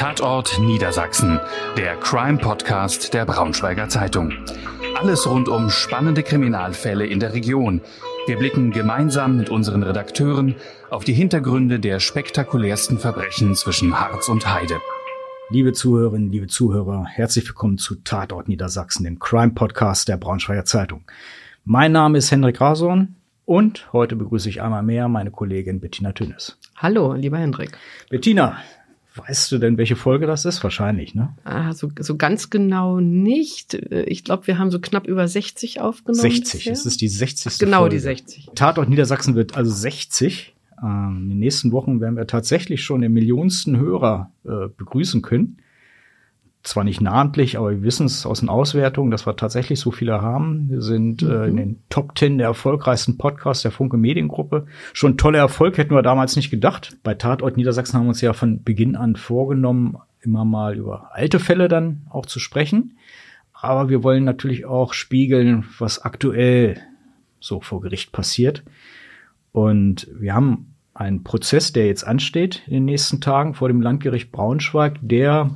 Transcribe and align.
Tatort 0.00 0.58
Niedersachsen, 0.58 1.38
der 1.76 1.94
Crime-Podcast 1.96 3.12
der 3.12 3.26
Braunschweiger 3.26 3.90
Zeitung. 3.90 4.32
Alles 4.98 5.28
rund 5.28 5.46
um 5.46 5.68
spannende 5.68 6.22
Kriminalfälle 6.22 7.04
in 7.04 7.20
der 7.20 7.34
Region. 7.34 7.82
Wir 8.26 8.38
blicken 8.38 8.70
gemeinsam 8.70 9.36
mit 9.36 9.50
unseren 9.50 9.82
Redakteuren 9.82 10.54
auf 10.88 11.04
die 11.04 11.12
Hintergründe 11.12 11.80
der 11.80 12.00
spektakulärsten 12.00 12.98
Verbrechen 12.98 13.54
zwischen 13.54 14.00
Harz 14.00 14.30
und 14.30 14.50
Heide. 14.50 14.80
Liebe 15.50 15.74
Zuhörerinnen, 15.74 16.32
liebe 16.32 16.46
Zuhörer, 16.46 17.04
herzlich 17.06 17.46
willkommen 17.46 17.76
zu 17.76 17.96
Tatort 17.96 18.48
Niedersachsen, 18.48 19.04
dem 19.04 19.18
Crime-Podcast 19.18 20.08
der 20.08 20.16
Braunschweiger 20.16 20.64
Zeitung. 20.64 21.04
Mein 21.66 21.92
Name 21.92 22.16
ist 22.16 22.30
Hendrik 22.30 22.58
Rason 22.58 23.16
und 23.44 23.92
heute 23.92 24.16
begrüße 24.16 24.48
ich 24.48 24.62
einmal 24.62 24.82
mehr 24.82 25.08
meine 25.08 25.30
Kollegin 25.30 25.78
Bettina 25.80 26.12
Tünnes. 26.12 26.56
Hallo, 26.76 27.12
lieber 27.12 27.36
Hendrik. 27.36 27.76
Bettina, 28.08 28.56
Weißt 29.16 29.50
du 29.50 29.58
denn, 29.58 29.76
welche 29.76 29.96
Folge 29.96 30.26
das 30.26 30.44
ist? 30.44 30.62
Wahrscheinlich, 30.62 31.14
ne? 31.14 31.34
Ah, 31.44 31.72
so, 31.72 31.90
so 31.98 32.16
ganz 32.16 32.48
genau 32.48 33.00
nicht. 33.00 33.74
Ich 33.74 34.22
glaube, 34.22 34.46
wir 34.46 34.58
haben 34.58 34.70
so 34.70 34.78
knapp 34.78 35.06
über 35.06 35.26
60 35.26 35.80
aufgenommen. 35.80 36.20
60, 36.20 36.68
es 36.68 36.86
ist 36.86 37.00
die 37.00 37.08
60. 37.08 37.52
Ach, 37.52 37.58
genau 37.58 37.80
Folge. 37.80 37.96
die 37.96 38.00
60. 38.00 38.50
Tatort 38.54 38.88
Niedersachsen 38.88 39.34
wird 39.34 39.56
also 39.56 39.72
60. 39.72 40.54
Ähm, 40.82 41.22
in 41.24 41.28
den 41.30 41.38
nächsten 41.40 41.72
Wochen 41.72 42.00
werden 42.00 42.16
wir 42.16 42.26
tatsächlich 42.26 42.84
schon 42.84 43.00
den 43.00 43.12
millionsten 43.12 43.76
Hörer 43.78 44.30
äh, 44.44 44.68
begrüßen 44.76 45.22
können 45.22 45.58
zwar 46.62 46.84
nicht 46.84 47.00
namentlich, 47.00 47.56
aber 47.56 47.70
wir 47.70 47.82
wissen 47.82 48.06
es 48.06 48.26
aus 48.26 48.40
den 48.40 48.48
Auswertungen, 48.48 49.10
dass 49.10 49.26
wir 49.26 49.36
tatsächlich 49.36 49.80
so 49.80 49.90
viele 49.90 50.20
haben. 50.20 50.68
Wir 50.68 50.82
sind 50.82 51.22
mhm. 51.22 51.30
äh, 51.30 51.46
in 51.46 51.56
den 51.56 51.82
Top 51.88 52.14
Ten 52.14 52.38
der 52.38 52.48
erfolgreichsten 52.48 53.16
Podcasts 53.16 53.62
der 53.62 53.70
Funke 53.70 53.96
Mediengruppe. 53.96 54.66
Schon 54.92 55.16
toller 55.16 55.38
Erfolg, 55.38 55.78
hätten 55.78 55.94
wir 55.94 56.02
damals 56.02 56.36
nicht 56.36 56.50
gedacht. 56.50 56.98
Bei 57.02 57.14
Tatort 57.14 57.56
Niedersachsen 57.56 57.98
haben 57.98 58.04
wir 58.04 58.10
uns 58.10 58.20
ja 58.20 58.34
von 58.34 58.62
Beginn 58.62 58.94
an 58.94 59.16
vorgenommen, 59.16 59.96
immer 60.20 60.44
mal 60.44 60.76
über 60.76 61.10
alte 61.14 61.38
Fälle 61.38 61.68
dann 61.68 62.02
auch 62.10 62.26
zu 62.26 62.38
sprechen. 62.38 62.98
Aber 63.52 63.88
wir 63.88 64.02
wollen 64.02 64.24
natürlich 64.24 64.66
auch 64.66 64.92
spiegeln, 64.92 65.64
was 65.78 66.02
aktuell 66.02 66.78
so 67.40 67.60
vor 67.60 67.80
Gericht 67.80 68.12
passiert. 68.12 68.62
Und 69.52 70.08
wir 70.18 70.34
haben 70.34 70.74
einen 70.92 71.24
Prozess, 71.24 71.72
der 71.72 71.86
jetzt 71.86 72.06
ansteht 72.06 72.62
in 72.66 72.74
den 72.74 72.84
nächsten 72.84 73.20
Tagen 73.20 73.54
vor 73.54 73.68
dem 73.68 73.80
Landgericht 73.80 74.30
Braunschweig, 74.30 74.98
der 75.00 75.50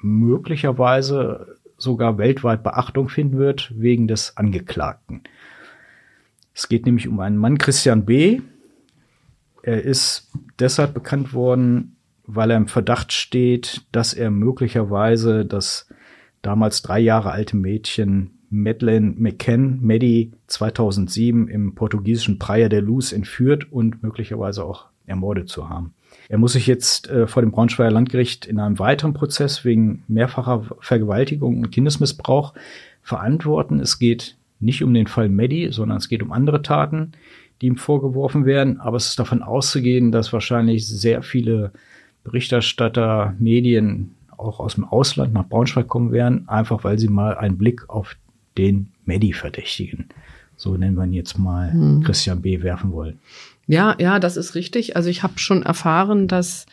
möglicherweise 0.00 1.56
sogar 1.76 2.18
weltweit 2.18 2.62
Beachtung 2.62 3.08
finden 3.08 3.38
wird 3.38 3.72
wegen 3.76 4.06
des 4.06 4.36
Angeklagten. 4.36 5.22
Es 6.54 6.68
geht 6.68 6.86
nämlich 6.86 7.08
um 7.08 7.20
einen 7.20 7.36
Mann, 7.36 7.58
Christian 7.58 8.04
B. 8.04 8.42
Er 9.62 9.82
ist 9.82 10.30
deshalb 10.58 10.94
bekannt 10.94 11.32
worden, 11.32 11.96
weil 12.24 12.50
er 12.50 12.56
im 12.56 12.68
Verdacht 12.68 13.12
steht, 13.12 13.86
dass 13.92 14.14
er 14.14 14.30
möglicherweise 14.30 15.44
das 15.44 15.88
damals 16.42 16.82
drei 16.82 17.00
Jahre 17.00 17.30
alte 17.30 17.56
Mädchen 17.56 18.38
Madeleine 18.50 19.14
McCann, 19.16 19.78
Maddie 19.80 20.32
2007 20.48 21.48
im 21.48 21.74
portugiesischen 21.74 22.38
Praia 22.38 22.68
de 22.68 22.80
Luz 22.80 23.12
entführt 23.12 23.70
und 23.70 24.02
möglicherweise 24.02 24.64
auch 24.64 24.86
ermordet 25.06 25.48
zu 25.48 25.68
haben. 25.68 25.94
Er 26.30 26.38
muss 26.38 26.52
sich 26.52 26.68
jetzt 26.68 27.10
äh, 27.10 27.26
vor 27.26 27.42
dem 27.42 27.50
Braunschweiger 27.50 27.90
Landgericht 27.90 28.46
in 28.46 28.60
einem 28.60 28.78
weiteren 28.78 29.14
Prozess 29.14 29.64
wegen 29.64 30.04
mehrfacher 30.06 30.64
Vergewaltigung 30.78 31.58
und 31.58 31.72
Kindesmissbrauch 31.72 32.54
verantworten. 33.02 33.80
Es 33.80 33.98
geht 33.98 34.36
nicht 34.60 34.84
um 34.84 34.94
den 34.94 35.08
Fall 35.08 35.28
Maddie, 35.28 35.72
sondern 35.72 35.98
es 35.98 36.08
geht 36.08 36.22
um 36.22 36.30
andere 36.30 36.62
Taten, 36.62 37.12
die 37.60 37.66
ihm 37.66 37.76
vorgeworfen 37.76 38.46
werden. 38.46 38.78
Aber 38.78 38.96
es 38.96 39.06
ist 39.06 39.18
davon 39.18 39.42
auszugehen, 39.42 40.12
dass 40.12 40.32
wahrscheinlich 40.32 40.86
sehr 40.86 41.24
viele 41.24 41.72
Berichterstatter, 42.22 43.34
Medien 43.40 44.14
auch 44.36 44.60
aus 44.60 44.76
dem 44.76 44.84
Ausland 44.84 45.32
nach 45.34 45.48
Braunschweig 45.48 45.88
kommen 45.88 46.12
werden, 46.12 46.48
einfach 46.48 46.84
weil 46.84 46.96
sie 46.96 47.08
mal 47.08 47.36
einen 47.36 47.58
Blick 47.58 47.90
auf 47.90 48.14
den 48.56 48.92
Maddie 49.04 49.32
verdächtigen. 49.32 50.10
So 50.56 50.76
nennen 50.76 50.94
wir 50.94 51.04
ihn 51.04 51.12
jetzt 51.12 51.38
mal 51.40 51.72
hm. 51.72 52.04
Christian 52.04 52.40
B. 52.40 52.62
werfen 52.62 52.92
wollen. 52.92 53.18
Ja, 53.70 53.96
ja, 53.98 54.18
das 54.18 54.36
ist 54.36 54.54
richtig. 54.54 54.96
Also 54.96 55.08
ich 55.08 55.22
habe 55.22 55.38
schon 55.38 55.62
erfahren, 55.62 56.26
dass 56.28 56.66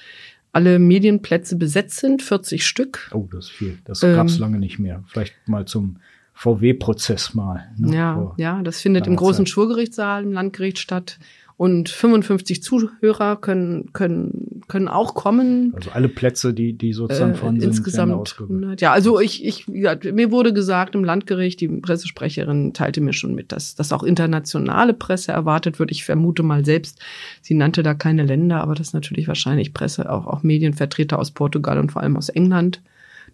alle 0.52 0.80
Medienplätze 0.80 1.56
besetzt 1.56 1.98
sind, 1.98 2.24
40 2.24 2.66
Stück. 2.66 3.12
Oh, 3.14 3.28
das 3.32 3.46
ist 3.46 3.52
viel. 3.52 3.78
Das 3.86 4.02
ähm, 4.02 4.16
gab 4.16 4.28
es 4.28 4.40
lange 4.40 4.58
nicht 4.58 4.80
mehr. 4.80 5.04
Vielleicht 5.08 5.36
mal 5.46 5.66
zum 5.66 5.98
VW-Prozess 6.34 7.34
mal. 7.34 7.68
Ne, 7.78 7.96
ja, 7.96 8.34
ja, 8.38 8.62
das 8.64 8.82
findet 8.82 9.06
im 9.08 9.16
großen 9.16 9.46
Zeit. 9.46 9.54
Schwurgerichtssaal 9.54 10.24
im 10.24 10.34
Landgericht 10.34 10.80
statt 10.80 11.20
und 11.58 11.90
55 11.90 12.62
Zuhörer 12.62 13.36
können 13.36 13.92
können 13.92 14.62
können 14.68 14.88
auch 14.88 15.16
kommen. 15.16 15.74
Also 15.76 15.90
alle 15.90 16.08
Plätze, 16.08 16.54
die 16.54 16.74
die 16.74 16.94
sozusagen 16.94 17.34
von 17.34 17.58
äh, 17.58 17.62
sind 17.62 17.70
insgesamt 17.70 18.36
100. 18.40 18.80
Ja, 18.80 18.92
also 18.92 19.20
ich 19.20 19.44
ich 19.44 19.66
ja, 19.68 19.96
mir 20.14 20.32
wurde 20.32 20.54
gesagt 20.54 20.94
im 20.94 21.04
Landgericht, 21.04 21.60
die 21.60 21.68
Pressesprecherin 21.68 22.74
teilte 22.74 23.02
mir 23.02 23.14
schon 23.14 23.34
mit, 23.34 23.52
dass 23.52 23.74
dass 23.74 23.92
auch 23.92 24.04
internationale 24.04 24.94
Presse 24.94 25.32
erwartet 25.32 25.80
wird. 25.80 25.90
Ich 25.90 26.06
vermute 26.06 26.44
mal 26.44 26.64
selbst, 26.64 27.02
sie 27.42 27.56
nannte 27.56 27.82
da 27.82 27.96
keine 27.96 28.24
Länder, 28.24 28.62
aber 28.62 28.76
das 28.76 28.94
natürlich 28.94 29.28
wahrscheinlich 29.28 29.74
Presse 29.74 30.12
auch 30.12 30.28
auch 30.28 30.44
Medienvertreter 30.44 31.18
aus 31.18 31.32
Portugal 31.32 31.80
und 31.80 31.92
vor 31.92 32.04
allem 32.04 32.18
aus 32.18 32.30
England 32.30 32.84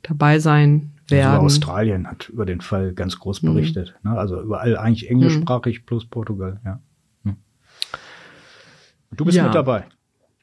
dabei 0.01 0.39
sein 0.39 0.91
also 1.03 1.15
werden. 1.15 1.31
Also 1.31 1.45
Australien 1.45 2.07
hat 2.07 2.29
über 2.29 2.45
den 2.45 2.61
Fall 2.61 2.93
ganz 2.93 3.19
groß 3.19 3.41
berichtet. 3.41 3.95
Mhm. 4.03 4.11
Ne? 4.11 4.17
Also 4.17 4.41
überall 4.41 4.77
eigentlich 4.77 5.09
englischsprachig 5.09 5.81
mhm. 5.81 5.85
plus 5.85 6.05
Portugal, 6.05 6.61
ja. 6.63 6.79
Du 9.15 9.25
bist 9.25 9.37
ja. 9.37 9.43
mit 9.45 9.55
dabei. 9.55 9.85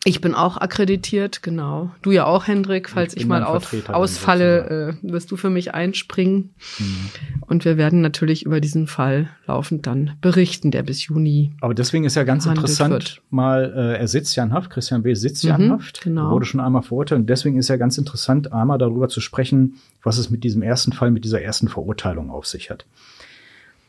Ich 0.05 0.23
bin 0.23 0.35
auch 0.35 0.57
akkreditiert, 0.57 1.43
genau. 1.43 1.91
Du 2.01 2.11
ja 2.11 2.25
auch, 2.25 2.47
Hendrik. 2.47 2.89
Falls 2.89 3.13
ich, 3.13 3.23
ich 3.23 3.27
mal 3.29 3.45
auf, 3.45 3.71
ausfalle, 3.91 4.97
äh, 5.03 5.13
wirst 5.13 5.31
du 5.31 5.37
für 5.37 5.51
mich 5.51 5.75
einspringen. 5.75 6.55
Mhm. 6.79 7.11
Und 7.43 7.67
wir 7.67 7.77
werden 7.77 8.01
natürlich 8.01 8.47
über 8.47 8.63
diesen 8.63 8.87
Fall 8.87 9.29
laufend 9.47 9.87
dann 9.87 10.17
berichten, 10.23 10.71
der 10.71 10.85
bis 10.85 11.07
Juni. 11.07 11.53
Aber 11.61 11.75
deswegen 11.75 12.05
ist 12.05 12.15
ja 12.15 12.25
ganz 12.25 12.47
interessant, 12.47 12.93
wird. 12.93 13.23
mal, 13.29 13.75
äh, 13.77 13.99
er 13.99 14.09
sitzt 14.09 14.35
ja 14.37 14.43
in 14.43 14.55
Haft, 14.55 14.71
Christian 14.71 15.03
B. 15.03 15.13
sitzt 15.13 15.45
ja 15.45 15.57
in 15.57 15.67
mhm, 15.67 15.73
Haft, 15.73 16.01
genau. 16.01 16.31
wurde 16.31 16.47
schon 16.47 16.61
einmal 16.61 16.83
verurteilt. 16.83 17.21
Und 17.21 17.27
deswegen 17.29 17.59
ist 17.59 17.69
ja 17.69 17.77
ganz 17.77 17.99
interessant, 17.99 18.55
einmal 18.55 18.79
darüber 18.79 19.11
zu 19.11 19.21
sprechen, 19.21 19.75
was 20.03 20.17
es 20.17 20.31
mit 20.31 20.45
diesem 20.45 20.63
ersten 20.63 20.95
Fall, 20.95 21.11
mit 21.11 21.25
dieser 21.25 21.43
ersten 21.43 21.69
Verurteilung 21.69 22.31
auf 22.31 22.47
sich 22.47 22.71
hat. 22.71 22.87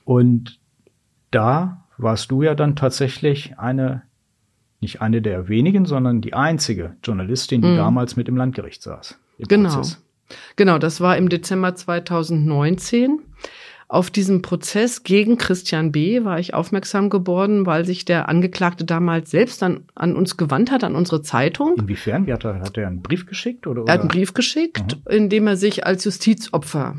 Und 0.03 0.59
da 1.31 1.85
warst 1.97 2.31
du 2.31 2.41
ja 2.41 2.53
dann 2.53 2.75
tatsächlich 2.75 3.57
eine 3.57 4.01
nicht 4.81 5.01
eine 5.01 5.21
der 5.21 5.47
wenigen, 5.47 5.85
sondern 5.85 6.21
die 6.21 6.33
einzige 6.33 6.95
Journalistin, 7.03 7.61
die 7.61 7.69
mhm. 7.69 7.77
damals 7.77 8.15
mit 8.15 8.27
im 8.27 8.35
Landgericht 8.35 8.81
saß. 8.81 9.17
Im 9.37 9.47
genau. 9.47 9.73
Prozess. 9.73 10.03
Genau, 10.55 10.77
das 10.77 11.01
war 11.01 11.17
im 11.17 11.29
Dezember 11.29 11.75
2019. 11.75 13.19
Auf 13.87 14.09
diesem 14.09 14.41
Prozess 14.41 15.03
gegen 15.03 15.37
Christian 15.37 15.91
B. 15.91 16.23
war 16.23 16.39
ich 16.39 16.53
aufmerksam 16.53 17.09
geworden, 17.09 17.65
weil 17.65 17.83
sich 17.83 18.05
der 18.05 18.29
Angeklagte 18.29 18.85
damals 18.85 19.29
selbst 19.29 19.61
an, 19.63 19.83
an 19.95 20.15
uns 20.15 20.37
gewandt 20.37 20.71
hat, 20.71 20.85
an 20.85 20.95
unsere 20.95 21.21
Zeitung. 21.21 21.75
Inwiefern? 21.77 22.25
Wie 22.25 22.31
hat, 22.31 22.45
er, 22.45 22.61
hat 22.61 22.77
er 22.77 22.87
einen 22.87 23.01
Brief 23.01 23.25
geschickt? 23.25 23.67
Oder, 23.67 23.83
Er 23.85 23.95
hat 23.95 23.99
einen 23.99 24.07
Brief 24.07 24.33
geschickt, 24.33 24.95
mhm. 24.95 25.11
in 25.11 25.29
dem 25.29 25.45
er 25.45 25.57
sich 25.57 25.85
als 25.85 26.05
Justizopfer 26.05 26.95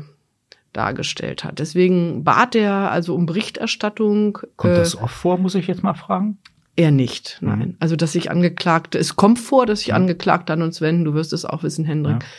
dargestellt 0.71 1.43
hat. 1.43 1.57
Deswegen 1.57 2.23
bat 2.23 2.55
er 2.55 2.91
also 2.91 3.15
um 3.15 3.25
Berichterstattung. 3.25 4.37
Kommt 4.55 4.73
äh, 4.73 4.77
das 4.77 4.95
oft 4.95 5.15
vor, 5.15 5.39
muss 5.39 5.55
ich 5.55 5.65
jetzt 5.65 5.81
mal 5.81 5.95
fragen? 5.95 6.37
Er 6.75 6.91
nicht, 6.91 7.37
mhm. 7.41 7.47
nein. 7.47 7.59
Mhm. 7.59 7.77
Also, 7.79 7.95
dass 7.95 8.13
sich 8.13 8.31
Angeklagte, 8.31 8.97
es 8.97 9.15
kommt 9.15 9.39
vor, 9.39 9.65
dass 9.65 9.79
sich 9.79 9.89
mhm. 9.89 9.95
Angeklagte 9.95 10.53
an 10.53 10.61
uns 10.61 10.81
wenden, 10.81 11.05
du 11.05 11.13
wirst 11.13 11.33
es 11.33 11.45
auch 11.45 11.63
wissen, 11.63 11.85
Hendrik. 11.85 12.21
Ja. 12.21 12.29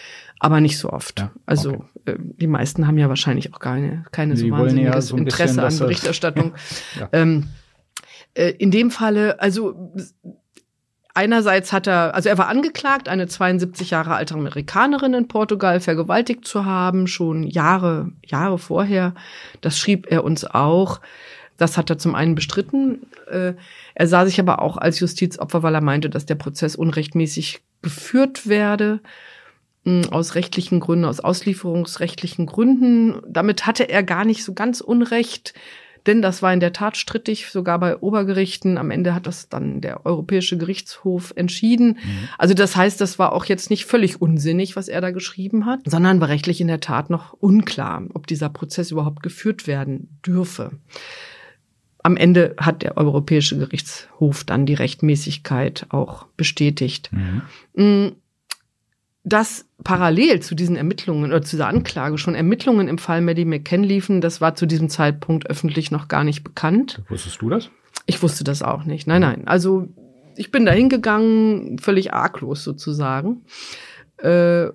Aber 0.41 0.61
nicht 0.61 0.78
so 0.78 0.91
oft. 0.91 1.21
Ja, 1.21 1.31
also 1.47 1.75
okay. 1.75 1.84
äh, 2.06 2.17
die 2.19 2.49
meisten 2.49 2.87
haben 2.87 2.99
ja 2.99 3.09
wahrscheinlich 3.09 3.55
auch 3.55 3.61
keine, 3.61 4.05
keine 4.11 4.37
so 4.37 4.50
wahnsinniges 4.50 4.94
ja 4.94 5.00
so 5.00 5.17
Interesse 5.17 5.55
bisschen, 5.55 5.65
an 5.65 5.78
Berichterstattung. 5.78 6.55
ja. 7.00 7.09
ähm, 7.12 7.49
äh, 8.34 8.50
in 8.50 8.71
dem 8.71 8.91
Falle, 8.91 9.41
also 9.41 9.93
einerseits 11.15 11.73
hat 11.73 11.87
er, 11.87 12.14
also 12.14 12.29
er 12.29 12.37
war 12.37 12.49
angeklagt, 12.49 13.08
eine 13.08 13.29
72 13.29 13.91
Jahre 13.91 14.14
alte 14.14 14.35
Amerikanerin 14.35 15.14
in 15.14 15.29
Portugal 15.29 15.81
vergewaltigt 15.81 16.44
zu 16.44 16.64
haben, 16.64 17.06
schon 17.06 17.44
Jahre, 17.44 18.11
Jahre 18.26 18.58
vorher. 18.58 19.14
Das 19.61 19.79
schrieb 19.79 20.11
er 20.11 20.25
uns 20.25 20.44
auch. 20.44 21.00
Das 21.56 21.77
hat 21.77 21.91
er 21.91 21.99
zum 21.99 22.15
einen 22.15 22.35
bestritten. 22.35 23.06
Äh, 23.31 23.55
er 23.95 24.06
sah 24.06 24.27
sich 24.27 24.41
aber 24.41 24.61
auch 24.61 24.77
als 24.77 25.01
Justizopfer, 25.01 25.62
weil 25.62 25.75
er 25.75 25.81
meinte, 25.81 26.11
dass 26.11 26.27
der 26.27 26.35
Prozess 26.35 26.77
unrechtmäßig 26.77 27.61
geführt 27.83 28.49
werde 28.49 29.01
aus 30.11 30.35
rechtlichen 30.35 30.81
Gründen, 30.81 31.05
aus 31.05 31.21
auslieferungsrechtlichen 31.21 32.47
Gründen. 32.47 33.21
Damit 33.29 33.67
hatte 33.67 33.89
er 33.89 34.03
gar 34.03 34.25
nicht 34.25 34.43
so 34.43 34.55
ganz 34.55 34.81
Unrecht, 34.81 35.53
denn 36.06 36.23
das 36.23 36.43
war 36.43 36.53
in 36.53 36.61
der 36.61 36.73
Tat 36.73 36.97
strittig, 36.97 37.51
sogar 37.51 37.79
bei 37.79 37.99
Obergerichten. 37.99 38.79
Am 38.79 38.91
Ende 38.91 39.15
hat 39.15 39.27
das 39.27 39.49
dann 39.49 39.81
der 39.81 40.06
Europäische 40.06 40.56
Gerichtshof 40.56 41.33
entschieden. 41.37 41.99
Mhm. 42.03 42.29
Also 42.39 42.55
das 42.55 42.77
heißt, 42.77 43.01
das 43.01 43.19
war 43.19 43.33
auch 43.33 43.45
jetzt 43.45 43.71
nicht 43.71 43.85
völlig 43.85 44.21
unsinnig, 44.21 44.77
was 44.77 44.89
er 44.89 45.01
da 45.03 45.11
geschrieben 45.11 45.67
hat, 45.67 45.81
sondern 45.85 46.21
war 46.21 46.29
rechtlich 46.29 46.61
in 46.61 46.69
der 46.69 46.81
Tat 46.81 47.11
noch 47.11 47.35
unklar, 47.35 48.03
ob 48.15 48.27
dieser 48.27 48.49
Prozess 48.49 48.91
überhaupt 48.91 49.23
geführt 49.23 49.67
werden 49.67 50.19
dürfe 50.25 50.73
am 52.05 52.19
Ende 52.19 52.55
hat 52.59 52.83
der 52.83 52.99
Europäische 52.99 53.59
Gerichtshof 53.59 54.45
dann 54.45 54.67
die 54.67 54.75
Rechtmäßigkeit 54.75 55.87
auch 55.89 56.27
bestätigt. 56.37 57.11
Mhm. 57.12 57.43
Mm, 57.75 58.12
dass 59.25 59.65
parallel 59.83 60.41
zu 60.41 60.55
diesen 60.55 60.77
Ermittlungen 60.77 61.31
oder 61.31 61.41
zu 61.41 61.56
dieser 61.56 61.67
Anklage 61.67 62.19
schon 62.19 62.35
Ermittlungen 62.35 62.89
im 62.89 62.99
Fall 62.99 63.23
Maddie 63.23 63.47
McCann 63.47 63.83
liefen, 63.83 64.21
das 64.21 64.43
war 64.43 64.55
zu 64.55 64.67
diesem 64.67 64.91
Zeitpunkt 64.91 65.49
öffentlich 65.49 65.91
noch 65.91 66.09
gar 66.09 66.25
nicht 66.25 66.45
bekannt. 66.45 67.01
Wusstest 67.09 67.41
du 67.41 67.49
das? 67.49 67.71
Ich 68.05 68.23
wusste 68.23 68.45
das 68.45 68.62
auch 68.62 68.85
nicht. 68.85 69.06
Nein, 69.06 69.23
nein. 69.23 69.49
Also 69.49 69.89
ich 70.37 70.51
bin 70.51 70.67
da 70.67 70.73
hingegangen, 70.73 71.79
völlig 71.79 72.12
arglos 72.12 72.65
sozusagen. 72.65 73.47
Äh, 74.19 74.67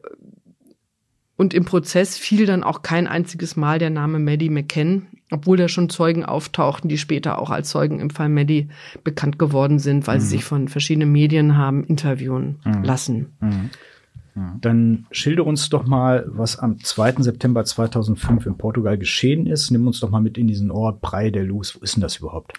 und 1.38 1.54
im 1.54 1.64
Prozess 1.64 2.18
fiel 2.18 2.48
dann 2.48 2.64
auch 2.64 2.81
kein 2.81 3.08
einziges 3.08 3.56
Mal 3.56 3.78
der 3.78 3.92
Name 3.92 4.18
Maddie 4.18 4.50
McCann, 4.50 5.08
obwohl 5.31 5.58
da 5.58 5.68
schon 5.68 5.90
Zeugen 5.90 6.26
auftauchten, 6.26 6.90
die 6.90 6.98
später 6.98 7.40
auch 7.40 7.50
als 7.50 7.70
Zeugen 7.70 8.00
im 8.00 8.10
Fall 8.10 8.30
Maddie 8.30 8.70
bekannt 9.04 9.40
geworden 9.40 9.80
sind, 9.80 10.08
weil 10.08 10.18
mhm. 10.18 10.22
sie 10.22 10.28
sich 10.28 10.44
von 10.44 10.68
verschiedenen 10.68 11.12
Medien 11.12 11.58
haben 11.58 11.84
interviewen 11.84 12.60
mhm. 12.66 12.84
lassen. 12.84 13.28
Mhm. 13.40 13.70
Dann 14.62 15.06
schilder 15.12 15.46
uns 15.46 15.70
doch 15.70 15.86
mal, 15.86 16.26
was 16.28 16.58
am 16.58 16.80
2. 16.80 17.24
September 17.24 17.66
2005 17.66 18.46
in 18.46 18.58
Portugal 18.58 18.98
geschehen 18.98 19.48
ist. 19.48 19.70
Nimm 19.70 19.86
uns 19.86 20.00
doch 20.00 20.10
mal 20.10 20.22
mit 20.22 20.38
in 20.38 20.48
diesen 20.48 20.72
Ort 20.72 21.02
Praia 21.02 21.31
da 21.31 21.42
Luz. 21.42 21.76
Wo 21.76 21.84
ist 21.84 21.96
denn 21.96 22.02
das 22.02 22.18
überhaupt? 22.18 22.54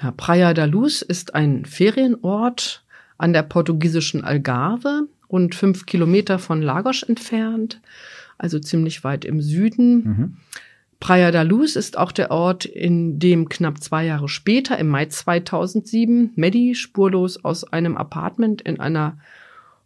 Ja, 0.00 0.12
Praia 0.12 0.54
da 0.54 0.66
Luz 0.66 1.02
ist 1.02 1.34
ein 1.34 1.64
Ferienort 1.64 2.84
an 3.18 3.32
der 3.32 3.42
portugiesischen 3.42 4.24
Algarve 4.24 5.08
rund 5.30 5.54
fünf 5.54 5.86
Kilometer 5.86 6.38
von 6.38 6.62
Lagos 6.62 7.02
entfernt, 7.02 7.80
also 8.38 8.58
ziemlich 8.58 9.02
weit 9.02 9.24
im 9.24 9.40
Süden. 9.40 9.94
Mhm. 9.96 10.36
Praia 11.00 11.30
da 11.30 11.42
Luz 11.42 11.76
ist 11.76 11.98
auch 11.98 12.12
der 12.12 12.30
Ort, 12.30 12.64
in 12.64 13.18
dem 13.18 13.48
knapp 13.48 13.82
zwei 13.82 14.06
Jahre 14.06 14.28
später, 14.28 14.78
im 14.78 14.88
Mai 14.88 15.06
2007, 15.06 16.32
Maddie 16.36 16.74
spurlos 16.74 17.44
aus 17.44 17.64
einem 17.64 17.96
Apartment 17.96 18.62
in 18.62 18.80
einer 18.80 19.18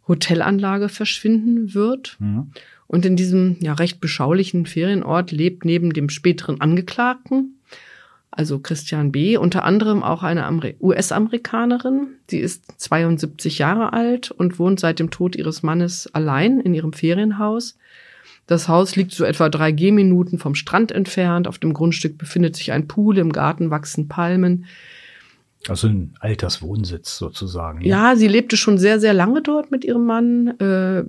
Hotelanlage 0.07 0.89
verschwinden 0.89 1.73
wird. 1.73 2.17
Mhm. 2.19 2.51
Und 2.87 3.05
in 3.05 3.15
diesem 3.15 3.57
ja 3.59 3.73
recht 3.73 4.01
beschaulichen 4.01 4.65
Ferienort 4.65 5.31
lebt 5.31 5.65
neben 5.65 5.93
dem 5.93 6.09
späteren 6.09 6.59
Angeklagten 6.59 7.59
also 8.31 8.59
Christian 8.59 9.11
B., 9.11 9.37
unter 9.37 9.63
anderem 9.65 10.03
auch 10.03 10.23
eine 10.23 10.47
US-Amerikanerin. 10.79 12.15
Sie 12.29 12.39
ist 12.39 12.79
72 12.79 13.59
Jahre 13.59 13.93
alt 13.93 14.31
und 14.31 14.59
wohnt 14.59 14.79
seit 14.79 14.99
dem 14.99 15.09
Tod 15.09 15.35
ihres 15.35 15.63
Mannes 15.63 16.09
allein 16.13 16.59
in 16.59 16.73
ihrem 16.73 16.93
Ferienhaus. 16.93 17.77
Das 18.49 18.67
Haus 18.67 18.95
liegt 18.95 19.11
so 19.11 19.25
etwa 19.25 19.47
drei 19.47 19.71
Gehminuten 19.71 20.39
vom 20.39 20.55
Strand 20.55 20.91
entfernt. 20.91 21.47
Auf 21.47 21.59
dem 21.59 21.71
Grundstück 21.71 22.17
befindet 22.17 22.55
sich 22.55 22.71
ein 22.71 22.87
Pool, 22.87 23.19
im 23.19 23.31
Garten 23.31 23.69
wachsen 23.69 24.07
Palmen. 24.07 24.65
Also 25.67 25.87
ein 25.87 26.15
Alterswohnsitz 26.19 27.15
sozusagen. 27.15 27.81
Ja. 27.81 28.09
ja, 28.09 28.15
sie 28.15 28.27
lebte 28.27 28.57
schon 28.57 28.79
sehr, 28.79 28.99
sehr 28.99 29.13
lange 29.13 29.43
dort 29.43 29.69
mit 29.69 29.85
ihrem 29.85 30.03
Mann. 30.07 30.59
Äh, 30.59 31.03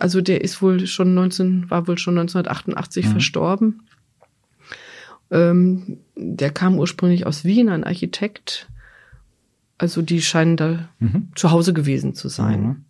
also 0.00 0.20
der 0.20 0.40
ist 0.40 0.60
wohl 0.60 0.84
schon 0.88 1.14
19, 1.14 1.70
war 1.70 1.86
wohl 1.86 1.96
schon 1.96 2.18
1988 2.18 3.06
mhm. 3.06 3.10
verstorben. 3.12 3.82
Ähm, 5.30 5.98
der 6.16 6.50
kam 6.50 6.76
ursprünglich 6.76 7.24
aus 7.24 7.44
Wien, 7.44 7.68
ein 7.68 7.84
Architekt. 7.84 8.68
Also 9.78 10.02
die 10.02 10.22
scheinen 10.22 10.56
da 10.56 10.88
mhm. 10.98 11.28
zu 11.36 11.52
Hause 11.52 11.72
gewesen 11.72 12.16
zu 12.16 12.28
sein. 12.28 12.60
Mhm. 12.60 12.84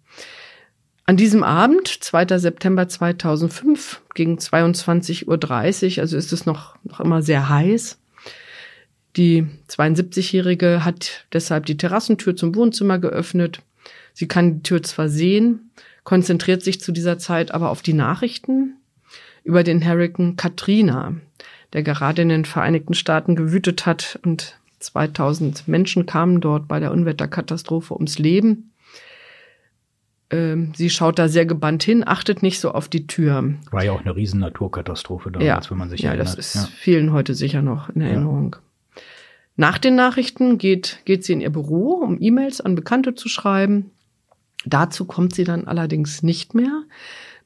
An 1.08 1.16
diesem 1.16 1.42
Abend, 1.42 1.88
2. 1.88 2.36
September 2.36 2.86
2005, 2.86 4.02
gegen 4.12 4.36
22.30 4.36 5.26
Uhr, 5.96 6.02
also 6.02 6.18
ist 6.18 6.34
es 6.34 6.44
noch, 6.44 6.76
noch 6.84 7.00
immer 7.00 7.22
sehr 7.22 7.48
heiß. 7.48 7.98
Die 9.16 9.46
72-Jährige 9.70 10.84
hat 10.84 11.24
deshalb 11.32 11.64
die 11.64 11.78
Terrassentür 11.78 12.36
zum 12.36 12.54
Wohnzimmer 12.54 12.98
geöffnet. 12.98 13.62
Sie 14.12 14.28
kann 14.28 14.56
die 14.56 14.62
Tür 14.64 14.82
zwar 14.82 15.08
sehen, 15.08 15.70
konzentriert 16.04 16.62
sich 16.62 16.78
zu 16.78 16.92
dieser 16.92 17.18
Zeit 17.18 17.52
aber 17.52 17.70
auf 17.70 17.80
die 17.80 17.94
Nachrichten 17.94 18.74
über 19.44 19.64
den 19.64 19.82
Hurricane 19.82 20.36
Katrina, 20.36 21.14
der 21.72 21.84
gerade 21.84 22.20
in 22.20 22.28
den 22.28 22.44
Vereinigten 22.44 22.92
Staaten 22.92 23.34
gewütet 23.34 23.86
hat 23.86 24.18
und 24.26 24.58
2000 24.80 25.68
Menschen 25.68 26.04
kamen 26.04 26.42
dort 26.42 26.68
bei 26.68 26.80
der 26.80 26.92
Unwetterkatastrophe 26.92 27.94
ums 27.94 28.18
Leben. 28.18 28.67
Ähm, 30.30 30.72
sie 30.76 30.90
schaut 30.90 31.18
da 31.18 31.28
sehr 31.28 31.46
gebannt 31.46 31.82
hin, 31.82 32.06
achtet 32.06 32.42
nicht 32.42 32.60
so 32.60 32.72
auf 32.72 32.88
die 32.88 33.06
Tür. 33.06 33.54
War 33.70 33.84
ja 33.84 33.92
auch 33.92 34.02
eine 34.02 34.14
riesen 34.14 34.40
Naturkatastrophe 34.40 35.30
damals, 35.30 35.66
ja, 35.66 35.70
wenn 35.70 35.78
man 35.78 35.88
sich 35.88 36.02
ja, 36.02 36.10
erinnert. 36.10 36.28
Das 36.28 36.34
ist 36.34 36.54
ja, 36.54 36.60
das 36.62 36.70
ist 36.70 36.76
vielen 36.76 37.12
heute 37.12 37.34
sicher 37.34 37.62
noch 37.62 37.88
in 37.88 38.02
Erinnerung. 38.02 38.56
Ja. 38.56 39.02
Nach 39.56 39.78
den 39.78 39.96
Nachrichten 39.96 40.58
geht, 40.58 41.00
geht 41.04 41.24
sie 41.24 41.32
in 41.32 41.40
ihr 41.40 41.50
Büro, 41.50 41.94
um 41.94 42.18
E-Mails 42.20 42.60
an 42.60 42.74
Bekannte 42.74 43.14
zu 43.14 43.28
schreiben. 43.28 43.90
Dazu 44.64 45.04
kommt 45.04 45.34
sie 45.34 45.44
dann 45.44 45.66
allerdings 45.66 46.22
nicht 46.22 46.54
mehr. 46.54 46.84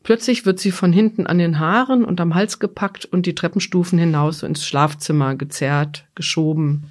Plötzlich 0.02 0.44
wird 0.44 0.58
sie 0.58 0.72
von 0.72 0.92
hinten 0.92 1.26
an 1.26 1.38
den 1.38 1.58
Haaren 1.58 2.04
und 2.04 2.20
am 2.20 2.34
Hals 2.34 2.58
gepackt 2.58 3.04
und 3.04 3.26
die 3.26 3.34
Treppenstufen 3.34 3.98
hinaus 3.98 4.42
ins 4.42 4.66
Schlafzimmer 4.66 5.36
gezerrt, 5.36 6.06
geschoben. 6.14 6.90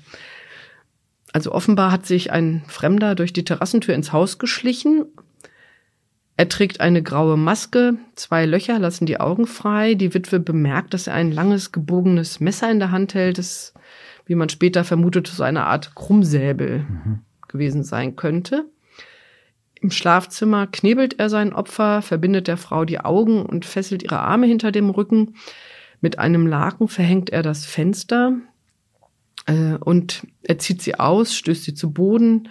Also 1.33 1.51
offenbar 1.51 1.91
hat 1.91 2.05
sich 2.05 2.31
ein 2.31 2.63
Fremder 2.67 3.15
durch 3.15 3.33
die 3.33 3.44
Terrassentür 3.44 3.95
ins 3.95 4.13
Haus 4.13 4.39
geschlichen. 4.39 5.05
Er 6.38 6.50
trägt 6.50 6.81
eine 6.81 7.04
graue 7.04 7.38
Maske, 7.38 7.98
zwei 8.16 8.45
Löcher 8.45 8.80
lassen 8.80 9.06
die 9.06 9.19
Augen 9.19 9.45
frei. 9.45 9.94
Die 9.94 10.13
Witwe 10.13 10.39
bemerkt, 10.39 10.94
dass 10.94 11.07
er 11.07 11.13
ein 11.13 11.31
langes, 11.31 11.72
gebogenes 11.72 12.39
Messer 12.39 12.72
in 12.72 12.80
der 12.80 12.92
Hand 12.92 13.13
hält, 13.13 13.38
das, 13.38 13.74
wie 14.25 14.36
man 14.36 14.50
später 14.50 14.83
vermutet, 14.83 15.28
so 15.28 15.44
eine 15.44 15.66
Art 15.66 15.94
Krummsäbel 15.94 16.80
mhm. 16.80 17.19
gewesen 17.48 17.83
sein 17.83 18.16
könnte. 18.16 18.66
Im 19.81 19.92
Schlafzimmer 19.92 20.68
knebelt 20.68 21.19
er 21.19 21.30
sein 21.30 21.54
Opfer, 21.54 22.01
verbindet 22.04 22.48
der 22.48 22.57
Frau 22.57 22.86
die 22.86 23.00
Augen 23.00 23.45
und 23.45 23.66
fesselt 23.66 24.04
ihre 24.04 24.19
Arme 24.19 24.45
hinter 24.45 24.72
dem 24.72 24.92
Rücken. 24.92 25.36
Mit 26.01 26.19
einem 26.19 26.48
Laken 26.48 26.88
verhängt 26.88 27.31
er 27.31 27.42
das 27.42 27.66
Fenster 27.66 28.33
äh, 29.48 29.75
und 29.80 30.25
er 30.44 30.60
zieht 30.60 30.83
sie 30.83 31.00
aus, 31.00 31.36
stößt 31.36 31.63
sie 31.63 31.74
zu 31.74 31.92
Boden 31.92 32.50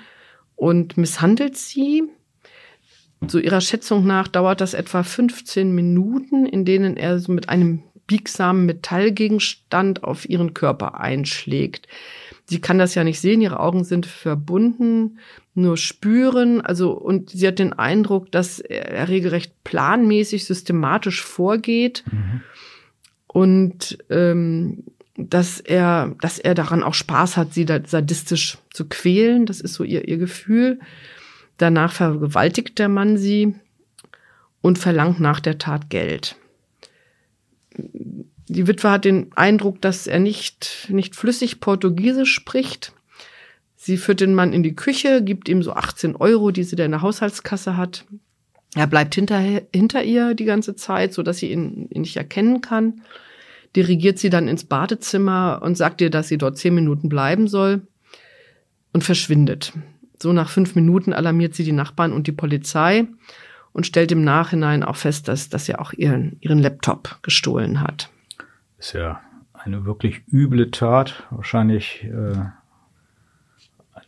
und 0.56 0.96
misshandelt 0.96 1.56
sie. 1.56 2.04
Zu 3.26 3.38
ihrer 3.38 3.60
Schätzung 3.60 4.06
nach 4.06 4.28
dauert 4.28 4.60
das 4.60 4.74
etwa 4.74 5.02
15 5.02 5.74
Minuten, 5.74 6.46
in 6.46 6.64
denen 6.64 6.96
er 6.96 7.18
so 7.18 7.32
mit 7.32 7.48
einem 7.48 7.82
biegsamen 8.06 8.66
Metallgegenstand 8.66 10.02
auf 10.02 10.28
ihren 10.28 10.54
Körper 10.54 10.98
einschlägt. 10.98 11.86
Sie 12.46 12.60
kann 12.60 12.78
das 12.78 12.96
ja 12.96 13.04
nicht 13.04 13.20
sehen, 13.20 13.40
ihre 13.40 13.60
Augen 13.60 13.84
sind 13.84 14.06
verbunden, 14.06 15.18
nur 15.54 15.76
spüren. 15.76 16.60
Also, 16.60 16.90
und 16.90 17.30
sie 17.30 17.46
hat 17.46 17.60
den 17.60 17.72
Eindruck, 17.72 18.32
dass 18.32 18.58
er 18.58 19.08
regelrecht 19.08 19.52
planmäßig, 19.62 20.46
systematisch 20.46 21.22
vorgeht. 21.22 22.02
Mhm. 22.10 22.40
Und 23.28 23.98
ähm, 24.10 24.82
dass 25.16 25.60
er, 25.60 26.16
dass 26.20 26.38
er 26.38 26.54
daran 26.54 26.82
auch 26.82 26.94
Spaß 26.94 27.36
hat, 27.36 27.54
sie 27.54 27.64
da 27.64 27.78
sadistisch 27.84 28.58
zu 28.72 28.88
quälen. 28.88 29.46
Das 29.46 29.60
ist 29.60 29.74
so 29.74 29.84
ihr, 29.84 30.08
ihr 30.08 30.18
Gefühl. 30.18 30.80
Danach 31.60 31.92
vergewaltigt 31.92 32.78
der 32.78 32.88
Mann 32.88 33.16
sie 33.16 33.54
und 34.62 34.78
verlangt 34.78 35.20
nach 35.20 35.40
der 35.40 35.58
Tat 35.58 35.90
Geld 35.90 36.36
die 38.50 38.66
Witwe 38.66 38.90
hat 38.90 39.04
den 39.04 39.30
Eindruck, 39.36 39.80
dass 39.80 40.08
er 40.08 40.18
nicht, 40.18 40.88
nicht 40.88 41.14
flüssig 41.14 41.60
Portugiesisch 41.60 42.34
spricht. 42.34 42.92
Sie 43.76 43.96
führt 43.96 44.20
den 44.20 44.34
Mann 44.34 44.52
in 44.52 44.64
die 44.64 44.74
Küche, 44.74 45.22
gibt 45.22 45.48
ihm 45.48 45.62
so 45.62 45.72
18 45.72 46.16
Euro, 46.16 46.50
die 46.50 46.64
sie 46.64 46.74
da 46.74 46.84
in 46.84 46.90
der 46.90 47.02
Haushaltskasse 47.02 47.76
hat. 47.76 48.04
Er 48.74 48.88
bleibt 48.88 49.14
hinter, 49.14 49.38
hinter 49.38 50.02
ihr 50.02 50.34
die 50.34 50.44
ganze 50.44 50.74
Zeit, 50.74 51.14
so 51.14 51.22
dass 51.22 51.38
sie 51.38 51.52
ihn, 51.52 51.88
ihn 51.90 52.02
nicht 52.02 52.16
erkennen 52.16 52.60
kann. 52.60 53.02
Dirigiert 53.76 54.18
sie 54.18 54.30
dann 54.30 54.48
ins 54.48 54.64
Badezimmer 54.64 55.60
und 55.62 55.76
sagt 55.76 56.00
ihr, 56.00 56.10
dass 56.10 56.26
sie 56.26 56.38
dort 56.38 56.58
zehn 56.58 56.74
Minuten 56.74 57.08
bleiben 57.08 57.46
soll 57.46 57.82
und 58.92 59.04
verschwindet. 59.04 59.72
So 60.22 60.32
nach 60.32 60.50
fünf 60.50 60.74
Minuten 60.74 61.12
alarmiert 61.12 61.54
sie 61.54 61.64
die 61.64 61.72
Nachbarn 61.72 62.12
und 62.12 62.26
die 62.26 62.32
Polizei 62.32 63.06
und 63.72 63.86
stellt 63.86 64.12
im 64.12 64.22
Nachhinein 64.22 64.82
auch 64.82 64.96
fest, 64.96 65.28
dass, 65.28 65.48
dass 65.48 65.68
er 65.68 65.80
auch 65.80 65.92
ihren, 65.92 66.36
ihren 66.40 66.58
Laptop 66.58 67.18
gestohlen 67.22 67.80
hat. 67.80 68.10
Ist 68.78 68.92
ja 68.92 69.20
eine 69.54 69.84
wirklich 69.84 70.22
üble 70.30 70.70
Tat. 70.70 71.24
Wahrscheinlich 71.30 72.04
äh, 72.04 72.34
ein 72.34 72.52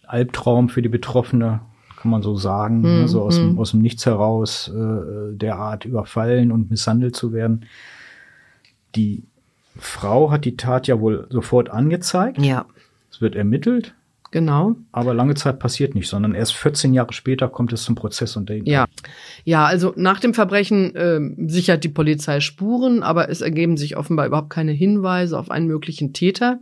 Albtraum 0.06 0.68
für 0.68 0.82
die 0.82 0.88
Betroffene, 0.88 1.60
kann 1.96 2.10
man 2.10 2.22
so 2.22 2.36
sagen. 2.36 2.78
Mhm. 2.78 2.82
Ne? 2.82 3.08
So 3.08 3.22
aus, 3.22 3.36
dem, 3.36 3.50
hm. 3.50 3.58
aus 3.58 3.70
dem 3.70 3.80
Nichts 3.80 4.04
heraus 4.04 4.68
äh, 4.68 5.36
derart 5.36 5.84
überfallen 5.84 6.52
und 6.52 6.70
misshandelt 6.70 7.14
zu 7.16 7.32
werden. 7.32 7.66
Die 8.96 9.22
Frau 9.76 10.30
hat 10.30 10.44
die 10.44 10.56
Tat 10.56 10.86
ja 10.86 11.00
wohl 11.00 11.26
sofort 11.30 11.70
angezeigt. 11.70 12.38
Ja. 12.38 12.66
Es 13.10 13.20
wird 13.20 13.34
ermittelt. 13.34 13.94
Genau. 14.32 14.76
Aber 14.92 15.12
lange 15.12 15.34
Zeit 15.34 15.58
passiert 15.58 15.94
nicht, 15.94 16.08
sondern 16.08 16.34
erst 16.34 16.54
14 16.54 16.94
Jahre 16.94 17.12
später 17.12 17.48
kommt 17.48 17.72
es 17.74 17.84
zum 17.84 17.94
Prozess 17.94 18.34
und 18.34 18.48
den. 18.48 18.64
Ja. 18.64 18.86
Ja, 19.44 19.66
also 19.66 19.92
nach 19.94 20.20
dem 20.20 20.32
Verbrechen 20.32 20.96
äh, 20.96 21.20
sichert 21.46 21.84
die 21.84 21.90
Polizei 21.90 22.40
Spuren, 22.40 23.02
aber 23.02 23.28
es 23.28 23.42
ergeben 23.42 23.76
sich 23.76 23.96
offenbar 23.96 24.26
überhaupt 24.26 24.50
keine 24.50 24.72
Hinweise 24.72 25.38
auf 25.38 25.50
einen 25.50 25.66
möglichen 25.66 26.12
Täter. 26.14 26.58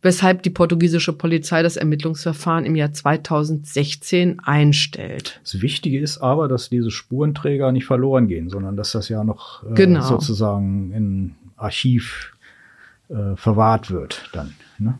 weshalb 0.00 0.44
die 0.44 0.50
portugiesische 0.50 1.12
Polizei 1.12 1.62
das 1.62 1.76
Ermittlungsverfahren 1.76 2.64
im 2.64 2.76
Jahr 2.76 2.92
2016 2.92 4.38
einstellt. 4.40 5.40
Das 5.42 5.60
Wichtige 5.60 6.00
ist 6.00 6.18
aber, 6.18 6.46
dass 6.46 6.68
diese 6.68 6.92
Spurenträger 6.92 7.72
nicht 7.72 7.86
verloren 7.86 8.28
gehen, 8.28 8.48
sondern 8.48 8.76
dass 8.76 8.92
das 8.92 9.08
ja 9.08 9.24
noch 9.24 9.64
äh, 9.64 9.74
genau. 9.74 10.02
sozusagen 10.02 10.92
in 10.92 11.34
Archiv 11.56 12.32
äh, 13.08 13.34
verwahrt 13.34 13.90
wird 13.90 14.30
dann. 14.32 14.54
Ne? 14.78 14.98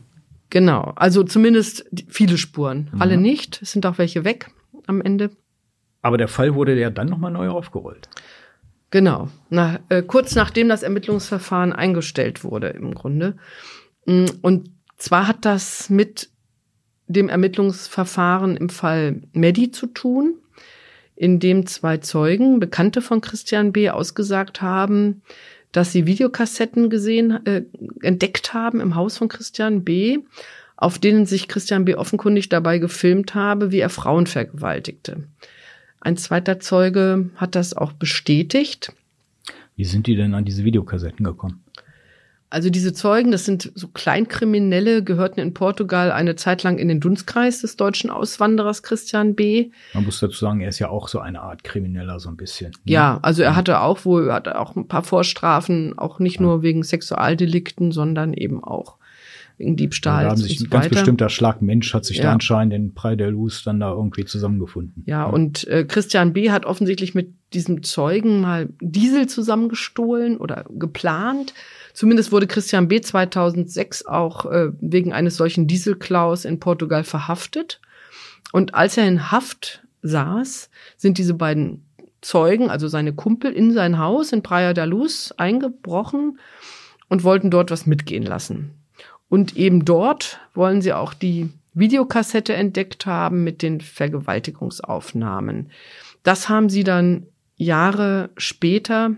Genau, 0.49 0.93
also 0.95 1.23
zumindest 1.23 1.85
viele 2.07 2.37
Spuren. 2.37 2.89
Mhm. 2.91 3.01
Alle 3.01 3.17
nicht, 3.17 3.61
es 3.61 3.71
sind 3.71 3.85
auch 3.85 3.97
welche 3.97 4.23
weg 4.23 4.49
am 4.87 5.01
Ende. 5.01 5.31
Aber 6.01 6.17
der 6.17 6.27
Fall 6.27 6.55
wurde 6.55 6.79
ja 6.79 6.89
dann 6.89 7.07
nochmal 7.07 7.31
neu 7.31 7.49
aufgerollt. 7.49 8.09
Genau, 8.91 9.29
Na, 9.49 9.79
äh, 9.89 10.01
kurz 10.01 10.33
nachdem 10.33 10.67
das 10.69 10.81
Ermittlungsverfahren 10.81 11.73
eingestellt 11.73 12.43
wurde 12.43 12.69
im 12.69 12.95
Grunde. 12.95 13.37
Mm, 14.05 14.25
und 14.41 14.71
zwar 14.97 15.27
hat 15.27 15.45
das 15.45 15.91
mit 15.91 16.29
dem 17.07 17.29
Ermittlungsverfahren 17.29 18.57
im 18.57 18.69
Fall 18.69 19.21
Medi 19.33 19.71
zu 19.71 19.87
tun, 19.87 20.35
in 21.15 21.39
dem 21.39 21.67
zwei 21.67 21.97
Zeugen, 21.97 22.59
Bekannte 22.59 23.01
von 23.01 23.21
Christian 23.21 23.73
B., 23.73 23.89
ausgesagt 23.89 24.61
haben, 24.61 25.21
dass 25.71 25.91
sie 25.91 26.05
Videokassetten 26.05 26.89
gesehen, 26.89 27.45
äh, 27.45 27.63
entdeckt 28.01 28.53
haben 28.53 28.81
im 28.81 28.95
Haus 28.95 29.17
von 29.17 29.27
Christian 29.27 29.83
B., 29.83 30.19
auf 30.77 30.97
denen 30.97 31.25
sich 31.25 31.49
Christian 31.49 31.83
B. 31.83 31.95
offenkundig 31.95 32.47
dabei 32.47 32.77
gefilmt 32.77 33.35
habe, 33.35 33.71
wie 33.71 33.79
er 33.79 33.89
Frauen 33.89 34.27
vergewaltigte. 34.27 35.25
Ein 35.99 36.15
zweiter 36.15 36.59
Zeuge 36.61 37.29
hat 37.35 37.55
das 37.55 37.75
auch 37.75 37.91
bestätigt. 37.91 38.93
Wie 39.75 39.83
sind 39.83 40.07
die 40.07 40.15
denn 40.15 40.33
an 40.33 40.45
diese 40.45 40.63
Videokassetten 40.63 41.25
gekommen? 41.25 41.63
Also 42.51 42.71
diese 42.71 42.93
Zeugen, 42.93 43.31
das 43.31 43.45
sind 43.45 43.71
so 43.75 43.87
Kleinkriminelle, 43.89 45.03
gehörten 45.03 45.39
in 45.39 45.53
Portugal 45.53 46.11
eine 46.11 46.35
Zeit 46.35 46.63
lang 46.63 46.79
in 46.79 46.87
den 46.87 46.99
Dunstkreis 46.99 47.61
des 47.61 47.75
deutschen 47.75 48.09
Auswanderers 48.09 48.81
Christian 48.81 49.35
B. 49.35 49.69
Man 49.93 50.05
muss 50.05 50.19
dazu 50.19 50.39
sagen, 50.39 50.61
er 50.61 50.69
ist 50.69 50.79
ja 50.79 50.89
auch 50.89 51.09
so 51.09 51.19
eine 51.19 51.41
Art 51.41 51.63
Krimineller, 51.63 52.19
so 52.19 52.29
ein 52.29 52.37
bisschen. 52.37 52.71
Ne? 52.85 52.93
Ja, 52.93 53.19
also 53.21 53.43
er 53.43 53.55
hatte 53.55 53.81
auch 53.81 54.03
wohl, 54.03 54.33
hatte 54.33 54.59
auch 54.59 54.75
ein 54.75 54.87
paar 54.87 55.03
Vorstrafen, 55.03 55.97
auch 55.99 56.17
nicht 56.17 56.37
ja. 56.37 56.41
nur 56.41 56.63
wegen 56.63 56.81
Sexualdelikten, 56.81 57.91
sondern 57.91 58.33
eben 58.33 58.63
auch 58.63 58.97
wegen 59.59 59.75
Diebstahl. 59.75 60.23
Da 60.23 60.31
haben 60.31 60.37
sich 60.37 60.59
ein 60.59 60.69
ganz 60.71 60.89
bestimmter 60.89 61.29
Schlag 61.29 61.61
Mensch 61.61 61.93
hat 61.93 62.05
sich 62.05 62.17
ja. 62.17 62.23
da 62.23 62.31
anscheinend 62.33 62.73
in 62.73 62.93
Prei 62.95 63.15
der 63.15 63.29
Luz 63.29 63.63
dann 63.63 63.79
da 63.79 63.91
irgendwie 63.91 64.25
zusammengefunden. 64.25 65.03
Ja, 65.05 65.19
ja. 65.19 65.25
und 65.25 65.67
äh, 65.67 65.85
Christian 65.85 66.33
B. 66.33 66.49
hat 66.49 66.65
offensichtlich 66.65 67.13
mit 67.13 67.33
diesem 67.53 67.83
Zeugen 67.83 68.41
mal 68.41 68.69
Diesel 68.81 69.27
zusammengestohlen 69.27 70.37
oder 70.37 70.65
geplant. 70.69 71.53
Zumindest 71.93 72.31
wurde 72.31 72.47
Christian 72.47 72.87
B. 72.87 73.01
2006 73.01 74.05
auch 74.05 74.45
äh, 74.45 74.71
wegen 74.79 75.13
eines 75.13 75.37
solchen 75.37 75.67
Dieselklaus 75.67 76.45
in 76.45 76.59
Portugal 76.59 77.03
verhaftet. 77.03 77.79
Und 78.51 78.73
als 78.73 78.97
er 78.97 79.07
in 79.07 79.31
Haft 79.31 79.83
saß, 80.01 80.69
sind 80.97 81.17
diese 81.17 81.33
beiden 81.33 81.83
Zeugen, 82.21 82.69
also 82.69 82.87
seine 82.87 83.13
Kumpel, 83.13 83.51
in 83.53 83.73
sein 83.73 83.97
Haus 83.97 84.33
in 84.33 84.43
Praia 84.43 84.73
da 84.73 84.83
Luz 84.83 85.33
eingebrochen 85.37 86.39
und 87.07 87.23
wollten 87.23 87.49
dort 87.49 87.71
was 87.71 87.85
mitgehen 87.85 88.23
lassen. 88.23 88.71
Und 89.29 89.55
eben 89.55 89.85
dort 89.85 90.39
wollen 90.53 90.81
sie 90.81 90.93
auch 90.93 91.13
die 91.13 91.49
Videokassette 91.73 92.53
entdeckt 92.53 93.05
haben 93.05 93.43
mit 93.43 93.61
den 93.61 93.79
Vergewaltigungsaufnahmen. 93.79 95.69
Das 96.23 96.49
haben 96.49 96.69
sie 96.69 96.83
dann 96.83 97.27
Jahre 97.55 98.31
später 98.37 99.11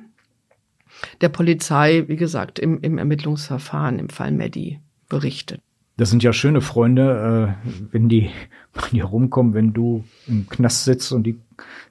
der 1.21 1.29
Polizei, 1.29 2.05
wie 2.07 2.15
gesagt, 2.15 2.59
im, 2.59 2.79
im 2.81 2.97
Ermittlungsverfahren 2.97 3.99
im 3.99 4.09
Fall 4.09 4.31
Medi 4.31 4.79
berichtet. 5.09 5.61
Das 5.97 6.09
sind 6.09 6.23
ja 6.23 6.33
schöne 6.33 6.61
Freunde, 6.61 7.55
äh, 7.63 7.69
wenn 7.91 8.09
die 8.09 8.29
wenn 8.73 8.91
die 8.91 9.01
rumkommen, 9.01 9.53
wenn 9.53 9.73
du 9.73 10.03
im 10.27 10.47
Knast 10.49 10.85
sitzt 10.85 11.11
und 11.11 11.23
die 11.23 11.37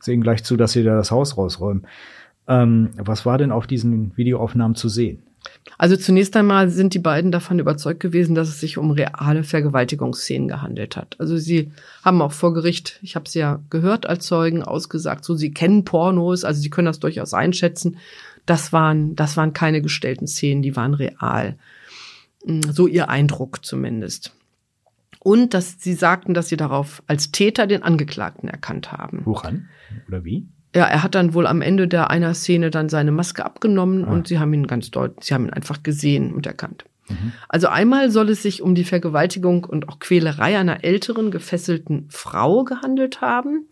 sehen 0.00 0.22
gleich 0.22 0.44
zu, 0.44 0.56
dass 0.56 0.72
sie 0.72 0.82
da 0.82 0.96
das 0.96 1.10
Haus 1.10 1.36
rausräumen. 1.36 1.86
Ähm, 2.48 2.90
was 2.96 3.26
war 3.26 3.38
denn 3.38 3.52
auf 3.52 3.66
diesen 3.66 4.16
Videoaufnahmen 4.16 4.74
zu 4.74 4.88
sehen? 4.88 5.22
Also 5.78 5.96
zunächst 5.96 6.36
einmal 6.36 6.68
sind 6.68 6.92
die 6.92 6.98
beiden 6.98 7.32
davon 7.32 7.58
überzeugt 7.58 8.00
gewesen, 8.00 8.34
dass 8.34 8.48
es 8.48 8.60
sich 8.60 8.76
um 8.76 8.90
reale 8.90 9.44
Vergewaltigungsszenen 9.44 10.48
gehandelt 10.48 10.96
hat. 10.96 11.16
Also 11.18 11.38
sie 11.38 11.70
haben 12.04 12.20
auch 12.20 12.32
vor 12.32 12.52
Gericht, 12.52 12.98
ich 13.02 13.14
habe 13.14 13.24
es 13.26 13.34
ja 13.34 13.60
gehört 13.70 14.06
als 14.06 14.26
Zeugen 14.26 14.62
ausgesagt, 14.62 15.24
so 15.24 15.34
sie 15.34 15.52
kennen 15.52 15.84
Pornos, 15.84 16.44
also 16.44 16.60
sie 16.60 16.70
können 16.70 16.86
das 16.86 17.00
durchaus 17.00 17.32
einschätzen. 17.32 17.96
Das 18.46 18.72
waren, 18.72 19.14
das 19.16 19.36
waren 19.36 19.52
keine 19.52 19.82
gestellten 19.82 20.26
Szenen, 20.26 20.62
die 20.62 20.76
waren 20.76 20.94
real. 20.94 21.56
Mm, 22.44 22.62
so 22.70 22.86
ihr 22.86 23.08
Eindruck 23.08 23.64
zumindest. 23.64 24.34
Und 25.18 25.52
dass 25.52 25.80
sie 25.80 25.94
sagten, 25.94 26.32
dass 26.32 26.48
sie 26.48 26.56
darauf 26.56 27.02
als 27.06 27.30
Täter 27.30 27.66
den 27.66 27.82
Angeklagten 27.82 28.48
erkannt 28.48 28.90
haben. 28.92 29.20
Woran? 29.24 29.68
Oder 30.08 30.24
wie? 30.24 30.46
Ja, 30.74 30.84
er 30.84 31.02
hat 31.02 31.14
dann 31.14 31.34
wohl 31.34 31.46
am 31.46 31.62
Ende 31.62 31.88
der 31.88 32.10
einer 32.10 32.32
Szene 32.32 32.70
dann 32.70 32.88
seine 32.88 33.10
Maske 33.10 33.44
abgenommen 33.44 34.04
ah. 34.04 34.12
und 34.12 34.28
sie 34.28 34.38
haben 34.38 34.52
ihn 34.54 34.66
ganz 34.66 34.90
deutlich, 34.90 35.26
sie 35.26 35.34
haben 35.34 35.46
ihn 35.46 35.52
einfach 35.52 35.82
gesehen 35.82 36.32
und 36.32 36.46
erkannt. 36.46 36.84
Mhm. 37.08 37.32
Also 37.48 37.68
einmal 37.68 38.10
soll 38.10 38.30
es 38.30 38.42
sich 38.42 38.62
um 38.62 38.74
die 38.74 38.84
Vergewaltigung 38.84 39.64
und 39.64 39.88
auch 39.88 39.98
Quälerei 39.98 40.58
einer 40.58 40.84
älteren 40.84 41.30
gefesselten 41.30 42.06
Frau 42.08 42.64
gehandelt 42.64 43.20
haben. 43.20 43.66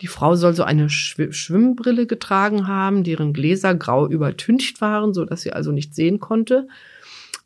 Die 0.00 0.06
Frau 0.06 0.36
soll 0.36 0.54
so 0.54 0.62
eine 0.62 0.90
Schw 0.90 1.32
Schwimmbrille 1.32 2.06
getragen 2.06 2.66
haben, 2.66 3.04
deren 3.04 3.32
Gläser 3.32 3.74
grau 3.74 4.06
übertüncht 4.06 4.80
waren, 4.80 5.12
so 5.12 5.24
dass 5.24 5.42
sie 5.42 5.52
also 5.52 5.72
nicht 5.72 5.94
sehen 5.94 6.20
konnte. 6.20 6.68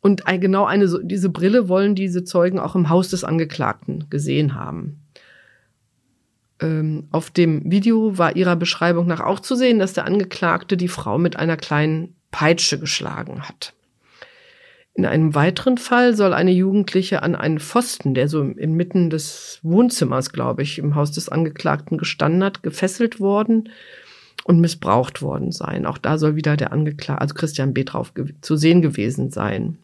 Und 0.01 0.23
genau 0.39 0.65
eine, 0.65 0.99
diese 1.03 1.29
Brille 1.29 1.69
wollen 1.69 1.95
diese 1.95 2.23
Zeugen 2.23 2.59
auch 2.59 2.75
im 2.75 2.89
Haus 2.89 3.09
des 3.09 3.23
Angeklagten 3.23 4.09
gesehen 4.09 4.53
haben 4.53 5.03
ähm, 6.63 7.07
auf 7.11 7.29
dem 7.29 7.69
Video 7.69 8.17
war 8.17 8.35
ihrer 8.35 8.55
Beschreibung 8.55 9.05
nach 9.05 9.19
auch 9.19 9.39
zu 9.39 9.55
sehen, 9.55 9.79
dass 9.79 9.93
der 9.93 10.05
Angeklagte 10.05 10.77
die 10.77 10.87
Frau 10.87 11.17
mit 11.17 11.35
einer 11.35 11.57
kleinen 11.57 12.15
Peitsche 12.31 12.79
geschlagen 12.79 13.41
hat. 13.41 13.73
In 14.95 15.05
einem 15.05 15.33
weiteren 15.33 15.77
Fall 15.77 16.15
soll 16.15 16.33
eine 16.33 16.51
Jugendliche 16.51 17.23
an 17.23 17.35
einen 17.35 17.59
Pfosten, 17.59 18.13
der 18.13 18.27
so 18.27 18.41
inmitten 18.41 19.09
des 19.09 19.59
Wohnzimmers, 19.63 20.31
glaube 20.31 20.61
ich, 20.61 20.77
im 20.77 20.93
Haus 20.93 21.11
des 21.11 21.29
Angeklagten 21.29 21.97
gestanden 21.97 22.43
hat, 22.43 22.61
gefesselt 22.61 23.19
worden 23.19 23.69
und 24.43 24.59
missbraucht 24.59 25.23
worden 25.23 25.51
sein. 25.51 25.87
Auch 25.87 25.97
da 25.97 26.19
soll 26.19 26.35
wieder 26.35 26.57
der 26.57 26.71
Angeklagte, 26.71 27.21
also 27.21 27.33
Christian 27.33 27.73
B. 27.73 27.83
drauf 27.83 28.13
zu 28.41 28.55
sehen 28.55 28.83
gewesen 28.83 29.31
sein. 29.31 29.79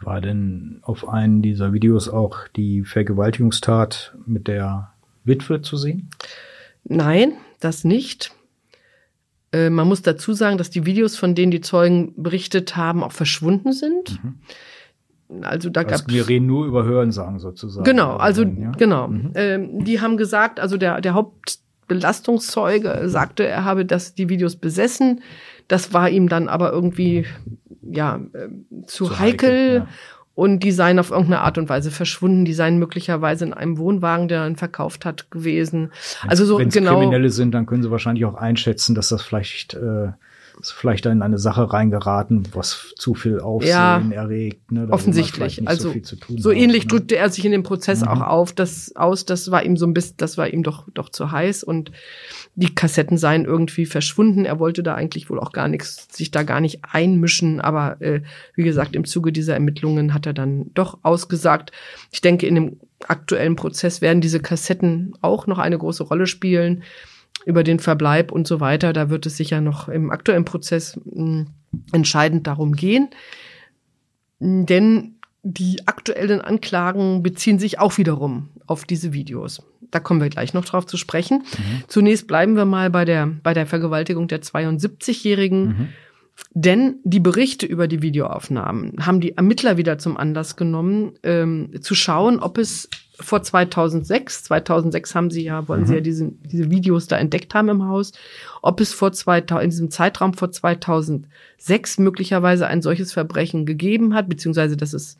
War 0.00 0.20
denn 0.20 0.78
auf 0.82 1.08
einen 1.08 1.42
dieser 1.42 1.72
Videos 1.72 2.08
auch 2.08 2.46
die 2.54 2.84
Vergewaltigungstat 2.84 4.14
mit 4.26 4.46
der 4.46 4.92
Witwe 5.24 5.62
zu 5.62 5.76
sehen? 5.76 6.10
Nein, 6.84 7.32
das 7.58 7.82
nicht. 7.82 8.35
Äh, 9.56 9.70
man 9.70 9.88
muss 9.88 10.02
dazu 10.02 10.34
sagen, 10.34 10.58
dass 10.58 10.68
die 10.70 10.84
Videos, 10.84 11.16
von 11.16 11.34
denen 11.34 11.50
die 11.50 11.62
Zeugen 11.62 12.12
berichtet 12.16 12.76
haben, 12.76 13.02
auch 13.02 13.12
verschwunden 13.12 13.72
sind. 13.72 14.22
Mhm. 14.22 14.34
Also 15.42 15.70
da 15.70 15.80
also 15.80 16.04
gab 16.04 16.12
wir 16.12 16.28
reden 16.28 16.46
nur 16.46 16.66
über 16.66 16.84
Hörensagen 16.84 17.38
sozusagen. 17.40 17.84
Genau, 17.84 18.16
also 18.16 18.42
ja? 18.44 18.70
genau. 18.72 19.08
Mhm. 19.08 19.32
Ähm, 19.34 19.84
die 19.84 20.00
haben 20.00 20.16
gesagt, 20.16 20.60
also 20.60 20.76
der 20.76 21.00
der 21.00 21.14
Hauptbelastungszeuge 21.14 23.08
sagte, 23.08 23.44
er 23.44 23.64
habe 23.64 23.84
das 23.84 24.14
die 24.14 24.28
Videos 24.28 24.56
besessen. 24.56 25.22
Das 25.66 25.92
war 25.92 26.10
ihm 26.10 26.28
dann 26.28 26.48
aber 26.48 26.70
irgendwie 26.70 27.26
ja 27.82 28.20
äh, 28.34 28.48
zu, 28.86 29.06
zu, 29.06 29.18
heikel, 29.18 29.48
heikel 29.48 29.74
ja 29.74 29.88
und 30.36 30.60
die 30.60 30.70
seien 30.70 30.98
auf 30.98 31.10
irgendeine 31.10 31.40
Art 31.40 31.56
und 31.56 31.70
Weise 31.70 31.90
verschwunden. 31.90 32.44
Die 32.44 32.52
seien 32.52 32.78
möglicherweise 32.78 33.46
in 33.46 33.54
einem 33.54 33.78
Wohnwagen, 33.78 34.28
der 34.28 34.46
ihn 34.46 34.56
verkauft 34.56 35.06
hat, 35.06 35.30
gewesen. 35.30 35.90
Wenn's, 35.90 36.18
also 36.28 36.44
so 36.44 36.58
genau. 36.58 36.98
Kriminelle 36.98 37.30
sind, 37.30 37.52
dann 37.52 37.64
können 37.64 37.82
sie 37.82 37.90
wahrscheinlich 37.90 38.26
auch 38.26 38.34
einschätzen, 38.34 38.94
dass 38.94 39.08
das 39.08 39.22
vielleicht 39.22 39.72
äh, 39.74 40.08
ist 40.60 40.72
vielleicht 40.72 41.06
in 41.06 41.22
eine 41.22 41.38
Sache 41.38 41.72
reingeraten, 41.72 42.48
was 42.52 42.92
zu 42.96 43.14
viel 43.14 43.40
Aufsehen 43.40 43.70
ja, 43.70 44.00
erregt. 44.10 44.72
Ne? 44.72 44.88
offensichtlich. 44.90 45.66
also 45.68 45.92
so, 46.02 46.16
so 46.36 46.50
ähnlich 46.50 46.84
ne? 46.84 46.88
drückte 46.88 47.16
er 47.16 47.30
sich 47.30 47.44
in 47.44 47.52
dem 47.52 47.62
Prozess 47.62 48.00
mhm. 48.00 48.08
auch 48.08 48.20
auf, 48.22 48.52
das 48.52 48.94
aus. 48.96 49.24
Das 49.24 49.50
war 49.50 49.62
ihm 49.62 49.76
so 49.76 49.86
ein 49.86 49.94
bisschen, 49.94 50.16
das 50.16 50.38
war 50.38 50.48
ihm 50.48 50.62
doch 50.62 50.86
doch 50.94 51.08
zu 51.08 51.30
heiß 51.30 51.62
und 51.64 51.92
die 52.54 52.74
Kassetten 52.74 53.18
seien 53.18 53.44
irgendwie 53.44 53.86
verschwunden. 53.86 54.44
Er 54.44 54.58
wollte 54.58 54.82
da 54.82 54.94
eigentlich 54.94 55.28
wohl 55.28 55.38
auch 55.38 55.52
gar 55.52 55.68
nichts, 55.68 56.08
sich 56.10 56.30
da 56.30 56.42
gar 56.42 56.60
nicht 56.60 56.80
einmischen. 56.90 57.60
Aber 57.60 58.00
äh, 58.00 58.22
wie 58.54 58.64
gesagt, 58.64 58.96
im 58.96 59.04
Zuge 59.04 59.32
dieser 59.32 59.54
Ermittlungen 59.54 60.14
hat 60.14 60.26
er 60.26 60.32
dann 60.32 60.70
doch 60.74 60.98
ausgesagt. 61.02 61.72
Ich 62.10 62.22
denke, 62.22 62.46
in 62.46 62.54
dem 62.54 62.80
aktuellen 63.06 63.56
Prozess 63.56 64.00
werden 64.00 64.20
diese 64.20 64.40
Kassetten 64.40 65.14
auch 65.20 65.46
noch 65.46 65.58
eine 65.58 65.76
große 65.76 66.02
Rolle 66.02 66.26
spielen 66.26 66.82
über 67.46 67.62
den 67.62 67.78
Verbleib 67.78 68.32
und 68.32 68.46
so 68.46 68.60
weiter. 68.60 68.92
Da 68.92 69.08
wird 69.08 69.24
es 69.24 69.36
sicher 69.38 69.62
noch 69.62 69.88
im 69.88 70.10
aktuellen 70.10 70.44
Prozess 70.44 71.00
mh, 71.04 71.14
hm, 71.14 71.46
entscheidend 71.92 72.46
darum 72.46 72.74
gehen. 72.74 73.08
Denn 74.40 75.14
die 75.42 75.86
aktuellen 75.86 76.40
Anklagen 76.40 77.22
beziehen 77.22 77.60
sich 77.60 77.78
auch 77.78 77.96
wiederum 77.98 78.48
auf 78.66 78.84
diese 78.84 79.12
Videos. 79.12 79.62
Da 79.92 80.00
kommen 80.00 80.20
wir 80.20 80.28
gleich 80.28 80.54
noch 80.54 80.64
drauf 80.64 80.86
zu 80.86 80.96
sprechen. 80.96 81.44
Mhm. 81.56 81.84
Zunächst 81.86 82.26
bleiben 82.26 82.56
wir 82.56 82.64
mal 82.64 82.90
bei 82.90 83.04
der, 83.04 83.28
bei 83.44 83.54
der 83.54 83.66
Vergewaltigung 83.66 84.26
der 84.26 84.42
72-Jährigen. 84.42 85.66
Mhm. 85.66 85.88
Denn 86.52 86.96
die 87.04 87.20
Berichte 87.20 87.66
über 87.66 87.88
die 87.88 88.02
Videoaufnahmen 88.02 89.04
haben 89.04 89.20
die 89.20 89.36
Ermittler 89.36 89.76
wieder 89.76 89.98
zum 89.98 90.16
Anlass 90.16 90.56
genommen, 90.56 91.12
ähm, 91.22 91.70
zu 91.80 91.94
schauen, 91.94 92.40
ob 92.40 92.58
es 92.58 92.88
vor 93.18 93.42
2006, 93.42 94.44
2006 94.44 95.14
haben 95.14 95.30
sie 95.30 95.44
ja, 95.44 95.68
wollen 95.68 95.82
mhm. 95.82 95.86
sie 95.86 95.94
ja 95.94 96.00
diese, 96.00 96.32
diese 96.44 96.70
Videos 96.70 97.06
da 97.06 97.16
entdeckt 97.16 97.54
haben 97.54 97.68
im 97.68 97.84
Haus, 97.86 98.12
ob 98.62 98.80
es 98.80 98.92
vor 98.92 99.12
2000, 99.12 99.64
in 99.64 99.70
diesem 99.70 99.90
Zeitraum 99.90 100.34
vor 100.34 100.50
2006 100.50 101.98
möglicherweise 101.98 102.66
ein 102.66 102.82
solches 102.82 103.12
Verbrechen 103.12 103.64
gegeben 103.64 104.14
hat, 104.14 104.28
beziehungsweise 104.28 104.76
dass 104.76 104.92
es 104.92 105.18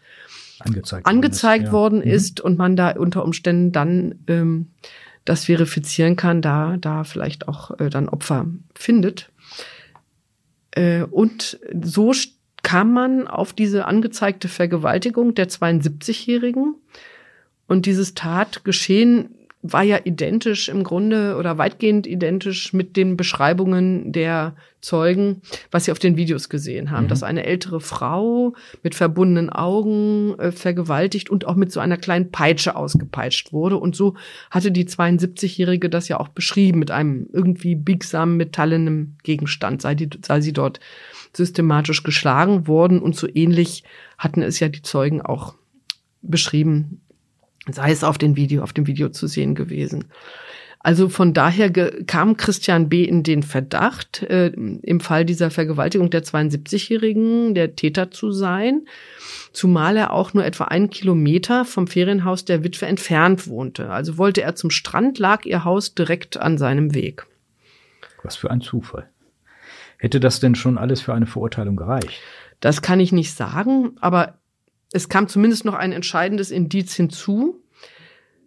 angezeigt, 0.58 1.06
angezeigt 1.06 1.72
worden 1.72 2.02
ist, 2.02 2.06
worden 2.06 2.14
ist 2.14 2.38
mhm. 2.38 2.44
und 2.44 2.58
man 2.58 2.76
da 2.76 2.90
unter 2.90 3.24
Umständen 3.24 3.72
dann 3.72 4.16
ähm, 4.26 4.68
das 5.24 5.46
verifizieren 5.46 6.16
kann, 6.16 6.40
da, 6.40 6.76
da 6.78 7.04
vielleicht 7.04 7.48
auch 7.48 7.78
äh, 7.78 7.90
dann 7.90 8.08
Opfer 8.08 8.46
findet. 8.74 9.30
Äh, 10.76 11.02
und 11.02 11.58
so 11.82 12.12
kam 12.62 12.92
man 12.92 13.26
auf 13.26 13.52
diese 13.52 13.86
angezeigte 13.86 14.48
Vergewaltigung 14.48 15.34
der 15.34 15.48
72-Jährigen. 15.48 16.76
Und 17.66 17.86
dieses 17.86 18.14
Tatgeschehen 18.14 19.35
war 19.72 19.82
ja 19.82 19.98
identisch 20.04 20.68
im 20.68 20.84
Grunde 20.84 21.36
oder 21.36 21.58
weitgehend 21.58 22.06
identisch 22.06 22.72
mit 22.72 22.96
den 22.96 23.16
Beschreibungen 23.16 24.12
der 24.12 24.54
Zeugen, 24.80 25.42
was 25.70 25.84
sie 25.84 25.92
auf 25.92 25.98
den 25.98 26.16
Videos 26.16 26.48
gesehen 26.48 26.90
haben, 26.90 27.04
mhm. 27.04 27.08
dass 27.08 27.22
eine 27.22 27.44
ältere 27.44 27.80
Frau 27.80 28.54
mit 28.82 28.94
verbundenen 28.94 29.50
Augen 29.50 30.38
äh, 30.38 30.52
vergewaltigt 30.52 31.28
und 31.28 31.46
auch 31.46 31.56
mit 31.56 31.72
so 31.72 31.80
einer 31.80 31.96
kleinen 31.96 32.30
Peitsche 32.30 32.76
ausgepeitscht 32.76 33.52
wurde. 33.52 33.78
Und 33.78 33.96
so 33.96 34.14
hatte 34.50 34.70
die 34.70 34.86
72-Jährige 34.86 35.90
das 35.90 36.08
ja 36.08 36.20
auch 36.20 36.28
beschrieben 36.28 36.78
mit 36.78 36.90
einem 36.90 37.26
irgendwie 37.32 37.74
biegsamen 37.74 38.36
metallenem 38.36 39.16
Gegenstand, 39.24 39.82
sei, 39.82 39.94
die, 39.94 40.08
sei 40.24 40.40
sie 40.40 40.52
dort 40.52 40.78
systematisch 41.34 42.02
geschlagen 42.02 42.68
worden. 42.68 43.00
Und 43.00 43.16
so 43.16 43.26
ähnlich 43.32 43.82
hatten 44.18 44.42
es 44.42 44.60
ja 44.60 44.68
die 44.68 44.82
Zeugen 44.82 45.20
auch 45.20 45.54
beschrieben, 46.22 47.00
sei 47.70 47.90
es 47.90 48.04
auf 48.04 48.18
dem 48.18 48.36
Video, 48.36 48.62
auf 48.62 48.72
dem 48.72 48.86
Video 48.86 49.08
zu 49.08 49.26
sehen 49.26 49.54
gewesen. 49.54 50.04
Also 50.86 51.08
von 51.08 51.34
daher 51.34 51.72
kam 52.04 52.36
Christian 52.36 52.88
B. 52.88 53.02
in 53.02 53.24
den 53.24 53.42
Verdacht, 53.42 54.22
äh, 54.22 54.48
im 54.48 55.00
Fall 55.00 55.24
dieser 55.24 55.50
Vergewaltigung 55.50 56.10
der 56.10 56.22
72-Jährigen 56.22 57.56
der 57.56 57.74
Täter 57.74 58.12
zu 58.12 58.30
sein, 58.30 58.86
zumal 59.52 59.96
er 59.96 60.12
auch 60.12 60.32
nur 60.32 60.44
etwa 60.44 60.66
einen 60.66 60.88
Kilometer 60.88 61.64
vom 61.64 61.88
Ferienhaus 61.88 62.44
der 62.44 62.62
Witwe 62.62 62.86
entfernt 62.86 63.48
wohnte. 63.48 63.90
Also 63.90 64.16
wollte 64.16 64.42
er 64.42 64.54
zum 64.54 64.70
Strand, 64.70 65.18
lag 65.18 65.44
ihr 65.44 65.64
Haus 65.64 65.96
direkt 65.96 66.36
an 66.36 66.56
seinem 66.56 66.94
Weg. 66.94 67.26
Was 68.22 68.36
für 68.36 68.52
ein 68.52 68.60
Zufall. 68.60 69.08
Hätte 69.98 70.20
das 70.20 70.38
denn 70.38 70.54
schon 70.54 70.78
alles 70.78 71.00
für 71.00 71.14
eine 71.14 71.26
Verurteilung 71.26 71.74
gereicht? 71.74 72.20
Das 72.60 72.80
kann 72.80 73.00
ich 73.00 73.10
nicht 73.10 73.34
sagen, 73.34 73.96
aber 74.00 74.38
es 74.96 75.08
kam 75.08 75.28
zumindest 75.28 75.64
noch 75.64 75.74
ein 75.74 75.92
entscheidendes 75.92 76.50
Indiz 76.50 76.94
hinzu. 76.94 77.62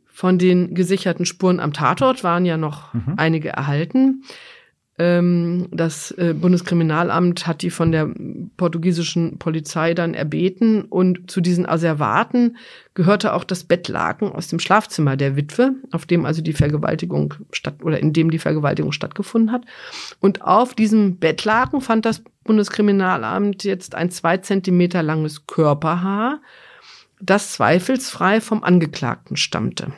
Von 0.08 0.38
den 0.38 0.76
gesicherten 0.76 1.26
Spuren 1.26 1.62
am 1.62 1.72
Tatort 1.72 2.24
waren 2.24 2.46
ja 2.46 2.58
noch 2.58 2.94
mhm. 2.94 3.14
einige 3.16 3.50
erhalten. 3.50 4.24
Ähm, 5.00 5.70
das 5.72 6.12
äh, 6.12 6.34
Bundeskriminalamt 6.34 7.48
hat 7.48 7.62
die 7.62 7.70
von 7.70 7.94
der 7.94 8.10
portugiesischen 8.58 9.40
Polizei 9.40 9.94
dann 9.94 10.14
erbeten 10.14 10.84
und 10.84 11.32
zu 11.32 11.40
diesen 11.40 11.66
Asservaten 11.66 12.58
gehörte 12.96 13.34
auch 13.34 13.46
das 13.46 13.64
Bettlaken 13.64 14.30
aus 14.34 14.50
dem 14.50 14.60
Schlafzimmer 14.60 15.16
der 15.16 15.38
Witwe, 15.38 15.72
auf 15.94 16.06
dem 16.06 16.26
also 16.26 16.42
die 16.42 16.52
Vergewaltigung 16.52 17.34
statt 17.54 17.76
oder 17.82 17.98
in 17.98 18.12
dem 18.12 18.30
die 18.30 18.40
Vergewaltigung 18.40 18.92
stattgefunden 18.92 19.54
hat. 19.54 19.64
Und 20.20 20.42
auf 20.42 20.74
diesem 20.74 21.16
Bettlaken 21.16 21.80
fand 21.80 22.06
das 22.06 22.22
Bundeskriminalamt 22.44 23.64
jetzt 23.64 23.96
ein 23.96 24.12
zwei 24.12 24.38
Zentimeter 24.38 25.02
langes 25.02 25.48
Körperhaar, 25.48 26.42
das 27.22 27.54
zweifelsfrei 27.54 28.42
vom 28.42 28.66
Angeklagten 28.66 29.38
stammte. 29.38 29.94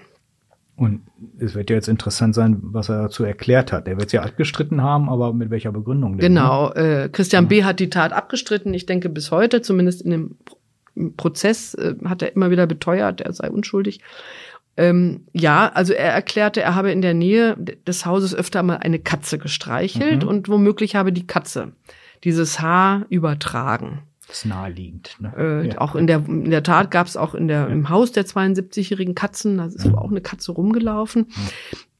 Und 0.81 1.01
es 1.38 1.53
wird 1.53 1.69
ja 1.69 1.75
jetzt 1.75 1.88
interessant 1.88 2.33
sein, 2.33 2.57
was 2.63 2.89
er 2.89 3.03
dazu 3.03 3.23
erklärt 3.23 3.71
hat. 3.71 3.88
Er 3.88 3.97
wird 3.97 4.07
es 4.07 4.13
ja 4.13 4.23
abgestritten 4.23 4.81
haben, 4.81 5.09
aber 5.09 5.31
mit 5.31 5.51
welcher 5.51 5.71
Begründung 5.71 6.17
denn? 6.17 6.33
Genau, 6.33 6.69
ne? 6.69 7.03
äh, 7.03 7.10
Christian 7.10 7.43
ja. 7.43 7.49
B. 7.49 7.63
hat 7.63 7.79
die 7.79 7.91
Tat 7.91 8.13
abgestritten. 8.13 8.73
Ich 8.73 8.88
denke 8.88 9.08
bis 9.08 9.29
heute, 9.29 9.62
zumindest 9.62 10.01
in 10.01 10.10
dem 10.10 11.15
Prozess, 11.17 11.75
äh, 11.75 11.93
hat 12.03 12.23
er 12.23 12.36
immer 12.36 12.49
wieder 12.49 12.65
beteuert, 12.65 13.21
er 13.21 13.32
sei 13.32 13.51
unschuldig. 13.51 14.01
Ähm, 14.75 15.27
ja, 15.34 15.71
also 15.71 15.93
er 15.93 16.13
erklärte, 16.13 16.62
er 16.62 16.73
habe 16.73 16.91
in 16.91 17.03
der 17.03 17.13
Nähe 17.13 17.56
des 17.86 18.08
Hauses 18.08 18.34
öfter 18.34 18.63
mal 18.63 18.77
eine 18.77 18.97
Katze 18.97 19.38
gestreichelt 19.38 20.23
mhm. 20.23 20.29
und 20.29 20.49
womöglich 20.49 20.95
habe 20.95 21.13
die 21.13 21.27
Katze 21.27 21.73
dieses 22.23 22.60
Haar 22.60 23.06
übertragen. 23.10 24.01
Das 24.32 24.38
ist 24.38 24.46
naheliegend. 24.46 25.17
Ne? 25.20 25.34
Äh, 25.38 25.67
ja. 25.67 25.78
Auch 25.80 25.94
in 25.94 26.08
der, 26.08 26.24
in 26.26 26.52
der 26.52 26.63
Tat 26.63 26.89
gab 26.89 27.06
es 27.06 27.17
auch 27.17 27.36
in 27.36 27.50
der, 27.50 27.63
ja. 27.63 27.67
im 27.67 27.89
Haus 27.89 28.13
der 28.13 28.26
72-jährigen 28.26 29.13
Katzen, 29.13 29.58
da 29.58 29.65
ist 29.65 29.84
ja. 29.84 29.94
auch 29.94 30.10
eine 30.10 30.22
Katze 30.22 30.54
rumgelaufen. 30.54 31.28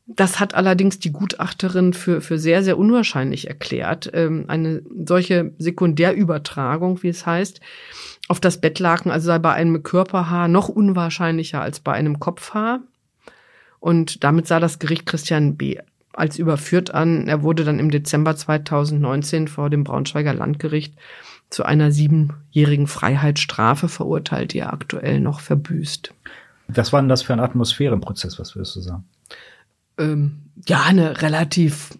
Das 0.08 0.40
hat 0.40 0.56
allerdings 0.56 0.98
die 0.98 1.12
Gutachterin 1.12 1.92
für, 1.92 2.22
für 2.22 2.40
sehr, 2.40 2.64
sehr 2.64 2.78
unwahrscheinlich 2.78 3.50
erklärt. 3.50 4.10
Ähm, 4.14 4.46
eine 4.48 4.82
solche 5.06 5.52
Sekundärübertragung, 5.58 7.04
wie 7.04 7.10
es 7.10 7.26
heißt, 7.26 7.60
auf 8.30 8.40
das 8.40 8.62
Bettlaken, 8.62 9.12
also 9.12 9.26
sei 9.26 9.38
bei 9.38 9.52
einem 9.52 9.84
Körperhaar 9.84 10.48
noch 10.48 10.70
unwahrscheinlicher 10.70 11.62
als 11.62 11.82
bei 11.82 11.92
einem 11.92 12.22
Kopfhaar. 12.22 12.80
Und 13.82 14.24
damit 14.24 14.48
sah 14.48 14.62
das 14.62 14.80
Gericht 14.80 15.06
Christian 15.06 15.58
B. 15.58 15.80
als 16.14 16.40
überführt 16.40 16.94
an. 16.94 17.28
Er 17.28 17.44
wurde 17.44 17.66
dann 17.66 17.80
im 17.80 17.92
Dezember 17.92 18.38
2019 18.38 19.50
vor 19.50 19.70
dem 19.70 19.84
Braunschweiger 19.84 20.34
Landgericht 20.34 20.94
zu 21.52 21.64
einer 21.64 21.92
siebenjährigen 21.92 22.88
Freiheitsstrafe 22.88 23.90
verurteilt, 23.90 24.54
die 24.54 24.60
er 24.60 24.74
aktuell 24.74 25.20
noch 25.20 25.42
verbüßt. 25.42 26.14
Was 26.70 26.94
war 26.94 27.02
denn 27.02 27.10
das 27.10 27.22
für 27.22 27.34
ein 27.34 27.40
Atmosphärenprozess, 27.40 28.40
was 28.40 28.56
würdest 28.56 28.78
du 28.78 28.80
sagen? 28.80 29.04
Ähm, 29.98 30.40
ja, 30.66 30.82
eine 30.84 31.22
relativ 31.22 31.92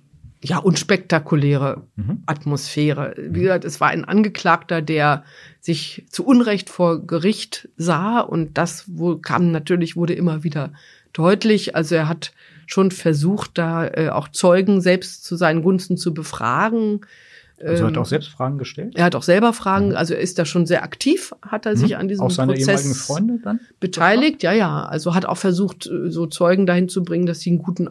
ja, 0.44 0.58
unspektakuläre 0.58 1.84
mhm. 1.96 2.24
Atmosphäre. 2.26 3.14
Wie 3.18 3.42
gesagt, 3.42 3.66
es 3.66 3.80
war 3.80 3.90
ein 3.90 4.06
Angeklagter, 4.06 4.82
der 4.82 5.24
sich 5.60 6.06
zu 6.10 6.26
Unrecht 6.26 6.70
vor 6.70 7.06
Gericht 7.06 7.70
sah 7.78 8.22
und 8.22 8.58
das 8.58 8.86
wo, 8.88 9.18
kam 9.18 9.52
natürlich, 9.52 9.96
wurde 9.96 10.14
immer 10.14 10.44
wieder 10.44 10.74
deutlich. 11.14 11.76
Also 11.76 11.96
er 11.96 12.08
hat 12.08 12.32
schon 12.66 12.90
versucht, 12.90 13.58
da 13.58 13.86
äh, 13.86 14.10
auch 14.10 14.30
Zeugen 14.30 14.82
selbst 14.82 15.26
zu 15.26 15.36
seinen 15.36 15.62
Gunsten 15.62 15.98
zu 15.98 16.14
befragen. 16.14 17.02
Also 17.64 17.86
hat 17.86 17.94
er 17.94 18.02
auch 18.02 18.06
ähm, 18.06 18.10
selbst 18.10 18.30
Fragen 18.30 18.58
gestellt? 18.58 18.94
Er 18.96 19.06
hat 19.06 19.16
auch 19.16 19.24
selber 19.24 19.54
Fragen, 19.54 19.90
mhm. 19.90 19.96
also 19.96 20.14
er 20.14 20.22
ist 20.22 20.40
da 20.40 20.46
schon 20.46 20.66
sehr 20.66 20.84
aktiv, 20.84 21.34
hat 21.42 21.66
er 21.66 21.76
sich 21.76 21.92
mhm. 21.92 21.98
an 21.98 22.08
diesem 22.08 22.26
auch 22.26 22.32
seine 22.32 22.54
Prozess 22.54 22.82
ehemaligen 22.82 22.96
Freunde 22.96 23.40
dann 23.44 23.60
beteiligt. 23.80 24.44
Ja, 24.44 24.54
ja, 24.54 24.86
also 24.86 25.16
hat 25.16 25.26
auch 25.26 25.38
versucht, 25.38 25.88
äh, 25.88 26.10
so 26.10 26.26
Zeugen 26.28 26.66
dahin 26.66 26.90
zu 26.90 27.04
bringen, 27.04 27.26
dass 27.26 27.42
sie 27.42 27.52
einen 27.52 27.60
guten, 27.60 27.90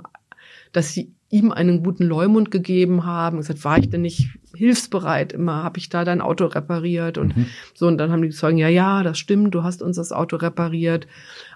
dass 0.72 0.92
sie 0.92 1.12
ihm 1.30 1.52
einen 1.52 1.85
guten 1.85 2.04
Leumund 2.04 2.50
gegeben 2.50 3.06
haben. 3.06 3.37
Er 3.37 3.42
gesagt, 3.42 3.64
war 3.64 3.78
ich 3.78 3.88
denn 3.88 4.02
nicht 4.02 4.30
hilfsbereit? 4.54 5.33
Immer 5.33 5.62
habe 5.62 5.78
ich 5.78 5.88
da 5.88 6.04
dein 6.04 6.20
Auto 6.20 6.46
repariert 6.46 7.18
und 7.18 7.37
mhm. 7.37 7.46
so. 7.72 7.87
Und 7.87 7.98
dann 7.98 8.11
haben 8.11 8.22
die 8.22 8.30
Zeugen, 8.30 8.59
ja, 8.59 8.68
ja, 8.68 9.04
das 9.04 9.18
stimmt, 9.18 9.54
du 9.54 9.62
hast 9.62 9.80
uns 9.80 9.96
das 9.96 10.11
Auto 10.11 10.37
repariert. 10.37 11.06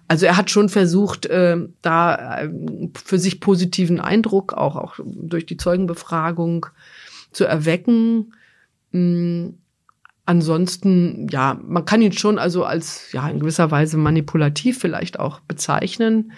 Also 0.06 0.26
er 0.26 0.36
hat 0.36 0.50
schon 0.50 0.68
versucht, 0.68 1.26
äh, 1.26 1.56
da 1.82 2.42
äh, 2.42 2.50
für 2.94 3.18
sich 3.18 3.40
positiven 3.40 4.00
Eindruck, 4.00 4.52
auch, 4.52 4.76
auch 4.76 4.98
durch 5.04 5.44
die 5.44 5.56
Zeugenbefragung 5.56 6.66
zu 7.34 7.44
erwecken. 7.44 8.34
Mhm. 8.92 9.58
Ansonsten, 10.26 11.28
ja, 11.28 11.58
man 11.62 11.84
kann 11.84 12.00
ihn 12.00 12.12
schon 12.12 12.38
also 12.38 12.64
als, 12.64 13.12
ja, 13.12 13.28
in 13.28 13.40
gewisser 13.40 13.70
Weise 13.70 13.98
manipulativ 13.98 14.78
vielleicht 14.78 15.20
auch 15.20 15.40
bezeichnen. 15.40 16.32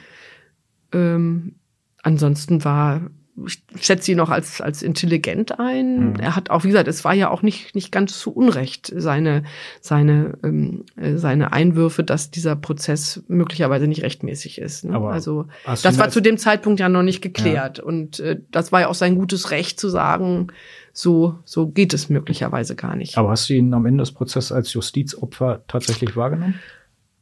Ähm, 0.93 1.55
ansonsten 2.03 2.65
war 2.65 3.03
ich 3.45 3.63
schätze 3.81 4.13
ihn 4.13 4.17
noch 4.17 4.31
als, 4.31 4.61
als 4.61 4.83
intelligent 4.83 5.59
ein. 5.59 6.13
Mhm. 6.13 6.17
Er 6.17 6.37
hat 6.37 6.49
auch, 6.49 6.65
wie 6.65 6.69
gesagt, 6.69 6.89
es 6.89 7.05
war 7.05 7.13
ja 7.13 7.29
auch 7.31 7.43
nicht, 7.43 7.75
nicht 7.75 7.93
ganz 7.93 8.19
zu 8.19 8.33
Unrecht 8.33 8.93
seine, 8.97 9.45
seine, 9.81 10.39
ähm, 10.43 10.85
äh, 10.97 11.17
seine 11.17 11.53
Einwürfe, 11.53 12.03
dass 12.03 12.31
dieser 12.31 12.57
Prozess 12.57 13.23
möglicherweise 13.29 13.87
nicht 13.87 14.03
rechtmäßig 14.03 14.59
ist. 14.59 14.85
Ne? 14.85 14.95
Aber 14.95 15.13
also, 15.13 15.47
das 15.67 15.99
war 15.99 16.09
zu 16.09 16.23
dem 16.23 16.39
Zeitpunkt 16.39 16.81
ja 16.81 16.89
noch 16.89 17.03
nicht 17.03 17.21
geklärt. 17.21 17.79
Ja. 17.79 17.85
Und 17.85 18.21
äh, 18.21 18.41
das 18.51 18.73
war 18.73 18.81
ja 18.81 18.89
auch 18.89 18.95
sein 18.95 19.17
gutes 19.17 19.51
Recht 19.51 19.79
zu 19.79 19.91
sagen, 19.91 20.49
so, 20.97 21.39
so 21.45 21.69
geht 21.69 21.93
es 21.93 22.09
möglicherweise 22.09 22.75
gar 22.75 22.97
nicht. 22.97 23.19
Aber 23.19 23.31
hast 23.31 23.51
du 23.51 23.55
ihn 23.55 23.75
am 23.75 23.85
Ende 23.85 24.03
des 24.03 24.13
Prozesses 24.13 24.51
als 24.51 24.73
Justizopfer 24.73 25.63
tatsächlich 25.69 26.17
wahrgenommen? 26.17 26.55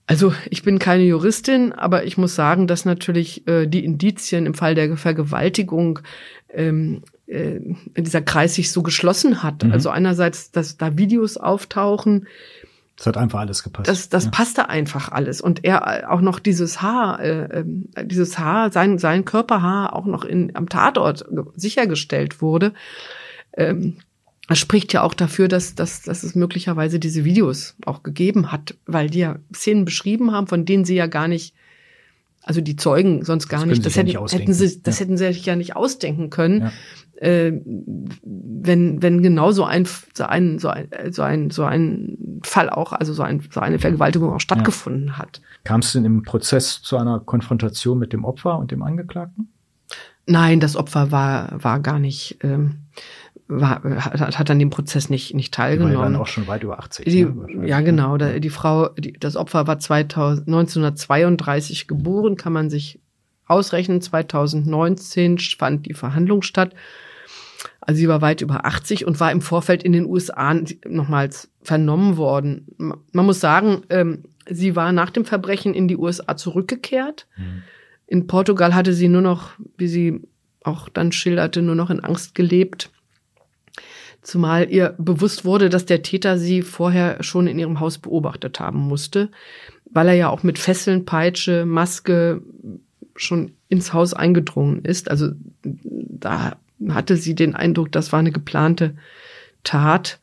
Also 0.07 0.33
ich 0.49 0.63
bin 0.63 0.79
keine 0.79 1.03
Juristin, 1.03 1.73
aber 1.73 2.05
ich 2.05 2.17
muss 2.17 2.37
sagen, 2.37 2.69
dass 2.69 2.85
natürlich 2.85 3.49
äh, 3.49 3.67
die 3.67 3.85
Indizien 3.85 4.47
im 4.47 4.55
Fall 4.55 4.77
der 4.77 4.97
Vergewaltigung 4.97 6.01
ähm, 6.53 7.03
äh, 7.27 7.59
dieser 7.97 8.23
Kreis 8.23 8.55
sich 8.55 8.71
so 8.71 8.83
geschlossen 8.83 9.43
hat. 9.43 9.65
Mhm. 9.65 9.73
Also 9.73 9.91
einerseits, 9.91 10.53
dass 10.53 10.77
da 10.77 10.97
Videos 10.97 11.37
auftauchen. 11.37 12.29
Das 12.97 13.09
hat 13.09 13.17
einfach 13.17 13.41
alles 13.41 13.65
gepasst. 13.65 13.89
Das, 13.89 14.09
das 14.09 14.27
ja. 14.27 14.31
passte 14.31 14.69
einfach 14.69 15.11
alles. 15.11 15.41
Und 15.41 15.65
er 15.65 16.03
äh, 16.03 16.05
auch 16.05 16.21
noch 16.21 16.39
dieses 16.39 16.81
Haar, 16.81 17.19
äh, 17.19 17.61
ähm, 17.61 17.89
dieses 18.05 18.39
Haar, 18.39 18.71
sein, 18.71 18.99
sein 18.99 19.25
Körperhaar 19.25 19.97
auch 19.97 20.07
noch 20.07 20.25
in, 20.25 20.55
am 20.55 20.69
Tatort 20.69 21.25
sichergestellt 21.57 22.41
wurde. 22.41 22.73
Ähm, 23.57 23.97
Das 24.47 24.59
spricht 24.59 24.93
ja 24.93 25.03
auch 25.03 25.15
dafür, 25.15 25.49
dass, 25.49 25.75
dass, 25.75 26.03
dass 26.03 26.23
es 26.23 26.35
möglicherweise 26.35 26.99
diese 26.99 27.25
Videos 27.25 27.77
auch 27.87 28.03
gegeben 28.03 28.53
hat, 28.53 28.75
weil 28.85 29.09
die 29.09 29.21
ja 29.21 29.39
Szenen 29.55 29.85
beschrieben 29.85 30.33
haben, 30.33 30.47
von 30.47 30.67
denen 30.67 30.85
sie 30.85 30.95
ja 30.95 31.07
gar 31.07 31.29
nicht, 31.29 31.55
also 32.43 32.61
die 32.61 32.77
Zeugen 32.77 33.25
sonst 33.25 33.49
gar 33.49 33.61
das 33.61 33.69
nicht, 33.71 33.87
das 33.87 33.97
hätten, 33.97 34.09
nicht 34.09 34.33
hätten 34.33 34.53
sie, 34.53 34.83
das 34.83 34.99
ja. 34.99 35.05
hätten 35.05 35.17
sie 35.17 35.33
sich 35.33 35.47
ja 35.47 35.57
nicht 35.57 35.77
ausdenken 35.77 36.29
können. 36.29 36.61
Ja 36.61 36.73
äh, 37.17 37.53
wenn, 38.23 39.03
wenn 39.03 39.23
genau 39.23 39.53
so 39.53 39.65
ein, 39.65 39.87
so 40.15 40.25
ein, 40.25 40.59
so 40.59 40.69
ein, 40.69 40.89
so 41.11 41.23
ein, 41.23 41.51
so 41.51 41.65
ein 41.65 42.41
Fall 42.43 42.71
auch, 42.71 42.93
also 42.93 43.13
so, 43.13 43.23
ein, 43.23 43.43
so 43.51 43.61
eine 43.61 43.79
Vergewaltigung 43.79 44.33
auch 44.33 44.41
stattgefunden 44.41 45.17
hat. 45.17 45.41
Kam 45.65 45.81
es 45.81 45.93
denn 45.93 46.05
im 46.05 46.23
Prozess 46.23 46.83
zu 46.83 46.97
einer 46.97 47.21
Konfrontation 47.21 47.99
mit 47.99 48.13
dem 48.13 48.25
Opfer 48.25 48.59
und 48.59 48.71
dem 48.71 48.83
Angeklagten? 48.83 49.49
Nein, 50.27 50.61
das 50.61 50.77
Opfer 50.77 51.11
war, 51.13 51.63
war 51.63 51.81
gar 51.81 51.99
nicht, 51.99 52.39
ähm, 52.43 52.77
war, 53.49 53.83
hat, 53.83 54.39
hat 54.39 54.51
an 54.51 54.59
dem 54.59 54.71
Prozess 54.71 55.11
nicht, 55.11 55.35
nicht 55.35 55.53
teilgenommen. 55.53 55.93
Die 55.93 55.99
war 55.99 56.05
dann 56.05 56.17
auch 56.17 56.27
schon 56.27 56.47
weit 56.47 56.63
über 56.63 56.79
80. 56.79 57.05
Die, 57.05 57.25
ne, 57.25 57.69
ja, 57.69 57.81
genau. 57.81 58.17
Da, 58.17 58.39
die 58.39 58.51
Frau, 58.51 58.89
die, 58.89 59.13
das 59.13 59.37
Opfer 59.37 59.67
war 59.67 59.79
2000, 59.79 60.49
1932 60.49 61.87
geboren, 61.87 62.37
kann 62.37 62.53
man 62.53 62.71
sich 62.71 63.01
ausrechnen. 63.47 64.01
2019 64.01 65.39
fand 65.39 65.87
die 65.87 65.95
Verhandlung 65.95 66.43
statt. 66.43 66.75
Also 67.81 67.99
sie 67.99 68.09
war 68.09 68.23
weit 68.23 68.41
über 68.41 68.65
80 68.65 69.07
und 69.07 69.21
war 69.21 69.31
im 69.31 69.43
Vorfeld 69.43 69.83
in 69.83 69.93
den 69.93 70.07
USA 70.07 70.55
nochmals 70.87 71.51
vernommen 71.63 72.17
worden. 72.17 72.67
Man 72.79 73.27
muss 73.27 73.41
sagen, 73.41 73.83
ähm, 73.91 74.25
sie 74.49 74.75
war 74.75 74.93
nach 74.93 75.11
dem 75.11 75.25
Verbrechen 75.25 75.75
in 75.75 75.89
die 75.89 75.97
USA 75.97 76.37
zurückgekehrt. 76.37 77.27
Mhm. 77.37 77.63
In 78.07 78.27
Portugal 78.27 78.75
hatte 78.75 78.95
sie 78.95 79.09
nur 79.09 79.23
noch, 79.23 79.51
wie 79.77 79.89
sie 79.89 80.23
auch 80.63 80.89
dann 80.89 81.13
schilderte, 81.13 81.63
nur 81.63 81.75
noch 81.75 81.91
in 81.91 82.01
Angst 82.01 82.35
gelebt. 82.35 82.91
Zumal 84.25 84.71
ihr 84.71 84.95
bewusst 84.97 85.45
wurde, 85.45 85.69
dass 85.69 85.85
der 85.85 86.03
Täter 86.03 86.39
sie 86.39 86.63
vorher 86.63 87.23
schon 87.23 87.47
in 87.47 87.59
ihrem 87.59 87.79
Haus 87.79 87.99
beobachtet 87.99 88.59
haben 88.59 88.81
musste, 88.81 89.31
weil 89.91 90.09
er 90.09 90.15
ja 90.15 90.31
auch 90.31 90.43
mit 90.43 90.59
Fesseln, 90.59 91.05
Peitsche, 91.05 91.67
Maske 91.67 92.43
schon 93.17 93.53
ins 93.69 93.93
Haus 93.93 94.15
eingedrungen 94.15 94.83
ist. 94.83 95.11
Also 95.11 95.33
da 95.63 96.57
hatte 96.89 97.19
sie 97.19 97.35
den 97.35 97.55
Eindruck, 97.55 97.93
das 97.93 98.13
war 98.13 98.19
eine 98.19 98.33
geplante 98.33 98.97
Tat. 99.63 100.21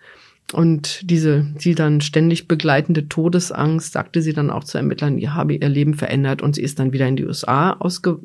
Und 0.52 1.10
diese 1.10 1.46
sie 1.60 1.76
dann 1.76 2.02
ständig 2.02 2.48
begleitende 2.48 3.08
Todesangst, 3.08 3.94
sagte 3.94 4.24
sie 4.24 4.34
dann 4.34 4.50
auch 4.50 4.64
zu 4.64 4.80
Ermittlern, 4.80 5.18
die 5.18 5.30
habe 5.30 5.54
ihr 5.54 5.70
Leben 5.70 5.94
verändert 5.94 6.42
und 6.42 6.56
sie 6.56 6.64
ist 6.64 6.80
dann 6.80 6.92
wieder 6.92 7.08
in 7.08 7.16
die 7.16 7.26
USA 7.26 7.78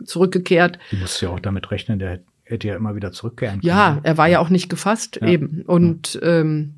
zurückgekehrt. 0.05 0.79
Die 0.91 0.97
musste 0.97 1.27
ja 1.27 1.33
auch 1.33 1.41
damit 1.41 1.71
rechnen, 1.71 1.99
der 1.99 2.21
hätte 2.47 2.69
ja 2.69 2.77
immer 2.77 2.95
wieder 2.95 3.13
zurückkehren 3.13 3.61
können. 3.61 3.69
Ja, 3.69 4.01
er 4.03 4.17
war 4.17 4.29
ja 4.29 4.41
auch 4.41 4.49
nicht 4.49 4.69
gefasst 4.69 5.19
ja. 5.21 5.29
eben. 5.29 5.63
Und 5.67 6.19
ähm, 6.23 6.75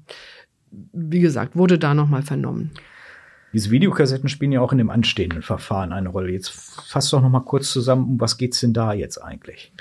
wie 0.70 1.20
gesagt, 1.20 1.57
wurde 1.57 1.78
da 1.78 1.94
nochmal 1.94 2.22
vernommen. 2.22 2.72
Diese 3.52 3.70
Videokassetten 3.70 4.28
spielen 4.28 4.52
ja 4.52 4.61
auch 4.61 4.72
in 4.72 4.78
dem 4.78 4.90
anstehenden 4.90 5.42
Verfahren 5.42 5.92
eine 5.92 6.11
Rolle. 6.11 6.33
Jetzt 6.33 6.50
fass 6.50 7.11
doch 7.11 7.22
noch 7.22 7.31
mal 7.31 7.40
kurz 7.40 7.70
zusammen, 7.70 8.04
um 8.04 8.20
was 8.20 8.37
geht's 8.37 8.61
denn 8.61 8.74
da 8.74 8.92
jetzt 8.92 9.18
eigentlich? 9.18 9.72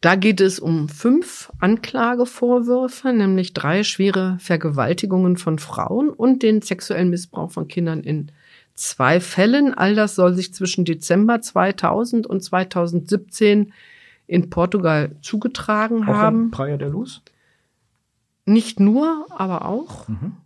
Da 0.00 0.14
geht 0.14 0.40
es 0.40 0.60
um 0.60 0.88
fünf 0.88 1.50
Anklagevorwürfe, 1.58 3.12
nämlich 3.12 3.52
drei 3.52 3.82
schwere 3.82 4.36
Vergewaltigungen 4.40 5.36
von 5.36 5.58
Frauen 5.58 6.08
und 6.08 6.42
den 6.42 6.62
sexuellen 6.62 7.10
Missbrauch 7.10 7.50
von 7.50 7.66
Kindern 7.66 8.04
in 8.04 8.30
zwei 8.74 9.18
Fällen. 9.20 9.74
All 9.74 9.96
das 9.96 10.14
soll 10.14 10.34
sich 10.34 10.54
zwischen 10.54 10.84
Dezember 10.84 11.40
2000 11.40 12.26
und 12.26 12.42
2017 12.42 13.72
in 14.28 14.50
Portugal 14.50 15.16
zugetragen 15.20 16.04
auch 16.04 16.14
haben. 16.14 16.52
Praia 16.52 16.76
de 16.76 16.88
Luz? 16.88 17.22
Nicht 18.46 18.78
nur, 18.78 19.26
aber 19.30 19.64
auch. 19.66 20.08
Mhm. 20.08 20.36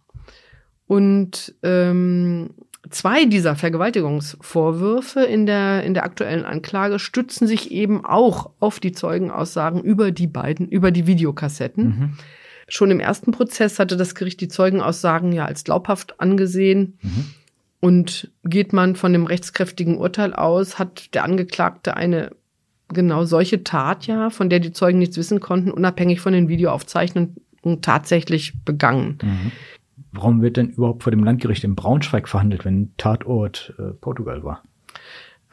Und 0.87 1.55
ähm, 1.63 2.51
Zwei 2.91 3.27
dieser 3.27 3.55
Vergewaltigungsvorwürfe 3.55 5.21
in 5.21 5.47
der, 5.47 5.85
in 5.85 5.95
der 5.95 6.03
aktuellen 6.03 6.45
Anklage 6.45 6.99
stützen 6.99 7.47
sich 7.47 7.71
eben 7.71 8.05
auch 8.05 8.51
auf 8.59 8.81
die 8.81 8.91
Zeugenaussagen 8.91 9.83
über 9.83 10.11
die 10.11 10.27
beiden, 10.27 10.69
über 10.69 10.91
die 10.91 11.07
Videokassetten. 11.07 11.85
Mhm. 11.85 12.19
Schon 12.67 12.91
im 12.91 12.99
ersten 12.99 13.31
Prozess 13.31 13.79
hatte 13.79 13.97
das 13.97 14.17
Gericht 14.17 14.41
die 14.41 14.49
Zeugenaussagen 14.49 15.33
ja 15.33 15.45
als 15.45 15.63
glaubhaft 15.63 16.21
angesehen. 16.21 16.99
Mhm. 17.03 17.27
Und 17.81 18.31
geht 18.45 18.73
man 18.73 18.97
von 18.97 19.13
dem 19.13 19.27
rechtskräftigen 19.27 19.97
Urteil 19.97 20.35
aus, 20.35 20.79
hat 20.79 21.15
der 21.15 21.25
Angeklagte 21.25 21.97
eine 21.97 22.31
genau 22.93 23.25
solche 23.25 23.65
Tat 23.65 24.07
ja, 24.07 24.31
von 24.31 24.51
der 24.51 24.61
die 24.61 24.73
Zeugen 24.73 24.99
nichts 24.99 25.17
wissen 25.17 25.41
konnten, 25.41 25.71
unabhängig 25.71 26.21
von 26.21 26.33
den 26.33 26.49
Videoaufzeichnungen 26.49 27.37
tatsächlich 27.81 28.55
begangen. 28.65 29.19
Mhm. 29.23 29.53
Warum 30.13 30.43
wird 30.43 30.59
denn 30.59 30.71
überhaupt 30.71 31.03
vor 31.03 31.11
dem 31.11 31.25
Landgericht 31.25 31.65
in 31.65 31.75
Braunschweig 31.75 32.29
verhandelt, 32.29 32.65
wenn 32.65 32.93
Tatort 32.99 33.75
äh, 33.79 33.93
Portugal 33.95 34.45
war? 34.45 34.63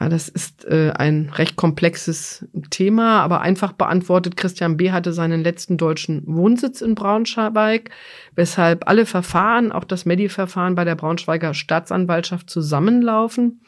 Ja, 0.00 0.08
das 0.08 0.30
ist 0.30 0.64
äh, 0.64 0.92
ein 0.92 1.28
recht 1.28 1.56
komplexes 1.56 2.48
Thema, 2.70 3.20
aber 3.20 3.42
einfach 3.42 3.72
beantwortet. 3.72 4.36
Christian 4.36 4.78
B. 4.78 4.92
hatte 4.92 5.12
seinen 5.12 5.42
letzten 5.42 5.76
deutschen 5.76 6.22
Wohnsitz 6.26 6.80
in 6.80 6.94
Braunschweig, 6.94 7.90
weshalb 8.34 8.88
alle 8.88 9.04
Verfahren, 9.04 9.72
auch 9.72 9.84
das 9.84 10.06
Medi-Verfahren 10.06 10.74
bei 10.74 10.84
der 10.84 10.94
Braunschweiger 10.94 11.52
Staatsanwaltschaft 11.52 12.48
zusammenlaufen. 12.48 13.60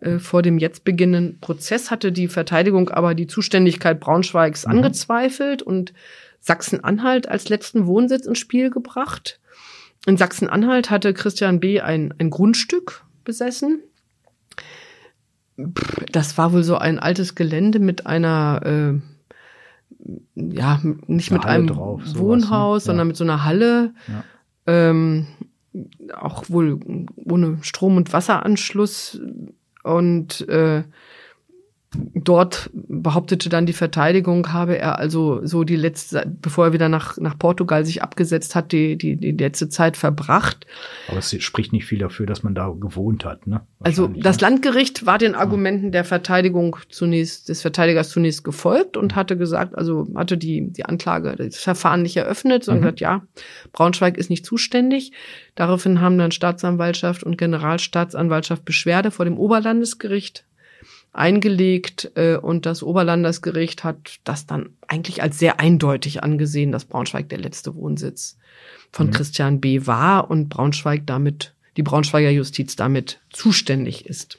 Äh, 0.00 0.18
vor 0.18 0.42
dem 0.42 0.58
jetzt 0.58 0.84
beginnenden 0.84 1.40
Prozess 1.40 1.90
hatte 1.90 2.12
die 2.12 2.28
Verteidigung 2.28 2.88
aber 2.88 3.14
die 3.14 3.26
Zuständigkeit 3.26 4.00
Braunschweigs 4.00 4.66
mhm. 4.66 4.72
angezweifelt 4.72 5.62
und 5.62 5.92
Sachsen-Anhalt 6.40 7.28
als 7.28 7.48
letzten 7.48 7.86
Wohnsitz 7.86 8.26
ins 8.26 8.38
Spiel 8.38 8.70
gebracht. 8.70 9.40
In 10.06 10.16
Sachsen-Anhalt 10.16 10.90
hatte 10.90 11.12
Christian 11.12 11.60
B. 11.60 11.80
ein, 11.80 12.14
ein 12.18 12.30
Grundstück 12.30 13.04
besessen. 13.24 13.82
Das 16.10 16.38
war 16.38 16.54
wohl 16.54 16.62
so 16.62 16.78
ein 16.78 16.98
altes 16.98 17.34
Gelände 17.34 17.80
mit 17.80 18.06
einer, 18.06 18.62
äh, 18.64 19.00
ja, 20.34 20.80
nicht 21.06 21.30
eine 21.30 21.38
mit 21.38 21.44
Halle 21.44 21.54
einem 21.54 21.66
drauf, 21.66 22.02
Wohnhaus, 22.14 22.82
ne? 22.82 22.86
sondern 22.86 23.08
mit 23.08 23.16
so 23.18 23.24
einer 23.24 23.44
Halle. 23.44 23.92
Ja. 24.08 24.24
Ähm, 24.66 25.26
auch 26.14 26.48
wohl 26.48 26.80
ohne 27.16 27.58
Strom- 27.60 27.98
und 27.98 28.12
Wasseranschluss. 28.14 29.20
Und 29.82 30.46
äh, 30.48 30.84
Dort 31.92 32.70
behauptete 32.72 33.48
dann 33.48 33.66
die 33.66 33.72
Verteidigung, 33.72 34.52
habe 34.52 34.78
er 34.78 35.00
also 35.00 35.44
so 35.44 35.64
die 35.64 35.74
letzte, 35.74 36.24
bevor 36.40 36.66
er 36.66 36.72
wieder 36.72 36.88
nach, 36.88 37.16
nach 37.18 37.36
Portugal 37.36 37.84
sich 37.84 38.00
abgesetzt 38.00 38.54
hat, 38.54 38.70
die, 38.70 38.96
die, 38.96 39.16
die 39.16 39.32
letzte 39.32 39.68
Zeit 39.68 39.96
verbracht. 39.96 40.66
Aber 41.08 41.18
es 41.18 41.34
spricht 41.42 41.72
nicht 41.72 41.86
viel 41.86 41.98
dafür, 41.98 42.26
dass 42.26 42.44
man 42.44 42.54
da 42.54 42.68
gewohnt 42.68 43.24
hat, 43.24 43.48
ne? 43.48 43.62
Also 43.80 44.06
das 44.06 44.36
ne? 44.36 44.42
Landgericht 44.42 45.04
war 45.04 45.18
den 45.18 45.34
Argumenten 45.34 45.90
der 45.90 46.04
Verteidigung 46.04 46.76
zunächst, 46.90 47.48
des 47.48 47.60
Verteidigers 47.60 48.10
zunächst 48.10 48.44
gefolgt 48.44 48.96
und 48.96 49.16
hatte 49.16 49.36
gesagt, 49.36 49.76
also 49.76 50.06
hatte 50.14 50.38
die, 50.38 50.70
die 50.70 50.84
Anklage, 50.84 51.34
das 51.34 51.56
Verfahren 51.56 52.02
nicht 52.02 52.16
eröffnet, 52.16 52.62
sondern 52.62 52.82
mhm. 52.82 52.84
gesagt, 52.84 53.00
ja, 53.00 53.22
Braunschweig 53.72 54.16
ist 54.16 54.30
nicht 54.30 54.46
zuständig. 54.46 55.10
Daraufhin 55.56 56.00
haben 56.00 56.18
dann 56.18 56.30
Staatsanwaltschaft 56.30 57.24
und 57.24 57.36
Generalstaatsanwaltschaft 57.36 58.64
Beschwerde 58.64 59.10
vor 59.10 59.24
dem 59.24 59.38
Oberlandesgericht 59.38 60.44
eingelegt 61.12 62.12
äh, 62.14 62.36
und 62.36 62.66
das 62.66 62.82
Oberlandesgericht 62.82 63.84
hat 63.84 64.20
das 64.24 64.46
dann 64.46 64.70
eigentlich 64.86 65.22
als 65.22 65.38
sehr 65.38 65.60
eindeutig 65.60 66.22
angesehen, 66.22 66.72
dass 66.72 66.84
Braunschweig 66.84 67.28
der 67.28 67.38
letzte 67.38 67.74
Wohnsitz 67.74 68.38
von 68.92 69.08
mhm. 69.08 69.12
Christian 69.12 69.60
B. 69.60 69.86
war 69.86 70.30
und 70.30 70.48
Braunschweig 70.48 71.06
damit, 71.06 71.54
die 71.76 71.82
Braunschweiger 71.82 72.30
Justiz 72.30 72.76
damit 72.76 73.20
zuständig 73.30 74.06
ist. 74.06 74.38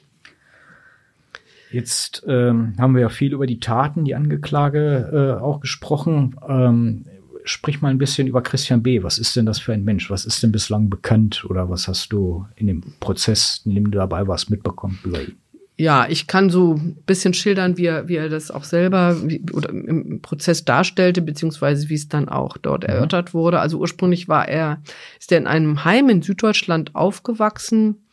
Jetzt 1.70 2.22
ähm, 2.28 2.74
haben 2.78 2.94
wir 2.94 3.02
ja 3.02 3.08
viel 3.08 3.32
über 3.32 3.46
die 3.46 3.58
Taten, 3.60 4.04
die 4.04 4.14
Angeklage 4.14 5.38
äh, 5.38 5.42
auch 5.42 5.60
gesprochen. 5.60 6.36
Ähm, 6.46 7.06
sprich 7.44 7.80
mal 7.80 7.88
ein 7.88 7.98
bisschen 7.98 8.28
über 8.28 8.42
Christian 8.42 8.82
B. 8.82 9.02
Was 9.02 9.18
ist 9.18 9.36
denn 9.36 9.46
das 9.46 9.58
für 9.58 9.72
ein 9.72 9.84
Mensch? 9.84 10.10
Was 10.10 10.26
ist 10.26 10.42
denn 10.42 10.52
bislang 10.52 10.90
bekannt 10.90 11.44
oder 11.48 11.70
was 11.70 11.88
hast 11.88 12.12
du 12.12 12.46
in 12.56 12.66
dem 12.66 12.82
Prozess, 13.00 13.62
in 13.64 13.74
dem 13.74 13.90
du 13.90 13.98
dabei 13.98 14.26
warst, 14.28 14.50
mitbekommen 14.50 14.98
über 15.02 15.22
ihn? 15.22 15.36
Ja, 15.82 16.06
ich 16.08 16.28
kann 16.28 16.48
so 16.48 16.74
ein 16.74 16.94
bisschen 17.06 17.34
schildern, 17.34 17.76
wie 17.76 17.86
er, 17.86 18.06
wie 18.06 18.14
er 18.14 18.28
das 18.28 18.52
auch 18.52 18.62
selber 18.62 19.16
wie, 19.24 19.42
oder 19.52 19.70
im 19.70 20.22
Prozess 20.22 20.64
darstellte, 20.64 21.22
beziehungsweise 21.22 21.88
wie 21.88 21.96
es 21.96 22.08
dann 22.08 22.28
auch 22.28 22.56
dort 22.56 22.84
mhm. 22.84 22.90
erörtert 22.90 23.34
wurde. 23.34 23.58
Also 23.58 23.78
ursprünglich 23.78 24.28
war 24.28 24.46
er, 24.46 24.80
ist 25.18 25.32
er 25.32 25.38
in 25.38 25.48
einem 25.48 25.84
Heim 25.84 26.08
in 26.08 26.22
Süddeutschland 26.22 26.94
aufgewachsen, 26.94 28.06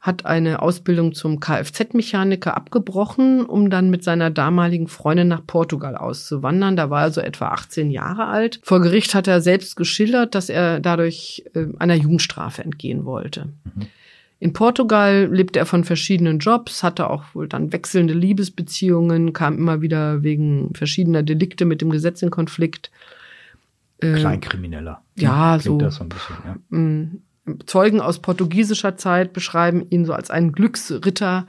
hat 0.00 0.24
eine 0.24 0.62
Ausbildung 0.62 1.12
zum 1.12 1.38
Kfz-Mechaniker 1.38 2.56
abgebrochen, 2.56 3.44
um 3.44 3.68
dann 3.68 3.90
mit 3.90 4.02
seiner 4.02 4.30
damaligen 4.30 4.88
Freundin 4.88 5.28
nach 5.28 5.46
Portugal 5.46 5.96
auszuwandern. 5.96 6.76
Da 6.76 6.88
war 6.88 7.02
er 7.02 7.10
so 7.10 7.20
etwa 7.20 7.48
18 7.48 7.90
Jahre 7.90 8.26
alt. 8.28 8.58
Vor 8.62 8.80
Gericht 8.80 9.14
hat 9.14 9.28
er 9.28 9.42
selbst 9.42 9.76
geschildert, 9.76 10.34
dass 10.34 10.48
er 10.48 10.80
dadurch 10.80 11.44
äh, 11.52 11.66
einer 11.78 11.94
Jugendstrafe 11.94 12.64
entgehen 12.64 13.04
wollte. 13.04 13.52
Mhm. 13.64 13.88
In 14.42 14.52
Portugal 14.52 15.28
lebte 15.30 15.60
er 15.60 15.66
von 15.66 15.84
verschiedenen 15.84 16.40
Jobs, 16.40 16.82
hatte 16.82 17.08
auch 17.08 17.22
wohl 17.32 17.46
dann 17.46 17.72
wechselnde 17.72 18.12
Liebesbeziehungen, 18.12 19.32
kam 19.32 19.56
immer 19.56 19.82
wieder 19.82 20.24
wegen 20.24 20.74
verschiedener 20.74 21.22
Delikte 21.22 21.64
mit 21.64 21.80
dem 21.80 21.90
Gesetz 21.90 22.22
in 22.22 22.30
Konflikt. 22.30 22.90
Äh, 24.00 24.14
Kleinkrimineller. 24.14 25.00
Ja, 25.14 25.60
so. 25.60 25.78
Das 25.78 25.94
so 25.94 26.02
ein 26.02 26.08
bisschen, 26.08 26.34
ja. 26.44 26.76
Mm, 26.76 27.22
Zeugen 27.66 28.00
aus 28.00 28.18
portugiesischer 28.18 28.96
Zeit 28.96 29.32
beschreiben 29.32 29.86
ihn 29.90 30.04
so 30.04 30.12
als 30.12 30.28
einen 30.28 30.50
Glücksritter, 30.50 31.46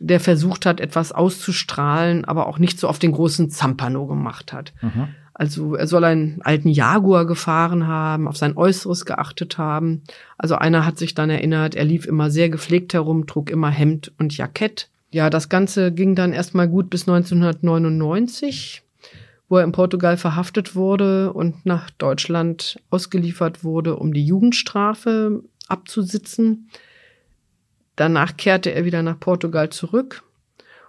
der 0.00 0.18
versucht 0.18 0.66
hat, 0.66 0.80
etwas 0.80 1.12
auszustrahlen, 1.12 2.24
aber 2.24 2.48
auch 2.48 2.58
nicht 2.58 2.80
so 2.80 2.88
auf 2.88 2.98
den 2.98 3.12
großen 3.12 3.48
Zampano 3.48 4.08
gemacht 4.08 4.52
hat. 4.52 4.72
Mhm. 4.82 5.14
Also 5.38 5.76
er 5.76 5.86
soll 5.86 6.02
einen 6.02 6.42
alten 6.42 6.68
Jaguar 6.68 7.24
gefahren 7.24 7.86
haben, 7.86 8.26
auf 8.26 8.36
sein 8.36 8.56
Äußeres 8.56 9.06
geachtet 9.06 9.56
haben. 9.56 10.02
Also 10.36 10.56
einer 10.56 10.84
hat 10.84 10.98
sich 10.98 11.14
dann 11.14 11.30
erinnert, 11.30 11.76
er 11.76 11.84
lief 11.84 12.06
immer 12.06 12.28
sehr 12.28 12.50
gepflegt 12.50 12.92
herum, 12.92 13.28
trug 13.28 13.48
immer 13.48 13.70
Hemd 13.70 14.12
und 14.18 14.36
Jackett. 14.36 14.90
Ja, 15.12 15.30
das 15.30 15.48
Ganze 15.48 15.92
ging 15.92 16.16
dann 16.16 16.32
erstmal 16.32 16.68
gut 16.68 16.90
bis 16.90 17.08
1999, 17.08 18.82
wo 19.48 19.58
er 19.58 19.64
in 19.64 19.70
Portugal 19.70 20.16
verhaftet 20.16 20.74
wurde 20.74 21.32
und 21.32 21.64
nach 21.64 21.88
Deutschland 21.90 22.80
ausgeliefert 22.90 23.62
wurde, 23.62 23.94
um 23.94 24.12
die 24.12 24.26
Jugendstrafe 24.26 25.44
abzusitzen. 25.68 26.68
Danach 27.94 28.36
kehrte 28.36 28.74
er 28.74 28.84
wieder 28.84 29.04
nach 29.04 29.20
Portugal 29.20 29.70
zurück 29.70 30.24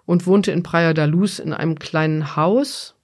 und 0.08 0.26
wohnte 0.26 0.52
in 0.52 0.64
Praia 0.64 0.96
da 0.96 1.06
Luz 1.06 1.38
in 1.38 1.54
einem 1.54 1.78
kleinen 1.78 2.36
Haus 2.36 2.96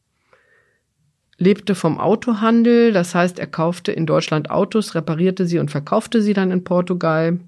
lebte 1.37 1.75
vom 1.75 1.99
Autohandel, 1.99 2.93
das 2.93 3.13
heißt, 3.13 3.39
er 3.39 3.47
kaufte 3.47 3.91
in 3.91 4.05
Deutschland 4.05 4.49
Autos, 4.49 4.95
reparierte 4.95 5.45
sie 5.45 5.59
und 5.59 5.71
verkaufte 5.71 6.21
sie 6.21 6.33
dann 6.33 6.51
in 6.51 6.63
Portugal. 6.63 7.39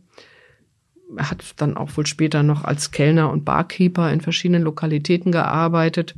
Er 1.15 1.31
hat 1.31 1.43
dann 1.57 1.77
auch 1.77 1.95
wohl 1.95 2.05
später 2.05 2.43
noch 2.43 2.65
als 2.65 2.91
Kellner 2.91 3.31
und 3.31 3.45
Barkeeper 3.45 4.11
in 4.11 4.19
verschiedenen 4.19 4.63
Lokalitäten 4.63 5.31
gearbeitet 5.31 6.15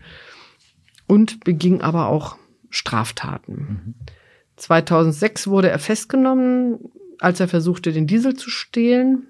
und 1.06 1.44
beging 1.44 1.82
aber 1.82 2.08
auch 2.08 2.38
Straftaten. 2.72 3.54
Mhm. 3.54 3.94
2006 4.56 5.48
wurde 5.48 5.70
er 5.70 5.80
festgenommen, 5.80 6.80
als 7.20 7.40
er 7.40 7.48
versuchte, 7.48 7.94
den 7.94 8.08
Diesel 8.08 8.36
zu 8.36 8.50
stehlen. 8.50 9.28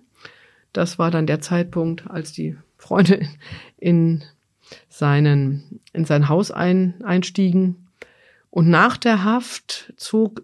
Das 0.71 0.97
war 0.97 1.11
dann 1.11 1.27
der 1.27 1.41
Zeitpunkt, 1.41 2.09
als 2.09 2.31
die 2.31 2.55
Freunde 2.77 3.27
in 3.77 4.23
seinen, 4.87 5.81
in 5.93 6.05
sein 6.05 6.29
Haus 6.29 6.51
ein, 6.51 7.03
einstiegen 7.03 7.88
und 8.51 8.69
nach 8.69 8.97
der 8.97 9.23
Haft 9.23 9.93
zog 9.97 10.41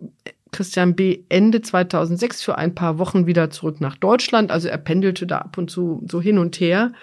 Christian 0.51 0.95
B. 0.95 1.23
Ende 1.27 1.61
2006 1.61 2.41
für 2.41 2.57
ein 2.57 2.75
paar 2.75 2.97
Wochen 2.97 3.25
wieder 3.25 3.49
zurück 3.49 3.81
nach 3.81 3.97
Deutschland. 3.97 4.51
Also 4.51 4.69
er 4.69 4.77
pendelte 4.77 5.27
da 5.27 5.39
ab 5.39 5.57
und 5.57 5.69
zu 5.69 6.01
so 6.09 6.21
hin 6.21 6.37
und 6.37 6.59
her, 6.59 6.93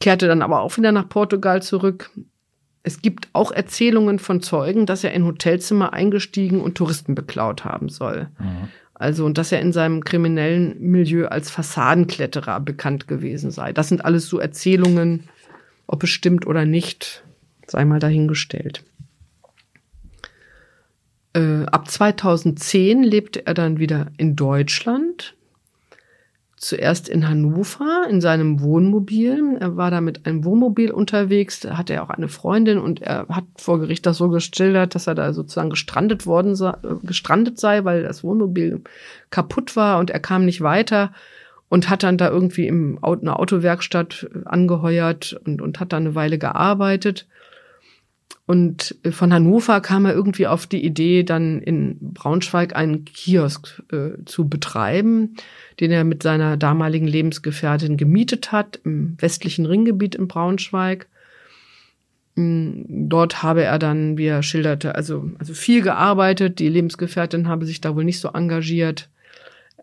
kehrte 0.00 0.28
dann 0.28 0.42
aber 0.42 0.60
auch 0.60 0.76
wieder 0.76 0.92
nach 0.92 1.08
Portugal 1.08 1.62
zurück. 1.62 2.10
Es 2.84 3.02
gibt 3.02 3.28
auch 3.32 3.50
Erzählungen 3.52 4.18
von 4.18 4.42
Zeugen, 4.42 4.86
dass 4.86 5.02
er 5.02 5.12
in 5.12 5.24
Hotelzimmer 5.24 5.92
eingestiegen 5.92 6.60
und 6.60 6.76
Touristen 6.76 7.14
beklaut 7.14 7.64
haben 7.64 7.88
soll. 7.88 8.28
Mhm. 8.38 8.68
Also, 8.94 9.24
und 9.24 9.38
dass 9.38 9.50
er 9.50 9.60
in 9.60 9.72
seinem 9.72 10.04
kriminellen 10.04 10.80
Milieu 10.80 11.26
als 11.26 11.50
Fassadenkletterer 11.50 12.60
bekannt 12.60 13.08
gewesen 13.08 13.50
sei. 13.50 13.72
Das 13.72 13.88
sind 13.88 14.04
alles 14.04 14.28
so 14.28 14.38
Erzählungen, 14.38 15.28
ob 15.88 16.04
es 16.04 16.10
stimmt 16.10 16.46
oder 16.46 16.64
nicht, 16.64 17.24
sei 17.66 17.84
mal 17.84 17.98
dahingestellt. 17.98 18.84
Äh, 21.34 21.64
ab 21.66 21.90
2010 21.90 23.02
lebte 23.02 23.46
er 23.46 23.54
dann 23.54 23.78
wieder 23.78 24.08
in 24.16 24.36
Deutschland. 24.36 25.34
Zuerst 26.56 27.08
in 27.08 27.28
Hannover 27.28 28.06
in 28.08 28.20
seinem 28.20 28.60
Wohnmobil. 28.60 29.56
Er 29.58 29.76
war 29.76 29.90
da 29.90 30.00
mit 30.00 30.26
einem 30.26 30.44
Wohnmobil 30.44 30.92
unterwegs. 30.92 31.58
Da 31.58 31.76
hatte 31.76 31.94
er 31.94 32.04
auch 32.04 32.10
eine 32.10 32.28
Freundin 32.28 32.78
und 32.78 33.02
er 33.02 33.26
hat 33.28 33.44
vor 33.56 33.80
Gericht 33.80 34.06
das 34.06 34.18
so 34.18 34.28
geschildert, 34.28 34.94
dass 34.94 35.08
er 35.08 35.16
da 35.16 35.32
sozusagen 35.32 35.70
gestrandet 35.70 36.26
worden 36.26 36.54
sei, 36.54 36.70
äh, 36.70 36.94
gestrandet 37.02 37.58
sei, 37.58 37.84
weil 37.84 38.02
das 38.02 38.22
Wohnmobil 38.22 38.82
kaputt 39.30 39.74
war 39.74 39.98
und 39.98 40.10
er 40.10 40.20
kam 40.20 40.44
nicht 40.44 40.60
weiter 40.60 41.12
und 41.68 41.88
hat 41.88 42.02
dann 42.02 42.18
da 42.18 42.28
irgendwie 42.28 42.66
im 42.66 43.02
Auto, 43.02 43.22
eine 43.22 43.38
Autowerkstatt 43.38 44.28
angeheuert 44.44 45.40
und, 45.46 45.62
und 45.62 45.80
hat 45.80 45.94
da 45.94 45.96
eine 45.96 46.14
Weile 46.14 46.38
gearbeitet. 46.38 47.26
Und 48.52 48.96
von 49.10 49.32
Hannover 49.32 49.80
kam 49.80 50.04
er 50.04 50.12
irgendwie 50.12 50.46
auf 50.46 50.66
die 50.66 50.84
Idee, 50.84 51.22
dann 51.22 51.62
in 51.62 51.96
Braunschweig 52.12 52.76
einen 52.76 53.06
Kiosk 53.06 53.82
äh, 53.90 54.22
zu 54.26 54.46
betreiben, 54.46 55.36
den 55.80 55.90
er 55.90 56.04
mit 56.04 56.22
seiner 56.22 56.58
damaligen 56.58 57.06
Lebensgefährtin 57.06 57.96
gemietet 57.96 58.52
hat, 58.52 58.78
im 58.84 59.16
westlichen 59.18 59.64
Ringgebiet 59.64 60.16
in 60.16 60.28
Braunschweig. 60.28 61.06
Mm, 62.34 63.08
dort 63.08 63.42
habe 63.42 63.62
er 63.62 63.78
dann, 63.78 64.18
wie 64.18 64.26
er 64.26 64.42
schilderte, 64.42 64.96
also, 64.96 65.30
also 65.38 65.54
viel 65.54 65.80
gearbeitet. 65.80 66.58
Die 66.58 66.68
Lebensgefährtin 66.68 67.48
habe 67.48 67.64
sich 67.64 67.80
da 67.80 67.96
wohl 67.96 68.04
nicht 68.04 68.20
so 68.20 68.28
engagiert. 68.28 69.08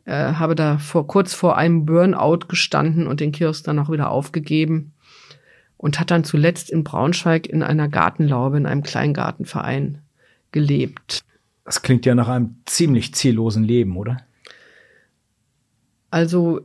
Er 0.06 0.38
habe 0.38 0.54
da 0.54 0.78
vor, 0.78 1.08
kurz 1.08 1.34
vor 1.34 1.58
einem 1.58 1.88
Burnout 1.88 2.46
gestanden 2.48 3.08
und 3.08 3.20
den 3.20 3.32
Kiosk 3.32 3.64
dann 3.64 3.80
auch 3.80 3.90
wieder 3.90 4.12
aufgegeben 4.12 4.94
und 5.80 5.98
hat 5.98 6.12
dann 6.12 6.26
zuletzt 6.26 6.70
in 6.70 6.84
Braunschweig 6.84 7.48
in 7.48 7.64
einer 7.64 7.88
Gartenlaube, 7.88 8.58
in 8.58 8.66
einem 8.66 8.84
Kleingartenverein 8.84 10.00
gelebt. 10.52 11.24
Das 11.64 11.82
klingt 11.82 12.06
ja 12.06 12.16
nach 12.16 12.28
einem 12.28 12.58
ziemlich 12.66 13.16
ziellosen 13.16 13.64
Leben, 13.64 13.96
oder? 13.96 14.18
Also 16.12 16.60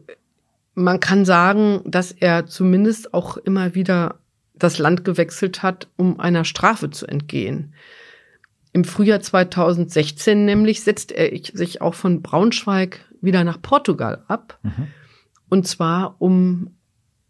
man 0.74 0.98
kann 0.98 1.24
sagen, 1.24 1.81
dass 1.85 2.11
er 2.11 2.46
zumindest 2.46 3.14
auch 3.14 3.37
immer 3.37 3.77
wieder 3.77 4.18
das 4.57 4.79
Land 4.79 5.05
gewechselt 5.05 5.62
hat, 5.62 5.87
um 5.96 6.18
einer 6.18 6.44
Strafe 6.44 6.90
zu 6.90 7.07
entgehen. 7.07 7.72
Im 8.72 8.83
Frühjahr 8.83 9.20
2016 9.20 10.44
nämlich 10.44 10.83
setzt 10.83 11.12
er 11.12 11.31
sich 11.53 11.81
auch 11.81 11.94
von 11.94 12.20
Braunschweig 12.20 12.98
wieder 13.20 13.44
nach 13.44 13.62
Portugal 13.62 14.24
ab. 14.27 14.59
Mhm. 14.64 14.88
Und 15.48 15.68
zwar, 15.68 16.16
um 16.18 16.74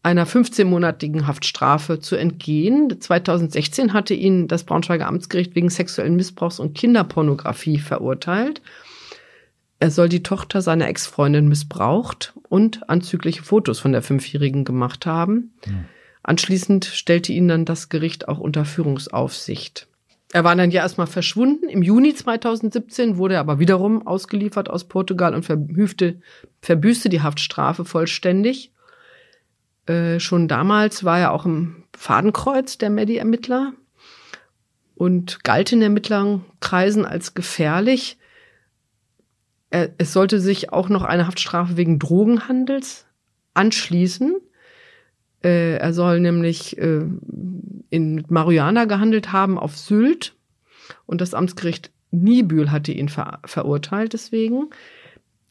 einer 0.04 0.26
15-monatigen 0.26 1.26
Haftstrafe 1.26 1.98
zu 1.98 2.14
entgehen. 2.14 3.00
2016 3.00 3.94
hatte 3.94 4.12
ihn 4.12 4.48
das 4.48 4.64
Braunschweiger 4.64 5.08
Amtsgericht 5.08 5.54
wegen 5.54 5.70
sexuellen 5.70 6.14
Missbrauchs 6.14 6.60
und 6.60 6.74
Kinderpornografie 6.74 7.78
verurteilt. 7.78 8.60
Er 9.80 9.90
soll 9.90 10.10
die 10.10 10.22
Tochter 10.22 10.60
seiner 10.60 10.88
Ex-Freundin 10.88 11.48
missbraucht 11.48 12.34
und 12.48 12.88
anzügliche 12.88 13.42
Fotos 13.42 13.80
von 13.80 13.92
der 13.92 14.02
Fünfjährigen 14.02 14.64
gemacht 14.64 15.06
haben. 15.06 15.54
Mhm. 15.66 15.86
Anschließend 16.22 16.84
stellte 16.84 17.32
ihn 17.32 17.48
dann 17.48 17.64
das 17.64 17.88
Gericht 17.88 18.28
auch 18.28 18.38
unter 18.38 18.66
Führungsaufsicht. 18.66 19.88
Er 20.32 20.44
war 20.44 20.54
dann 20.54 20.70
ja 20.70 20.82
erstmal 20.82 21.06
verschwunden. 21.06 21.68
Im 21.68 21.82
Juni 21.82 22.14
2017 22.14 23.16
wurde 23.16 23.34
er 23.34 23.40
aber 23.40 23.58
wiederum 23.58 24.06
ausgeliefert 24.06 24.68
aus 24.68 24.84
Portugal 24.84 25.34
und 25.34 25.44
verbüßte 25.44 26.18
die 27.08 27.22
Haftstrafe 27.22 27.84
vollständig. 27.84 28.73
Äh, 29.86 30.18
schon 30.20 30.48
damals 30.48 31.04
war 31.04 31.18
er 31.18 31.32
auch 31.32 31.44
im 31.44 31.84
Fadenkreuz 31.96 32.78
der 32.78 32.90
Medi-Ermittler 32.90 33.72
und 34.94 35.44
galt 35.44 35.72
in 35.72 35.82
Ermittlerkreisen 35.82 37.04
als 37.04 37.34
gefährlich. 37.34 38.18
Er, 39.70 39.90
es 39.98 40.12
sollte 40.12 40.40
sich 40.40 40.72
auch 40.72 40.88
noch 40.88 41.02
eine 41.02 41.26
Haftstrafe 41.26 41.76
wegen 41.76 41.98
Drogenhandels 41.98 43.06
anschließen. 43.54 44.36
Äh, 45.42 45.76
er 45.76 45.92
soll 45.92 46.20
nämlich 46.20 46.78
äh, 46.78 47.04
in 47.90 48.24
Marihuana 48.28 48.86
gehandelt 48.86 49.32
haben 49.32 49.58
auf 49.58 49.76
Sylt 49.76 50.34
und 51.06 51.20
das 51.20 51.34
Amtsgericht 51.34 51.90
Niebühl 52.10 52.70
hatte 52.70 52.92
ihn 52.92 53.08
ver 53.08 53.40
verurteilt 53.44 54.12
deswegen. 54.12 54.70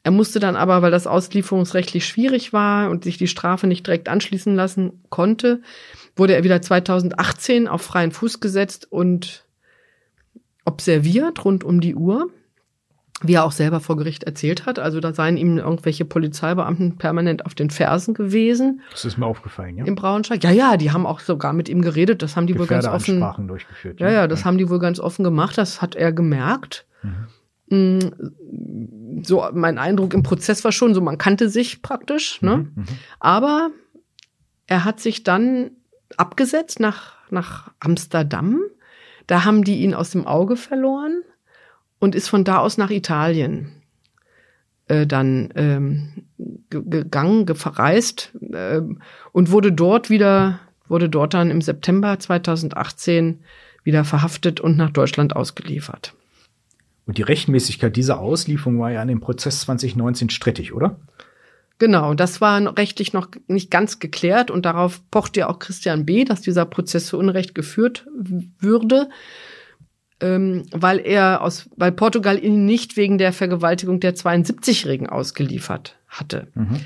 Er 0.03 0.11
musste 0.11 0.39
dann 0.39 0.57
aber, 0.57 0.81
weil 0.81 0.91
das 0.91 1.07
auslieferungsrechtlich 1.07 2.05
schwierig 2.05 2.51
war 2.51 2.89
und 2.89 3.05
sich 3.05 3.17
die 3.17 3.27
Strafe 3.27 3.67
nicht 3.67 3.87
direkt 3.87 4.09
anschließen 4.09 4.53
lassen 4.53 5.01
konnte, 5.09 5.61
wurde 6.17 6.35
er 6.35 6.43
wieder 6.43 6.61
2018 6.61 7.69
auf 7.69 7.81
freien 7.81 8.11
Fuß 8.11 8.41
gesetzt 8.41 8.91
und 8.91 9.45
observiert 10.65 11.43
rund 11.45 11.63
um 11.63 11.79
die 11.79 11.95
Uhr, 11.95 12.29
wie 13.21 13.35
er 13.35 13.45
auch 13.45 13.53
selber 13.53 13.79
vor 13.79 13.95
Gericht 13.95 14.25
erzählt 14.25 14.65
hat. 14.65 14.77
Also 14.77 14.99
da 14.99 15.13
seien 15.13 15.37
ihm 15.37 15.57
irgendwelche 15.57 16.03
Polizeibeamten 16.03 16.97
permanent 16.97 17.45
auf 17.45 17.55
den 17.55 17.69
Fersen 17.69 18.13
gewesen. 18.13 18.81
Das 18.91 19.05
ist 19.05 19.17
mir 19.17 19.25
aufgefallen, 19.25 19.77
ja. 19.77 19.85
Im 19.85 19.95
Braunschweig. 19.95 20.43
Ja, 20.43 20.51
ja, 20.51 20.75
die 20.75 20.91
haben 20.91 21.05
auch 21.05 21.21
sogar 21.21 21.53
mit 21.53 21.69
ihm 21.69 21.81
geredet. 21.81 22.21
Das 22.21 22.35
haben 22.35 22.47
die 22.47 22.59
wohl 22.59 22.67
ganz 22.67 22.85
offen. 22.87 23.21
durchgeführt. 23.47 24.01
Ja, 24.01 24.11
ja, 24.11 24.27
das 24.27 24.41
ja. 24.41 24.45
haben 24.47 24.57
die 24.57 24.69
wohl 24.69 24.79
ganz 24.79 24.99
offen 24.99 25.23
gemacht. 25.23 25.57
Das 25.57 25.81
hat 25.81 25.95
er 25.95 26.11
gemerkt. 26.11 26.85
Mhm. 27.01 27.27
Mm, 27.73 29.23
so 29.23 29.47
mein 29.53 29.77
Eindruck 29.77 30.13
im 30.13 30.23
Prozess 30.23 30.63
war 30.63 30.71
schon 30.71 30.93
so, 30.93 31.01
man 31.01 31.17
kannte 31.17 31.49
sich 31.49 31.81
praktisch, 31.81 32.41
ne? 32.41 32.57
Mhm, 32.57 32.71
mhm, 32.75 32.85
Aber 33.19 33.71
er 34.67 34.85
hat 34.85 34.99
sich 34.99 35.23
dann 35.23 35.71
abgesetzt 36.17 36.79
nach, 36.79 37.15
nach 37.29 37.71
Amsterdam. 37.79 38.61
Da 39.27 39.45
haben 39.45 39.63
die 39.63 39.81
ihn 39.81 39.93
aus 39.93 40.11
dem 40.11 40.27
Auge 40.27 40.55
verloren 40.55 41.21
und 41.99 42.15
ist 42.15 42.27
von 42.27 42.43
da 42.43 42.57
aus 42.57 42.77
nach 42.77 42.89
Italien 42.89 43.71
äh, 44.87 45.07
dann 45.07 45.49
ähm, 45.55 46.25
gegangen, 46.69 47.47
verreist 47.55 48.33
äh, 48.51 48.81
und 49.31 49.51
wurde 49.51 49.71
dort 49.71 50.09
wieder, 50.09 50.59
wurde 50.87 51.09
dort 51.09 51.33
dann 51.33 51.49
im 51.49 51.61
September 51.61 52.19
2018 52.19 53.39
wieder 53.83 54.03
verhaftet 54.03 54.59
und 54.59 54.77
nach 54.77 54.89
Deutschland 54.89 55.35
ausgeliefert. 55.35 56.13
Und 57.05 57.17
die 57.17 57.23
Rechtmäßigkeit 57.23 57.95
dieser 57.95 58.19
Auslieferung 58.19 58.79
war 58.79 58.91
ja 58.91 59.01
an 59.01 59.07
dem 59.07 59.19
Prozess 59.19 59.61
2019 59.61 60.29
strittig, 60.29 60.73
oder? 60.73 60.99
Genau, 61.79 62.13
das 62.13 62.39
war 62.39 62.77
rechtlich 62.77 63.13
noch 63.13 63.29
nicht 63.47 63.71
ganz 63.71 63.99
geklärt 63.99 64.51
und 64.51 64.65
darauf 64.65 65.01
pocht 65.11 65.35
ja 65.35 65.49
auch 65.49 65.59
Christian 65.59 66.05
B., 66.05 66.23
dass 66.23 66.41
dieser 66.41 66.65
Prozess 66.65 67.07
zu 67.07 67.17
Unrecht 67.17 67.55
geführt 67.55 68.05
würde, 68.59 69.09
ähm, 70.21 70.63
weil 70.71 70.99
er 70.99 71.41
aus, 71.41 71.69
weil 71.75 71.91
Portugal 71.91 72.41
ihn 72.41 72.65
nicht 72.65 72.95
wegen 72.95 73.17
der 73.17 73.33
Vergewaltigung 73.33 73.99
der 73.99 74.15
72-Jährigen 74.15 75.09
ausgeliefert 75.09 75.97
hatte. 76.07 76.47
Mhm. 76.53 76.79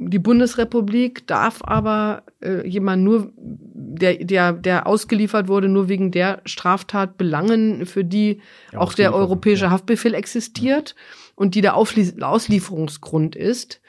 Die 0.00 0.20
Bundesrepublik 0.20 1.26
darf 1.26 1.60
aber 1.64 2.22
äh, 2.40 2.66
jemand 2.66 3.02
nur, 3.02 3.32
der, 3.34 4.24
der, 4.24 4.52
der 4.52 4.86
ausgeliefert 4.86 5.48
wurde, 5.48 5.68
nur 5.68 5.88
wegen 5.88 6.12
der 6.12 6.40
Straftat 6.44 7.18
belangen, 7.18 7.84
für 7.84 8.04
die 8.04 8.40
ja, 8.72 8.78
auch 8.78 8.94
der 8.94 9.12
europäische 9.12 9.64
ja. 9.64 9.70
Haftbefehl 9.70 10.14
existiert 10.14 10.94
ja. 10.96 11.32
und 11.34 11.56
die 11.56 11.62
der 11.62 11.74
Auslieferungsgrund 11.74 13.34
ist. 13.34 13.80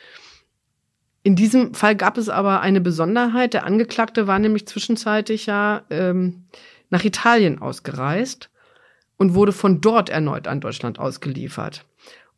In 1.21 1.35
diesem 1.35 1.75
Fall 1.75 1.95
gab 1.95 2.17
es 2.17 2.27
aber 2.27 2.61
eine 2.61 2.81
Besonderheit. 2.81 3.53
Der 3.53 3.65
Angeklagte 3.65 4.25
war 4.25 4.39
nämlich 4.39 4.65
zwischenzeitlich 4.65 5.45
ja 5.45 5.83
ähm, 5.91 6.45
nach 6.89 7.03
Italien 7.03 7.61
ausgereist 7.61 8.49
und 9.17 9.35
wurde 9.35 9.51
von 9.51 9.79
dort 9.79 10.09
erneut 10.09 10.47
an 10.47 10.59
Deutschland 10.59 10.97
ausgeliefert. 10.97 11.85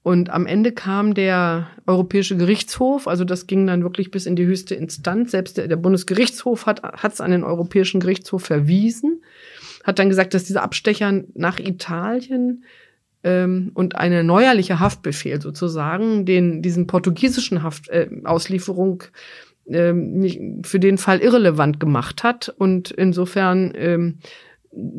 Und 0.04 0.32
am 0.32 0.48
Ende 0.48 0.72
kam 0.72 1.14
der 1.14 1.68
Europäische 1.86 2.36
Gerichtshof, 2.36 3.08
also 3.08 3.24
das 3.24 3.46
ging 3.46 3.68
dann 3.68 3.84
wirklich 3.84 4.10
bis 4.10 4.26
in 4.26 4.36
die 4.36 4.46
höchste 4.46 4.74
Instanz. 4.74 5.32
Selbst 5.32 5.58
der, 5.58 5.68
der 5.68 5.76
Bundesgerichtshof 5.76 6.66
hat 6.66 6.82
es 7.04 7.22
an 7.22 7.32
den 7.32 7.44
Europäischen 7.44 8.00
Gerichtshof 8.00 8.44
verwiesen, 8.44 9.22
hat 9.84 10.00
dann 10.00 10.10
gesagt, 10.10 10.34
dass 10.34 10.44
dieser 10.44 10.64
Abstecher 10.64 11.24
nach 11.36 11.60
Italien 11.60 12.64
ähm, 13.24 13.72
und 13.76 13.96
eine 13.96 14.24
neuerliche 14.24 14.80
Haftbefehl 14.80 15.40
sozusagen 15.40 16.26
den 16.26 16.64
diesen 16.64 16.88
portugiesischen 16.88 17.62
Haft, 17.62 17.90
äh, 17.90 18.10
Auslieferung 18.24 19.04
ähm, 19.68 20.62
für 20.64 20.80
den 20.80 20.98
Fall 20.98 21.20
irrelevant 21.20 21.80
gemacht 21.80 22.24
hat 22.24 22.50
und 22.50 22.90
insofern 22.90 23.74
ähm, 23.76 24.18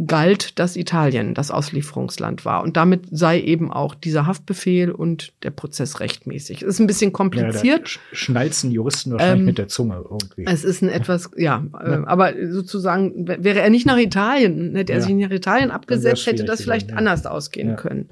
galt, 0.06 0.58
dass 0.58 0.76
Italien 0.76 1.32
das 1.32 1.50
Auslieferungsland 1.50 2.44
war. 2.44 2.62
Und 2.62 2.76
damit 2.76 3.06
sei 3.10 3.40
eben 3.40 3.72
auch 3.72 3.94
dieser 3.94 4.26
Haftbefehl 4.26 4.90
und 4.90 5.32
der 5.42 5.50
Prozess 5.50 6.00
rechtmäßig. 6.00 6.62
Es 6.62 6.68
ist 6.68 6.80
ein 6.80 6.86
bisschen 6.86 7.12
kompliziert. 7.12 7.88
Ja, 7.88 8.00
schnalzen 8.12 8.70
Juristen 8.70 9.12
wahrscheinlich 9.12 9.40
ähm, 9.40 9.46
mit 9.46 9.58
der 9.58 9.68
Zunge 9.68 9.94
irgendwie. 9.96 10.44
Es 10.44 10.64
ist 10.64 10.82
ein 10.82 10.90
etwas, 10.90 11.30
ja, 11.38 11.64
äh, 11.80 12.00
aber 12.04 12.34
sozusagen, 12.50 13.26
wäre 13.26 13.60
er 13.60 13.70
nicht 13.70 13.86
nach 13.86 13.96
Italien, 13.96 14.74
hätte 14.74 14.92
er 14.92 14.98
ja. 14.98 15.04
sich 15.04 15.14
nach 15.14 15.30
Italien 15.30 15.70
abgesetzt, 15.70 16.26
hätte 16.26 16.44
das 16.44 16.62
vielleicht 16.62 16.90
ja. 16.90 16.96
anders 16.96 17.24
ausgehen 17.24 17.76
können. 17.76 18.10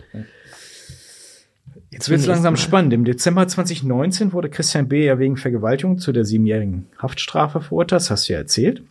Jetzt 1.90 2.08
wird 2.08 2.20
es 2.20 2.26
langsam 2.26 2.56
spannend. 2.56 2.94
Im 2.94 3.04
Dezember 3.04 3.46
2019 3.46 4.32
wurde 4.32 4.48
Christian 4.48 4.88
B. 4.88 5.04
ja 5.04 5.18
wegen 5.18 5.36
Vergewaltigung 5.36 5.98
zu 5.98 6.12
der 6.12 6.24
siebenjährigen 6.24 6.86
Haftstrafe 6.98 7.60
verurteilt. 7.60 8.00
Das 8.00 8.10
hast 8.10 8.28
du 8.28 8.32
ja 8.32 8.38
erzählt. 8.38 8.82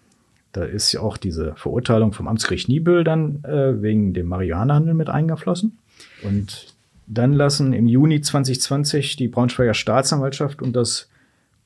Da 0.51 0.63
ist 0.63 0.91
ja 0.91 1.01
auch 1.01 1.17
diese 1.17 1.53
Verurteilung 1.55 2.11
vom 2.13 2.27
Amtsgericht 2.27 2.69
Niebüll 2.69 3.03
dann 3.03 3.43
äh, 3.43 3.81
wegen 3.81 4.13
dem 4.13 4.27
Marihuana-Handel 4.27 4.93
mit 4.93 5.09
eingeflossen. 5.09 5.77
Und 6.23 6.75
dann 7.05 7.33
lassen 7.33 7.73
im 7.73 7.87
Juni 7.87 8.21
2020 8.21 9.15
die 9.15 9.27
Braunschweiger 9.27 9.73
Staatsanwaltschaft 9.73 10.61
und 10.61 10.75
das 10.75 11.09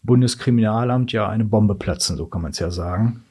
Bundeskriminalamt 0.04 1.12
ja 1.14 1.30
eine 1.30 1.46
Bombe 1.46 1.76
platzen, 1.76 2.18
so 2.18 2.26
kann 2.26 2.42
man 2.42 2.52
es 2.52 2.60
ja 2.60 2.72
sagen. 2.72 3.24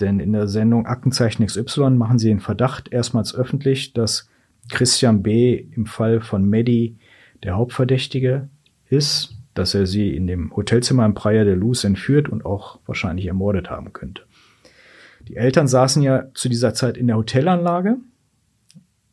Denn 0.00 0.20
in 0.20 0.32
der 0.32 0.46
Sendung 0.46 0.86
Aktenzeichen 0.86 1.44
XY 1.44 1.90
machen 1.90 2.18
sie 2.18 2.28
den 2.28 2.40
Verdacht 2.40 2.92
erstmals 2.92 3.34
öffentlich, 3.34 3.92
dass 3.94 4.28
Christian 4.70 5.22
B. 5.22 5.54
im 5.56 5.86
Fall 5.86 6.20
von 6.20 6.44
Medi 6.44 6.96
der 7.42 7.56
Hauptverdächtige 7.56 8.48
ist, 8.88 9.36
dass 9.54 9.74
er 9.74 9.86
sie 9.86 10.14
in 10.14 10.26
dem 10.26 10.54
Hotelzimmer 10.54 11.04
im 11.04 11.14
Praia 11.14 11.44
de 11.44 11.54
Luz 11.54 11.84
entführt 11.84 12.28
und 12.28 12.44
auch 12.44 12.78
wahrscheinlich 12.86 13.26
ermordet 13.26 13.70
haben 13.70 13.92
könnte. 13.92 14.22
Die 15.28 15.36
Eltern 15.36 15.68
saßen 15.68 16.02
ja 16.02 16.32
zu 16.34 16.48
dieser 16.48 16.74
Zeit 16.74 16.96
in 16.96 17.06
der 17.06 17.16
Hotelanlage. 17.16 17.96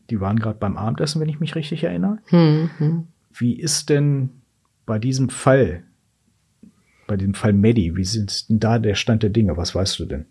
Die 0.09 0.21
waren 0.21 0.39
gerade 0.39 0.59
beim 0.59 0.77
Abendessen, 0.77 1.19
wenn 1.19 1.29
ich 1.29 1.39
mich 1.39 1.55
richtig 1.55 1.83
erinnere. 1.83 2.19
Mhm. 2.31 3.07
Wie 3.33 3.59
ist 3.59 3.89
denn 3.89 4.29
bei 4.85 4.97
diesem 4.97 5.29
Fall, 5.29 5.83
bei 7.07 7.17
diesem 7.17 7.33
Fall 7.33 7.53
Medi, 7.53 7.95
wie 7.95 8.01
ist 8.01 8.49
denn 8.49 8.59
da 8.59 8.79
der 8.79 8.95
Stand 8.95 9.23
der 9.23 9.29
Dinge? 9.29 9.57
Was 9.57 9.75
weißt 9.75 9.99
du 9.99 10.05
denn? 10.05 10.25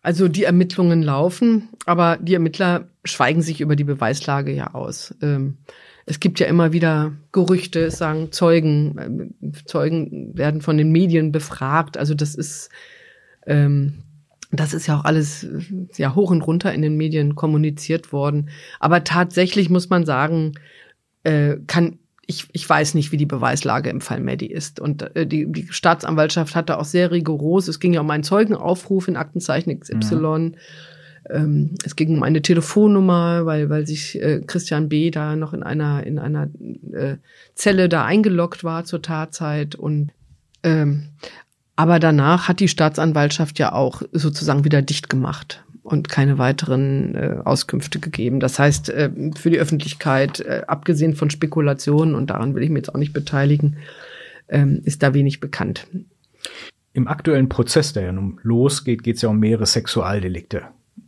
Also 0.00 0.28
die 0.28 0.44
Ermittlungen 0.44 1.02
laufen, 1.02 1.68
aber 1.84 2.16
die 2.16 2.34
Ermittler 2.34 2.88
schweigen 3.04 3.42
sich 3.42 3.60
über 3.60 3.74
die 3.74 3.84
Beweislage 3.84 4.52
ja 4.52 4.72
aus. 4.72 5.14
Ähm, 5.20 5.58
es 6.06 6.20
gibt 6.20 6.38
ja 6.38 6.46
immer 6.46 6.72
wieder 6.72 7.12
Gerüchte, 7.32 7.80
es 7.86 7.98
sagen 7.98 8.30
Zeugen, 8.30 9.32
äh, 9.42 9.64
Zeugen 9.64 10.38
werden 10.38 10.62
von 10.62 10.78
den 10.78 10.92
Medien 10.92 11.32
befragt. 11.32 11.98
Also 11.98 12.14
das 12.14 12.36
ist 12.36 12.70
ähm, 13.46 14.04
das 14.52 14.74
ist 14.74 14.86
ja 14.86 14.98
auch 14.98 15.04
alles 15.04 15.46
ja 15.96 16.14
hoch 16.14 16.30
und 16.30 16.42
runter 16.42 16.72
in 16.72 16.82
den 16.82 16.96
Medien 16.96 17.34
kommuniziert 17.34 18.12
worden. 18.12 18.50
Aber 18.80 19.04
tatsächlich 19.04 19.70
muss 19.70 19.90
man 19.90 20.06
sagen, 20.06 20.52
äh, 21.24 21.56
kann 21.66 21.98
ich, 22.26 22.48
ich 22.52 22.68
weiß 22.68 22.94
nicht, 22.94 23.12
wie 23.12 23.16
die 23.16 23.26
Beweislage 23.26 23.88
im 23.88 24.00
Fall 24.00 24.20
Medi 24.20 24.46
ist. 24.46 24.80
Und 24.80 25.16
äh, 25.16 25.26
die, 25.26 25.50
die 25.50 25.68
Staatsanwaltschaft 25.70 26.56
hatte 26.56 26.78
auch 26.78 26.84
sehr 26.84 27.12
rigoros. 27.12 27.68
Es 27.68 27.80
ging 27.80 27.94
ja 27.94 28.00
um 28.00 28.10
einen 28.10 28.24
Zeugenaufruf 28.24 29.08
in 29.08 29.16
Aktenzeichen 29.16 29.78
XY. 29.78 30.16
Mhm. 30.16 30.54
Ähm, 31.30 31.74
es 31.84 31.96
ging 31.96 32.16
um 32.16 32.22
eine 32.22 32.42
Telefonnummer, 32.42 33.46
weil, 33.46 33.70
weil 33.70 33.86
sich 33.86 34.20
äh, 34.20 34.40
Christian 34.44 34.88
B. 34.88 35.10
da 35.10 35.36
noch 35.36 35.52
in 35.52 35.62
einer, 35.62 36.04
in 36.04 36.18
einer 36.18 36.48
äh, 36.92 37.16
Zelle 37.54 37.88
da 37.88 38.04
eingeloggt 38.04 38.64
war 38.64 38.84
zur 38.84 39.02
Tatzeit. 39.02 39.76
Und 39.76 40.10
ähm, 40.62 41.10
aber 41.76 41.98
danach 41.98 42.48
hat 42.48 42.60
die 42.60 42.68
Staatsanwaltschaft 42.68 43.58
ja 43.58 43.72
auch 43.72 44.02
sozusagen 44.12 44.64
wieder 44.64 44.82
dicht 44.82 45.08
gemacht 45.10 45.62
und 45.82 46.08
keine 46.08 46.38
weiteren 46.38 47.14
äh, 47.14 47.36
Auskünfte 47.44 48.00
gegeben. 48.00 48.40
Das 48.40 48.58
heißt, 48.58 48.88
äh, 48.88 49.10
für 49.36 49.50
die 49.50 49.58
Öffentlichkeit, 49.58 50.40
äh, 50.40 50.62
abgesehen 50.66 51.14
von 51.14 51.30
Spekulationen, 51.30 52.14
und 52.14 52.30
daran 52.30 52.54
will 52.54 52.62
ich 52.62 52.70
mich 52.70 52.80
jetzt 52.80 52.94
auch 52.94 52.98
nicht 52.98 53.12
beteiligen, 53.12 53.76
ähm, 54.48 54.80
ist 54.84 55.02
da 55.02 55.14
wenig 55.14 55.38
bekannt. 55.38 55.86
Im 56.92 57.08
aktuellen 57.08 57.48
Prozess, 57.48 57.92
der 57.92 58.04
ja 58.04 58.12
nun 58.12 58.40
losgeht, 58.42 59.02
geht 59.04 59.16
es 59.16 59.22
ja 59.22 59.28
um 59.28 59.38
mehrere 59.38 59.66
Sexualdelikte. 59.66 60.62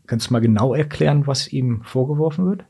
Kannst 0.06 0.28
du 0.28 0.34
mal 0.34 0.40
genau 0.40 0.74
erklären, 0.74 1.26
was 1.26 1.52
ihm 1.52 1.82
vorgeworfen 1.82 2.46
wird? 2.46 2.64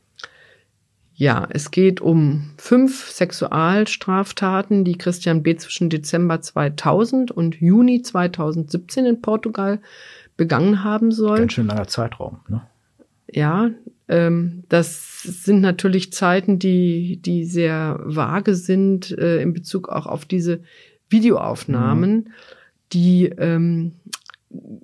Ja, 1.19 1.49
es 1.49 1.69
geht 1.71 1.99
um 1.99 2.51
fünf 2.57 3.09
Sexualstraftaten, 3.11 4.85
die 4.85 4.97
Christian 4.97 5.43
B. 5.43 5.57
zwischen 5.57 5.89
Dezember 5.89 6.39
2000 6.39 7.29
und 7.29 7.55
Juni 7.55 8.01
2017 8.01 9.05
in 9.05 9.21
Portugal 9.21 9.81
begangen 10.37 10.85
haben 10.85 11.11
soll. 11.11 11.39
Ganz 11.39 11.51
schön 11.51 11.67
langer 11.67 11.87
Zeitraum, 11.87 12.39
ne? 12.47 12.61
Ja, 13.29 13.69
ähm, 14.07 14.63
das 14.69 15.21
sind 15.23 15.59
natürlich 15.59 16.13
Zeiten, 16.13 16.57
die, 16.57 17.17
die 17.21 17.43
sehr 17.43 17.99
vage 18.01 18.55
sind 18.55 19.11
äh, 19.11 19.41
in 19.41 19.51
Bezug 19.51 19.89
auch 19.89 20.05
auf 20.05 20.23
diese 20.23 20.61
Videoaufnahmen, 21.09 22.11
mhm. 22.13 22.27
die 22.93 23.25
ähm, 23.25 23.95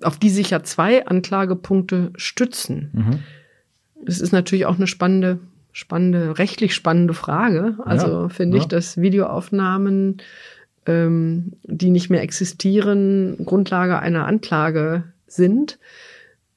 auf 0.02 0.18
die 0.18 0.28
sich 0.28 0.50
ja 0.50 0.62
zwei 0.62 1.06
Anklagepunkte 1.06 2.12
stützen. 2.16 2.90
Mhm. 2.92 4.04
Es 4.04 4.20
ist 4.20 4.32
natürlich 4.32 4.66
auch 4.66 4.76
eine 4.76 4.86
spannende 4.86 5.38
spannende, 5.76 6.38
rechtlich 6.38 6.74
spannende 6.74 7.12
Frage. 7.12 7.76
Also 7.84 8.06
ja, 8.06 8.28
finde 8.30 8.56
ja. 8.56 8.62
ich, 8.62 8.68
dass 8.68 8.96
Videoaufnahmen, 8.96 10.22
ähm, 10.86 11.52
die 11.64 11.90
nicht 11.90 12.08
mehr 12.08 12.22
existieren, 12.22 13.36
Grundlage 13.44 13.98
einer 13.98 14.26
Anklage 14.26 15.04
sind. 15.26 15.78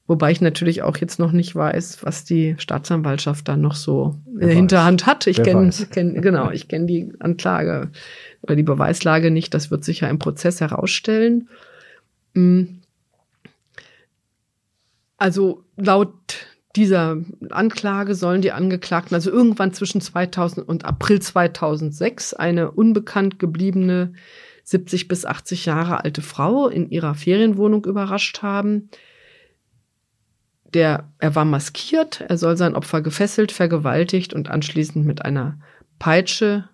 Wobei 0.06 0.30
ich 0.30 0.40
natürlich 0.40 0.80
auch 0.82 0.96
jetzt 0.96 1.18
noch 1.18 1.32
nicht 1.32 1.54
weiß, 1.54 1.98
was 2.02 2.24
die 2.24 2.54
Staatsanwaltschaft 2.56 3.46
dann 3.46 3.60
noch 3.60 3.74
so 3.74 4.16
in 4.32 4.40
der 4.40 4.54
Hinterhand 4.56 5.04
hat. 5.04 5.26
Ich 5.26 5.42
kenne, 5.42 5.70
kenn, 5.90 6.22
genau, 6.22 6.50
ich 6.50 6.66
kenne 6.66 6.86
die 6.86 7.12
Anklage 7.18 7.90
oder 8.40 8.56
die 8.56 8.62
Beweislage 8.62 9.30
nicht. 9.30 9.52
Das 9.52 9.70
wird 9.70 9.84
sich 9.84 10.00
ja 10.00 10.08
im 10.08 10.18
Prozess 10.18 10.62
herausstellen. 10.62 11.50
Hm. 12.34 12.80
Also 15.18 15.62
laut 15.76 16.46
dieser 16.76 17.16
Anklage 17.50 18.14
sollen 18.14 18.42
die 18.42 18.52
Angeklagten 18.52 19.14
also 19.14 19.30
irgendwann 19.30 19.72
zwischen 19.72 20.00
2000 20.00 20.66
und 20.66 20.84
April 20.84 21.20
2006 21.20 22.34
eine 22.34 22.70
unbekannt 22.70 23.38
gebliebene 23.38 24.12
70 24.64 25.08
bis 25.08 25.26
80 25.26 25.66
Jahre 25.66 26.04
alte 26.04 26.22
Frau 26.22 26.68
in 26.68 26.90
ihrer 26.90 27.14
Ferienwohnung 27.14 27.84
überrascht 27.84 28.42
haben. 28.42 28.88
Der, 30.72 31.08
er 31.18 31.34
war 31.34 31.44
maskiert, 31.44 32.20
er 32.20 32.38
soll 32.38 32.56
sein 32.56 32.76
Opfer 32.76 33.00
gefesselt, 33.02 33.50
vergewaltigt 33.50 34.32
und 34.32 34.48
anschließend 34.48 35.04
mit 35.04 35.24
einer 35.24 35.58
Peitsche 35.98 36.68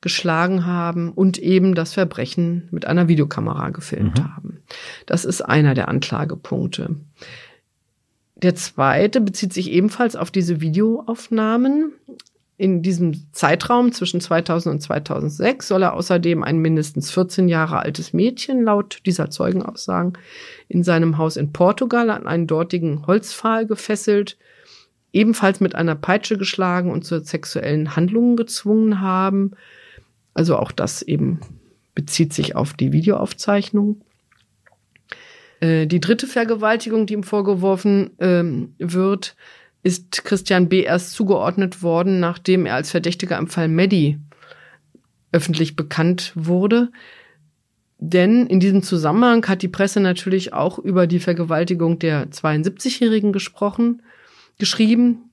geschlagen 0.00 0.64
haben 0.64 1.12
und 1.12 1.38
eben 1.38 1.74
das 1.74 1.92
Verbrechen 1.92 2.68
mit 2.70 2.86
einer 2.86 3.08
Videokamera 3.08 3.70
gefilmt 3.70 4.18
mhm. 4.18 4.34
haben. 4.34 4.62
Das 5.04 5.26
ist 5.26 5.42
einer 5.42 5.74
der 5.74 5.88
Anklagepunkte. 5.88 6.96
Der 8.42 8.54
zweite 8.54 9.20
bezieht 9.20 9.52
sich 9.52 9.70
ebenfalls 9.72 10.14
auf 10.14 10.30
diese 10.30 10.60
Videoaufnahmen. 10.60 11.92
In 12.56 12.82
diesem 12.82 13.32
Zeitraum 13.32 13.92
zwischen 13.92 14.20
2000 14.20 14.74
und 14.74 14.80
2006 14.80 15.68
soll 15.68 15.82
er 15.82 15.94
außerdem 15.94 16.42
ein 16.42 16.58
mindestens 16.58 17.10
14 17.10 17.48
Jahre 17.48 17.78
altes 17.78 18.12
Mädchen 18.12 18.64
laut 18.64 18.98
dieser 19.06 19.30
Zeugenaussagen 19.30 20.18
in 20.68 20.82
seinem 20.82 21.18
Haus 21.18 21.36
in 21.36 21.52
Portugal 21.52 22.10
an 22.10 22.26
einen 22.26 22.48
dortigen 22.48 23.06
Holzpfahl 23.06 23.66
gefesselt, 23.66 24.36
ebenfalls 25.12 25.60
mit 25.60 25.76
einer 25.76 25.94
Peitsche 25.94 26.36
geschlagen 26.36 26.90
und 26.90 27.04
zu 27.04 27.20
sexuellen 27.20 27.94
Handlungen 27.94 28.36
gezwungen 28.36 29.00
haben. 29.00 29.52
Also 30.34 30.56
auch 30.56 30.72
das 30.72 31.02
eben 31.02 31.40
bezieht 31.94 32.32
sich 32.32 32.56
auf 32.56 32.72
die 32.72 32.92
Videoaufzeichnung. 32.92 34.00
Äh, 35.60 35.86
die 35.86 36.00
dritte 36.00 36.26
Vergewaltigung, 36.26 37.06
die 37.06 37.14
ihm 37.14 37.22
vorgeworfen 37.22 38.10
ähm, 38.18 38.74
wird, 38.78 39.36
ist 39.82 40.24
Christian 40.24 40.68
B. 40.68 40.82
erst 40.82 41.12
zugeordnet 41.12 41.82
worden, 41.82 42.20
nachdem 42.20 42.66
er 42.66 42.74
als 42.74 42.90
Verdächtiger 42.90 43.38
im 43.38 43.48
Fall 43.48 43.68
Medi 43.68 44.18
öffentlich 45.32 45.76
bekannt 45.76 46.32
wurde. 46.34 46.90
Denn 47.98 48.46
in 48.46 48.60
diesem 48.60 48.82
Zusammenhang 48.82 49.46
hat 49.46 49.62
die 49.62 49.68
Presse 49.68 50.00
natürlich 50.00 50.52
auch 50.52 50.78
über 50.78 51.06
die 51.06 51.18
Vergewaltigung 51.18 51.98
der 51.98 52.30
72-Jährigen 52.30 53.32
gesprochen, 53.32 54.02
geschrieben. 54.58 55.24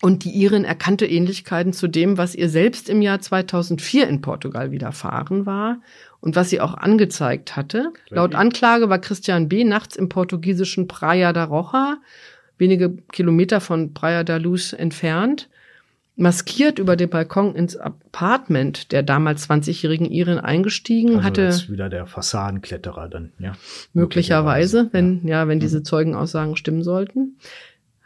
Und 0.00 0.24
die 0.24 0.30
Irin 0.30 0.64
erkannte 0.64 1.06
Ähnlichkeiten 1.06 1.72
zu 1.72 1.86
dem, 1.86 2.18
was 2.18 2.34
ihr 2.34 2.48
selbst 2.48 2.88
im 2.88 3.02
Jahr 3.02 3.20
2004 3.20 4.08
in 4.08 4.20
Portugal 4.20 4.72
widerfahren 4.72 5.46
war 5.46 5.78
und 6.22 6.36
was 6.36 6.48
sie 6.48 6.60
auch 6.60 6.74
angezeigt 6.74 7.56
hatte. 7.56 7.92
Laut 8.08 8.34
Anklage 8.34 8.88
war 8.88 9.00
Christian 9.00 9.48
B. 9.48 9.64
nachts 9.64 9.96
im 9.96 10.08
portugiesischen 10.08 10.88
Praia 10.88 11.32
da 11.34 11.44
Roja, 11.44 11.98
wenige 12.56 12.96
Kilometer 13.12 13.60
von 13.60 13.92
Praia 13.92 14.24
da 14.24 14.36
Luz 14.36 14.72
entfernt, 14.72 15.50
maskiert 16.14 16.78
über 16.78 16.94
den 16.94 17.10
Balkon 17.10 17.56
ins 17.56 17.76
Apartment 17.76 18.92
der 18.92 19.02
damals 19.02 19.50
20-jährigen 19.50 20.10
Irin 20.10 20.38
eingestiegen, 20.38 21.16
also 21.16 21.22
hatte 21.24 21.42
jetzt 21.42 21.70
wieder 21.70 21.88
der 21.88 22.06
Fassadenkletterer 22.06 23.08
dann, 23.08 23.32
ja. 23.38 23.54
Möglicherweise, 23.92 24.90
wenn 24.92 25.26
ja, 25.26 25.40
ja 25.40 25.48
wenn 25.48 25.58
diese 25.58 25.80
mhm. 25.80 25.84
Zeugenaussagen 25.84 26.54
stimmen 26.54 26.84
sollten, 26.84 27.36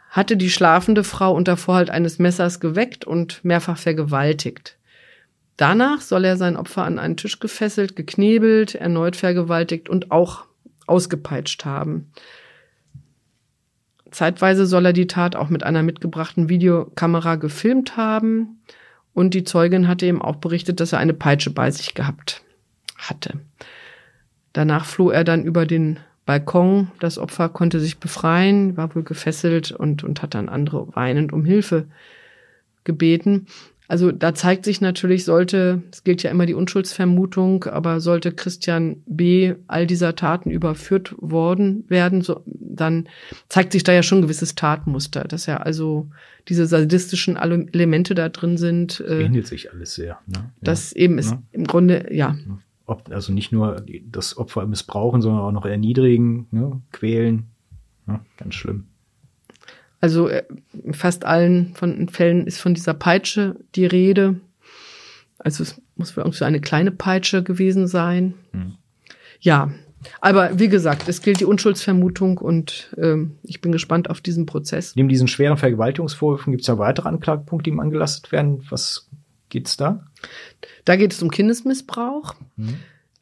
hatte 0.09 0.37
die 0.37 0.49
schlafende 0.49 1.03
Frau 1.03 1.35
unter 1.35 1.55
Vorhalt 1.55 1.91
eines 1.91 2.17
Messers 2.17 2.59
geweckt 2.59 3.05
und 3.05 3.45
mehrfach 3.45 3.77
vergewaltigt. 3.77 4.76
Danach 5.57 6.01
soll 6.01 6.23
er 6.23 6.37
sein 6.37 6.55
Opfer 6.55 6.83
an 6.83 6.99
einen 6.99 7.17
Tisch 7.17 7.39
gefesselt, 7.39 7.95
geknebelt, 7.95 8.75
erneut 8.75 9.15
vergewaltigt 9.15 9.89
und 9.89 10.11
auch 10.11 10.45
ausgepeitscht 10.85 11.65
haben. 11.65 12.11
Zeitweise 14.11 14.65
soll 14.65 14.85
er 14.85 14.93
die 14.93 15.07
Tat 15.07 15.35
auch 15.35 15.49
mit 15.49 15.63
einer 15.63 15.83
mitgebrachten 15.83 16.47
Videokamera 16.47 17.35
gefilmt 17.35 17.97
haben 17.97 18.61
und 19.13 19.33
die 19.33 19.43
Zeugin 19.43 19.87
hatte 19.87 20.05
ihm 20.05 20.21
auch 20.21 20.37
berichtet, 20.37 20.79
dass 20.79 20.93
er 20.93 20.99
eine 20.99 21.13
Peitsche 21.13 21.49
bei 21.49 21.71
sich 21.71 21.95
gehabt 21.95 22.43
hatte. 22.95 23.39
Danach 24.53 24.85
floh 24.85 25.09
er 25.09 25.23
dann 25.23 25.43
über 25.43 25.65
den 25.65 25.99
Balkon. 26.25 26.91
Das 26.99 27.17
Opfer 27.17 27.49
konnte 27.49 27.79
sich 27.79 27.99
befreien, 27.99 28.77
war 28.77 28.93
wohl 28.93 29.03
gefesselt 29.03 29.71
und, 29.71 30.03
und 30.03 30.21
hat 30.21 30.35
dann 30.35 30.49
andere 30.49 30.95
weinend 30.95 31.33
um 31.33 31.45
Hilfe 31.45 31.87
gebeten. 32.83 33.47
Also 33.87 34.11
da 34.11 34.33
zeigt 34.35 34.65
sich 34.65 34.81
natürlich, 34.81 35.23
sollte, 35.23 35.81
es 35.91 36.03
gilt 36.03 36.21
ja 36.21 36.29
immer 36.29 36.45
die 36.45 36.53
Unschuldsvermutung, 36.53 37.63
aber 37.65 38.01
sollte 38.01 38.33
Christian 38.33 39.01
B. 39.05 39.55
all 39.67 39.87
dieser 39.87 40.15
Taten 40.15 40.51
überführt 40.51 41.15
worden 41.17 41.85
werden, 41.87 42.21
so, 42.21 42.41
dann 42.45 43.07
zeigt 43.47 43.71
sich 43.71 43.83
da 43.83 43.93
ja 43.93 44.03
schon 44.03 44.19
ein 44.19 44.23
gewisses 44.23 44.55
Tatmuster, 44.55 45.23
dass 45.23 45.45
ja 45.45 45.57
also 45.57 46.07
diese 46.49 46.65
sadistischen 46.65 47.37
Elemente 47.37 48.13
da 48.13 48.27
drin 48.27 48.57
sind. 48.57 48.99
Äh, 48.99 49.23
ähnelt 49.23 49.47
sich 49.47 49.71
alles 49.71 49.95
sehr. 49.95 50.19
Ne? 50.27 50.51
Das 50.61 50.93
ja. 50.93 51.01
eben 51.01 51.17
ist 51.17 51.31
ja. 51.31 51.41
im 51.53 51.65
Grunde, 51.65 52.13
ja. 52.13 52.35
Ob, 52.85 53.09
also 53.11 53.31
nicht 53.31 53.51
nur 53.51 53.83
das 54.09 54.37
Opfer 54.37 54.65
missbrauchen, 54.65 55.21
sondern 55.21 55.41
auch 55.41 55.51
noch 55.51 55.65
erniedrigen, 55.65 56.47
ne? 56.51 56.81
quälen. 56.91 57.47
Ja, 58.05 58.21
ganz 58.37 58.55
schlimm. 58.55 58.87
Also 59.99 60.27
äh, 60.27 60.43
in 60.83 60.93
fast 60.93 61.25
allen 61.25 61.73
von 61.73 62.09
Fällen 62.09 62.45
ist 62.45 62.59
von 62.59 62.73
dieser 62.73 62.93
Peitsche 62.93 63.55
die 63.75 63.85
Rede. 63.85 64.39
Also 65.39 65.63
es 65.63 65.81
muss 65.95 66.11
für 66.11 66.21
irgendwie 66.21 66.43
eine 66.43 66.61
kleine 66.61 66.91
Peitsche 66.91 67.43
gewesen 67.43 67.87
sein. 67.87 68.33
Mhm. 68.51 68.73
Ja, 69.39 69.71
aber 70.21 70.59
wie 70.59 70.69
gesagt, 70.69 71.07
es 71.09 71.21
gilt 71.21 71.39
die 71.39 71.45
Unschuldsvermutung 71.45 72.37
und 72.37 72.95
ähm, 72.97 73.37
ich 73.43 73.61
bin 73.61 73.71
gespannt 73.71 74.09
auf 74.09 74.21
diesen 74.21 74.45
Prozess. 74.45 74.95
Neben 74.95 75.09
diesen 75.09 75.27
schweren 75.27 75.57
Vergewaltigungsvorwürfen 75.57 76.51
gibt 76.51 76.61
es 76.61 76.67
ja 76.67 76.77
weitere 76.77 77.09
Anklagepunkte, 77.09 77.69
die 77.69 77.73
ihm 77.73 77.79
angelastet 77.79 78.31
werden. 78.31 78.63
Was 78.69 79.09
geht's 79.49 79.77
da? 79.77 80.05
Da 80.85 80.95
geht 80.95 81.13
es 81.13 81.21
um 81.21 81.31
Kindesmissbrauch. 81.31 82.35
Mhm. 82.55 82.79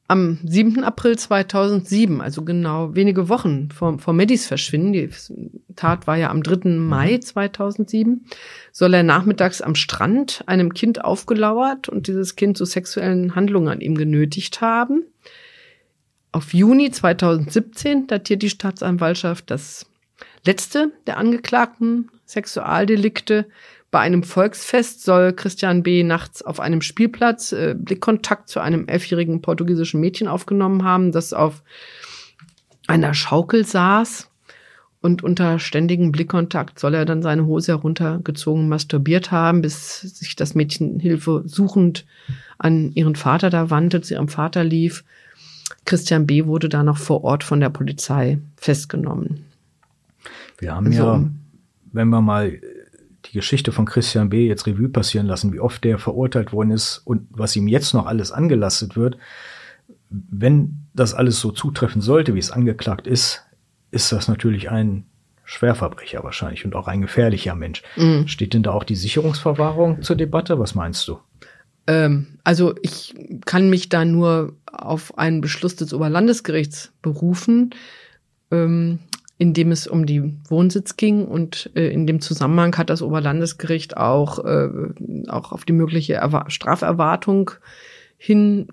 Am 0.07 0.37
7. 0.43 0.83
April 0.83 1.17
2007, 1.17 2.21
also 2.21 2.43
genau 2.43 2.93
wenige 2.93 3.27
Wochen 3.27 3.69
vor, 3.71 3.97
vor 3.97 4.13
Maddys 4.13 4.45
Verschwinden, 4.45 4.93
die 4.93 5.09
Tat 5.75 6.05
war 6.05 6.15
ja 6.15 6.29
am 6.29 6.43
3. 6.43 6.69
Mhm. 6.69 6.87
Mai 6.87 7.17
2007, 7.17 8.25
soll 8.71 8.93
er 8.93 9.01
nachmittags 9.01 9.61
am 9.61 9.73
Strand 9.73 10.43
einem 10.45 10.73
Kind 10.75 11.03
aufgelauert 11.03 11.89
und 11.89 12.07
dieses 12.07 12.35
Kind 12.35 12.55
zu 12.55 12.65
sexuellen 12.65 13.33
Handlungen 13.33 13.69
an 13.69 13.81
ihm 13.81 13.95
genötigt 13.95 14.61
haben. 14.61 15.05
Auf 16.31 16.53
Juni 16.53 16.91
2017 16.91 18.05
datiert 18.05 18.43
die 18.43 18.49
Staatsanwaltschaft 18.51 19.49
das 19.49 19.87
letzte 20.45 20.91
der 21.07 21.17
angeklagten 21.17 22.11
Sexualdelikte 22.27 23.47
bei 23.95 24.01
einem 24.01 24.23
Volksfest 24.23 25.05
soll 25.05 25.31
Christian 25.31 25.81
B. 25.81 26.03
nachts 26.03 26.41
auf 26.41 26.59
einem 26.59 26.81
Spielplatz 26.81 27.53
äh, 27.53 27.75
Blickkontakt 27.79 28.49
zu 28.49 28.59
einem 28.59 28.89
elfjährigen 28.89 29.41
portugiesischen 29.41 30.01
Mädchen 30.01 30.27
aufgenommen 30.27 30.83
haben, 30.83 31.13
das 31.13 31.31
auf 31.31 31.63
einer 32.87 33.13
Schaukel 33.13 33.65
saß. 33.65 34.29
Und 34.99 35.23
unter 35.23 35.59
ständigem 35.59 36.11
Blickkontakt 36.11 36.77
soll 36.77 36.93
er 36.93 37.05
dann 37.05 37.21
seine 37.21 37.45
Hose 37.45 37.71
heruntergezogen 37.71 38.67
masturbiert 38.67 39.31
haben, 39.31 39.61
bis 39.61 40.01
sich 40.01 40.35
das 40.35 40.55
Mädchen 40.55 40.99
Hilfe 40.99 41.43
suchend 41.45 42.05
an 42.57 42.91
ihren 42.95 43.15
Vater 43.15 43.49
da 43.49 43.69
wandte, 43.69 44.01
zu 44.01 44.15
ihrem 44.15 44.27
Vater 44.27 44.65
lief. 44.65 45.05
Christian 45.85 46.27
B. 46.27 46.47
wurde 46.47 46.67
da 46.67 46.83
noch 46.83 46.97
vor 46.97 47.23
Ort 47.23 47.45
von 47.45 47.61
der 47.61 47.69
Polizei 47.69 48.39
festgenommen. 48.57 49.45
Wir 50.57 50.75
haben 50.75 50.87
also, 50.87 51.01
ja, 51.01 51.29
wenn 51.93 52.09
wir 52.09 52.19
mal 52.19 52.59
die 53.25 53.33
Geschichte 53.33 53.71
von 53.71 53.85
Christian 53.85 54.29
B. 54.29 54.47
jetzt 54.47 54.67
Revue 54.67 54.89
passieren 54.89 55.27
lassen, 55.27 55.53
wie 55.53 55.59
oft 55.59 55.83
der 55.83 55.97
verurteilt 55.97 56.53
worden 56.53 56.71
ist 56.71 57.01
und 57.05 57.27
was 57.29 57.55
ihm 57.55 57.67
jetzt 57.67 57.93
noch 57.93 58.05
alles 58.05 58.31
angelastet 58.31 58.95
wird. 58.95 59.17
Wenn 60.09 60.87
das 60.93 61.13
alles 61.13 61.39
so 61.39 61.51
zutreffen 61.51 62.01
sollte, 62.01 62.35
wie 62.35 62.39
es 62.39 62.51
angeklagt 62.51 63.07
ist, 63.07 63.43
ist 63.91 64.11
das 64.11 64.27
natürlich 64.27 64.69
ein 64.69 65.05
Schwerverbrecher 65.43 66.23
wahrscheinlich 66.23 66.65
und 66.65 66.75
auch 66.75 66.87
ein 66.87 67.01
gefährlicher 67.01 67.55
Mensch. 67.55 67.83
Mhm. 67.95 68.27
Steht 68.27 68.53
denn 68.53 68.63
da 68.63 68.71
auch 68.71 68.83
die 68.83 68.95
Sicherungsverwahrung 68.95 70.01
zur 70.01 70.15
Debatte? 70.15 70.59
Was 70.59 70.75
meinst 70.75 71.07
du? 71.07 71.19
Ähm, 71.87 72.39
also 72.43 72.75
ich 72.81 73.13
kann 73.45 73.69
mich 73.69 73.89
da 73.89 74.05
nur 74.05 74.53
auf 74.65 75.17
einen 75.17 75.41
Beschluss 75.41 75.75
des 75.75 75.93
Oberlandesgerichts 75.93 76.91
berufen. 77.01 77.71
Ähm, 78.51 78.99
in 79.37 79.53
dem 79.53 79.71
es 79.71 79.87
um 79.87 80.05
die 80.05 80.33
Wohnsitz 80.47 80.95
ging 80.95 81.25
und 81.25 81.69
äh, 81.75 81.87
in 81.87 82.07
dem 82.07 82.21
Zusammenhang 82.21 82.77
hat 82.77 82.89
das 82.89 83.01
Oberlandesgericht 83.01 83.97
auch, 83.97 84.43
äh, 84.45 84.69
auch 85.27 85.51
auf 85.51 85.65
die 85.65 85.73
mögliche 85.73 86.13
Erwa 86.13 86.49
Straferwartung 86.49 87.51
hin, 88.17 88.67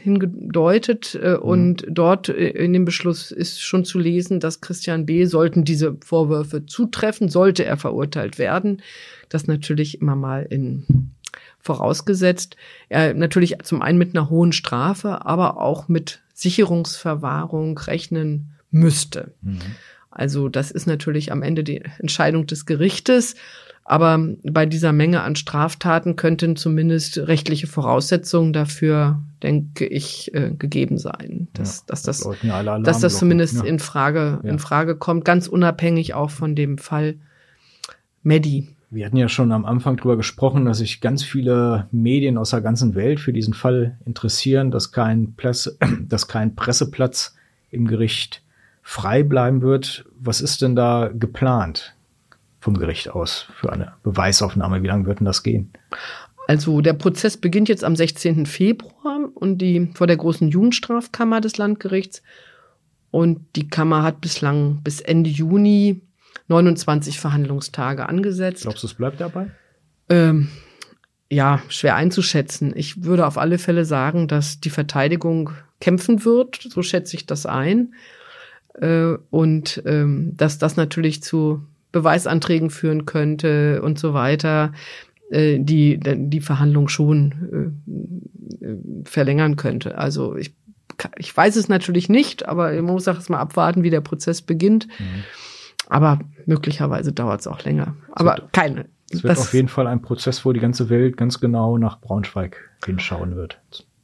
hingedeutet 0.00 1.18
äh, 1.20 1.32
mhm. 1.32 1.42
und 1.42 1.86
dort 1.88 2.28
äh, 2.28 2.48
in 2.50 2.72
dem 2.72 2.84
Beschluss 2.84 3.32
ist 3.32 3.60
schon 3.60 3.84
zu 3.84 3.98
lesen, 3.98 4.38
dass 4.38 4.60
Christian 4.60 5.04
B. 5.04 5.24
sollten 5.24 5.64
diese 5.64 5.96
Vorwürfe 6.04 6.64
zutreffen, 6.64 7.28
sollte 7.28 7.64
er 7.64 7.76
verurteilt 7.76 8.38
werden. 8.38 8.82
Das 9.28 9.48
natürlich 9.48 10.00
immer 10.00 10.14
mal 10.14 10.46
in 10.48 10.84
vorausgesetzt. 11.60 12.56
Er 12.88 13.14
natürlich 13.14 13.56
zum 13.64 13.82
einen 13.82 13.98
mit 13.98 14.14
einer 14.14 14.30
hohen 14.30 14.52
Strafe, 14.52 15.26
aber 15.26 15.60
auch 15.60 15.88
mit 15.88 16.20
Sicherungsverwahrung 16.32 17.76
rechnen 17.78 18.54
müsste. 18.70 19.32
Mhm. 19.42 19.58
Also 20.10 20.48
das 20.48 20.70
ist 20.70 20.86
natürlich 20.86 21.32
am 21.32 21.42
Ende 21.42 21.62
die 21.64 21.82
Entscheidung 21.98 22.46
des 22.46 22.66
Gerichtes. 22.66 23.34
Aber 23.84 24.22
bei 24.42 24.66
dieser 24.66 24.92
Menge 24.92 25.22
an 25.22 25.34
Straftaten 25.34 26.14
könnten 26.14 26.56
zumindest 26.56 27.16
rechtliche 27.16 27.66
Voraussetzungen 27.66 28.52
dafür, 28.52 29.22
denke 29.42 29.86
ich, 29.86 30.34
äh, 30.34 30.50
gegeben 30.50 30.98
sein, 30.98 31.48
dass, 31.54 31.78
ja, 31.78 31.84
dass 31.86 32.02
das, 32.02 32.28
ja 32.42 32.80
dass 32.80 33.00
das 33.00 33.18
zumindest 33.18 33.56
ja. 33.56 33.64
in 33.64 33.78
Frage 33.78 34.40
in 34.42 34.58
Frage 34.58 34.94
kommt, 34.94 35.24
ganz 35.24 35.46
unabhängig 35.48 36.12
auch 36.12 36.28
von 36.28 36.54
dem 36.54 36.76
Fall 36.76 37.14
Medi. 38.22 38.68
Wir 38.90 39.06
hatten 39.06 39.16
ja 39.16 39.30
schon 39.30 39.52
am 39.52 39.64
Anfang 39.64 39.96
drüber 39.96 40.18
gesprochen, 40.18 40.66
dass 40.66 40.78
sich 40.78 41.00
ganz 41.00 41.22
viele 41.22 41.88
Medien 41.90 42.36
aus 42.36 42.50
der 42.50 42.60
ganzen 42.60 42.94
Welt 42.94 43.20
für 43.20 43.32
diesen 43.32 43.54
Fall 43.54 43.98
interessieren, 44.04 44.70
dass 44.70 44.92
kein, 44.92 45.34
Presse, 45.34 45.78
dass 46.08 46.28
kein 46.28 46.54
Presseplatz 46.54 47.36
im 47.70 47.86
Gericht 47.86 48.42
frei 48.88 49.22
bleiben 49.22 49.60
wird. 49.60 50.06
Was 50.18 50.40
ist 50.40 50.62
denn 50.62 50.74
da 50.74 51.10
geplant 51.12 51.94
vom 52.58 52.78
Gericht 52.78 53.10
aus 53.10 53.46
für 53.60 53.70
eine 53.70 53.92
Beweisaufnahme? 54.02 54.82
Wie 54.82 54.86
lange 54.86 55.04
wird 55.04 55.20
denn 55.20 55.26
das 55.26 55.42
gehen? 55.42 55.70
Also 56.46 56.80
der 56.80 56.94
Prozess 56.94 57.36
beginnt 57.36 57.68
jetzt 57.68 57.84
am 57.84 57.94
16. 57.94 58.46
Februar 58.46 59.28
und 59.34 59.58
die 59.58 59.90
vor 59.92 60.06
der 60.06 60.16
großen 60.16 60.48
Jugendstrafkammer 60.48 61.42
des 61.42 61.58
Landgerichts. 61.58 62.22
Und 63.10 63.44
die 63.56 63.68
Kammer 63.68 64.02
hat 64.02 64.22
bislang 64.22 64.80
bis 64.82 65.02
Ende 65.02 65.28
Juni 65.28 66.00
29 66.46 67.20
Verhandlungstage 67.20 68.08
angesetzt. 68.08 68.62
Glaubst 68.62 68.84
du, 68.84 68.86
es 68.86 68.94
bleibt 68.94 69.20
dabei? 69.20 69.50
Ähm, 70.08 70.48
ja, 71.30 71.60
schwer 71.68 71.94
einzuschätzen. 71.94 72.72
Ich 72.74 73.04
würde 73.04 73.26
auf 73.26 73.36
alle 73.36 73.58
Fälle 73.58 73.84
sagen, 73.84 74.28
dass 74.28 74.60
die 74.60 74.70
Verteidigung 74.70 75.50
kämpfen 75.78 76.24
wird, 76.24 76.68
so 76.70 76.82
schätze 76.82 77.16
ich 77.16 77.26
das 77.26 77.44
ein. 77.44 77.92
Äh, 78.80 79.16
und 79.30 79.82
ähm, 79.86 80.32
dass 80.36 80.58
das 80.58 80.76
natürlich 80.76 81.22
zu 81.22 81.62
Beweisanträgen 81.92 82.70
führen 82.70 83.06
könnte 83.06 83.82
und 83.82 83.98
so 83.98 84.14
weiter, 84.14 84.72
äh, 85.30 85.58
die 85.58 85.98
die 86.00 86.40
Verhandlung 86.40 86.88
schon 86.88 87.72
äh, 88.62 88.74
verlängern 89.04 89.56
könnte. 89.56 89.98
Also 89.98 90.36
ich, 90.36 90.54
ich 91.16 91.36
weiß 91.36 91.56
es 91.56 91.68
natürlich 91.68 92.08
nicht, 92.08 92.46
aber 92.46 92.72
man 92.74 92.94
muss 92.94 93.08
auch 93.08 93.14
erstmal 93.14 93.40
abwarten, 93.40 93.82
wie 93.82 93.90
der 93.90 94.00
Prozess 94.00 94.42
beginnt. 94.42 94.86
Mhm. 94.98 95.24
Aber 95.88 96.20
möglicherweise 96.44 97.12
dauert 97.12 97.40
es 97.40 97.46
auch 97.46 97.64
länger. 97.64 97.96
Aber 98.12 98.48
keine. 98.52 98.86
Es 99.10 99.22
wird 99.24 99.38
auf 99.38 99.54
jeden 99.54 99.68
Fall 99.68 99.86
ein 99.86 100.02
Prozess, 100.02 100.44
wo 100.44 100.52
die 100.52 100.60
ganze 100.60 100.90
Welt 100.90 101.16
ganz 101.16 101.40
genau 101.40 101.78
nach 101.78 101.98
Braunschweig 102.00 102.58
hinschauen 102.84 103.36
wird, 103.36 103.58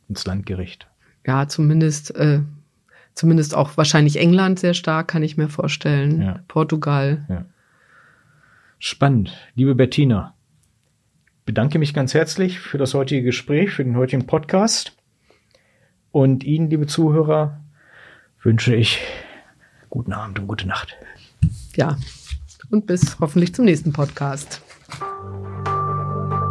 ins 0.09 0.25
Landgericht. 0.25 0.87
Ja, 1.27 1.47
zumindest 1.47 2.15
äh, 2.17 2.41
Zumindest 3.15 3.55
auch 3.55 3.77
wahrscheinlich 3.77 4.19
England 4.19 4.59
sehr 4.59 4.75
stark, 4.75 5.09
kann 5.09 5.23
ich 5.23 5.37
mir 5.37 5.49
vorstellen. 5.49 6.21
Ja. 6.21 6.41
Portugal. 6.49 7.25
Ja. 7.29 7.45
Spannend. 8.79 9.33
Liebe 9.55 9.75
Bettina, 9.75 10.35
bedanke 11.47 11.79
mich 11.79 11.95
ganz 11.95 12.13
herzlich 12.13 12.59
für 12.59 12.79
das 12.79 12.93
heutige 12.95 13.23
Gespräch, 13.23 13.71
für 13.71 13.85
den 13.85 13.97
heutigen 13.97 14.27
Podcast. 14.27 14.97
Und 16.11 16.45
Ihnen, 16.45 16.71
liebe 16.71 16.87
Zuhörer, 16.87 17.61
wünsche 18.43 18.75
ich 18.75 19.01
guten 19.91 20.13
Abend 20.13 20.39
und 20.39 20.49
gute 20.49 20.67
Nacht. 20.67 20.97
Ja, 21.77 21.97
und 22.71 22.87
bis 22.87 23.19
hoffentlich 23.21 23.55
zum 23.55 23.65
nächsten 23.65 23.93
Podcast. 23.93 24.61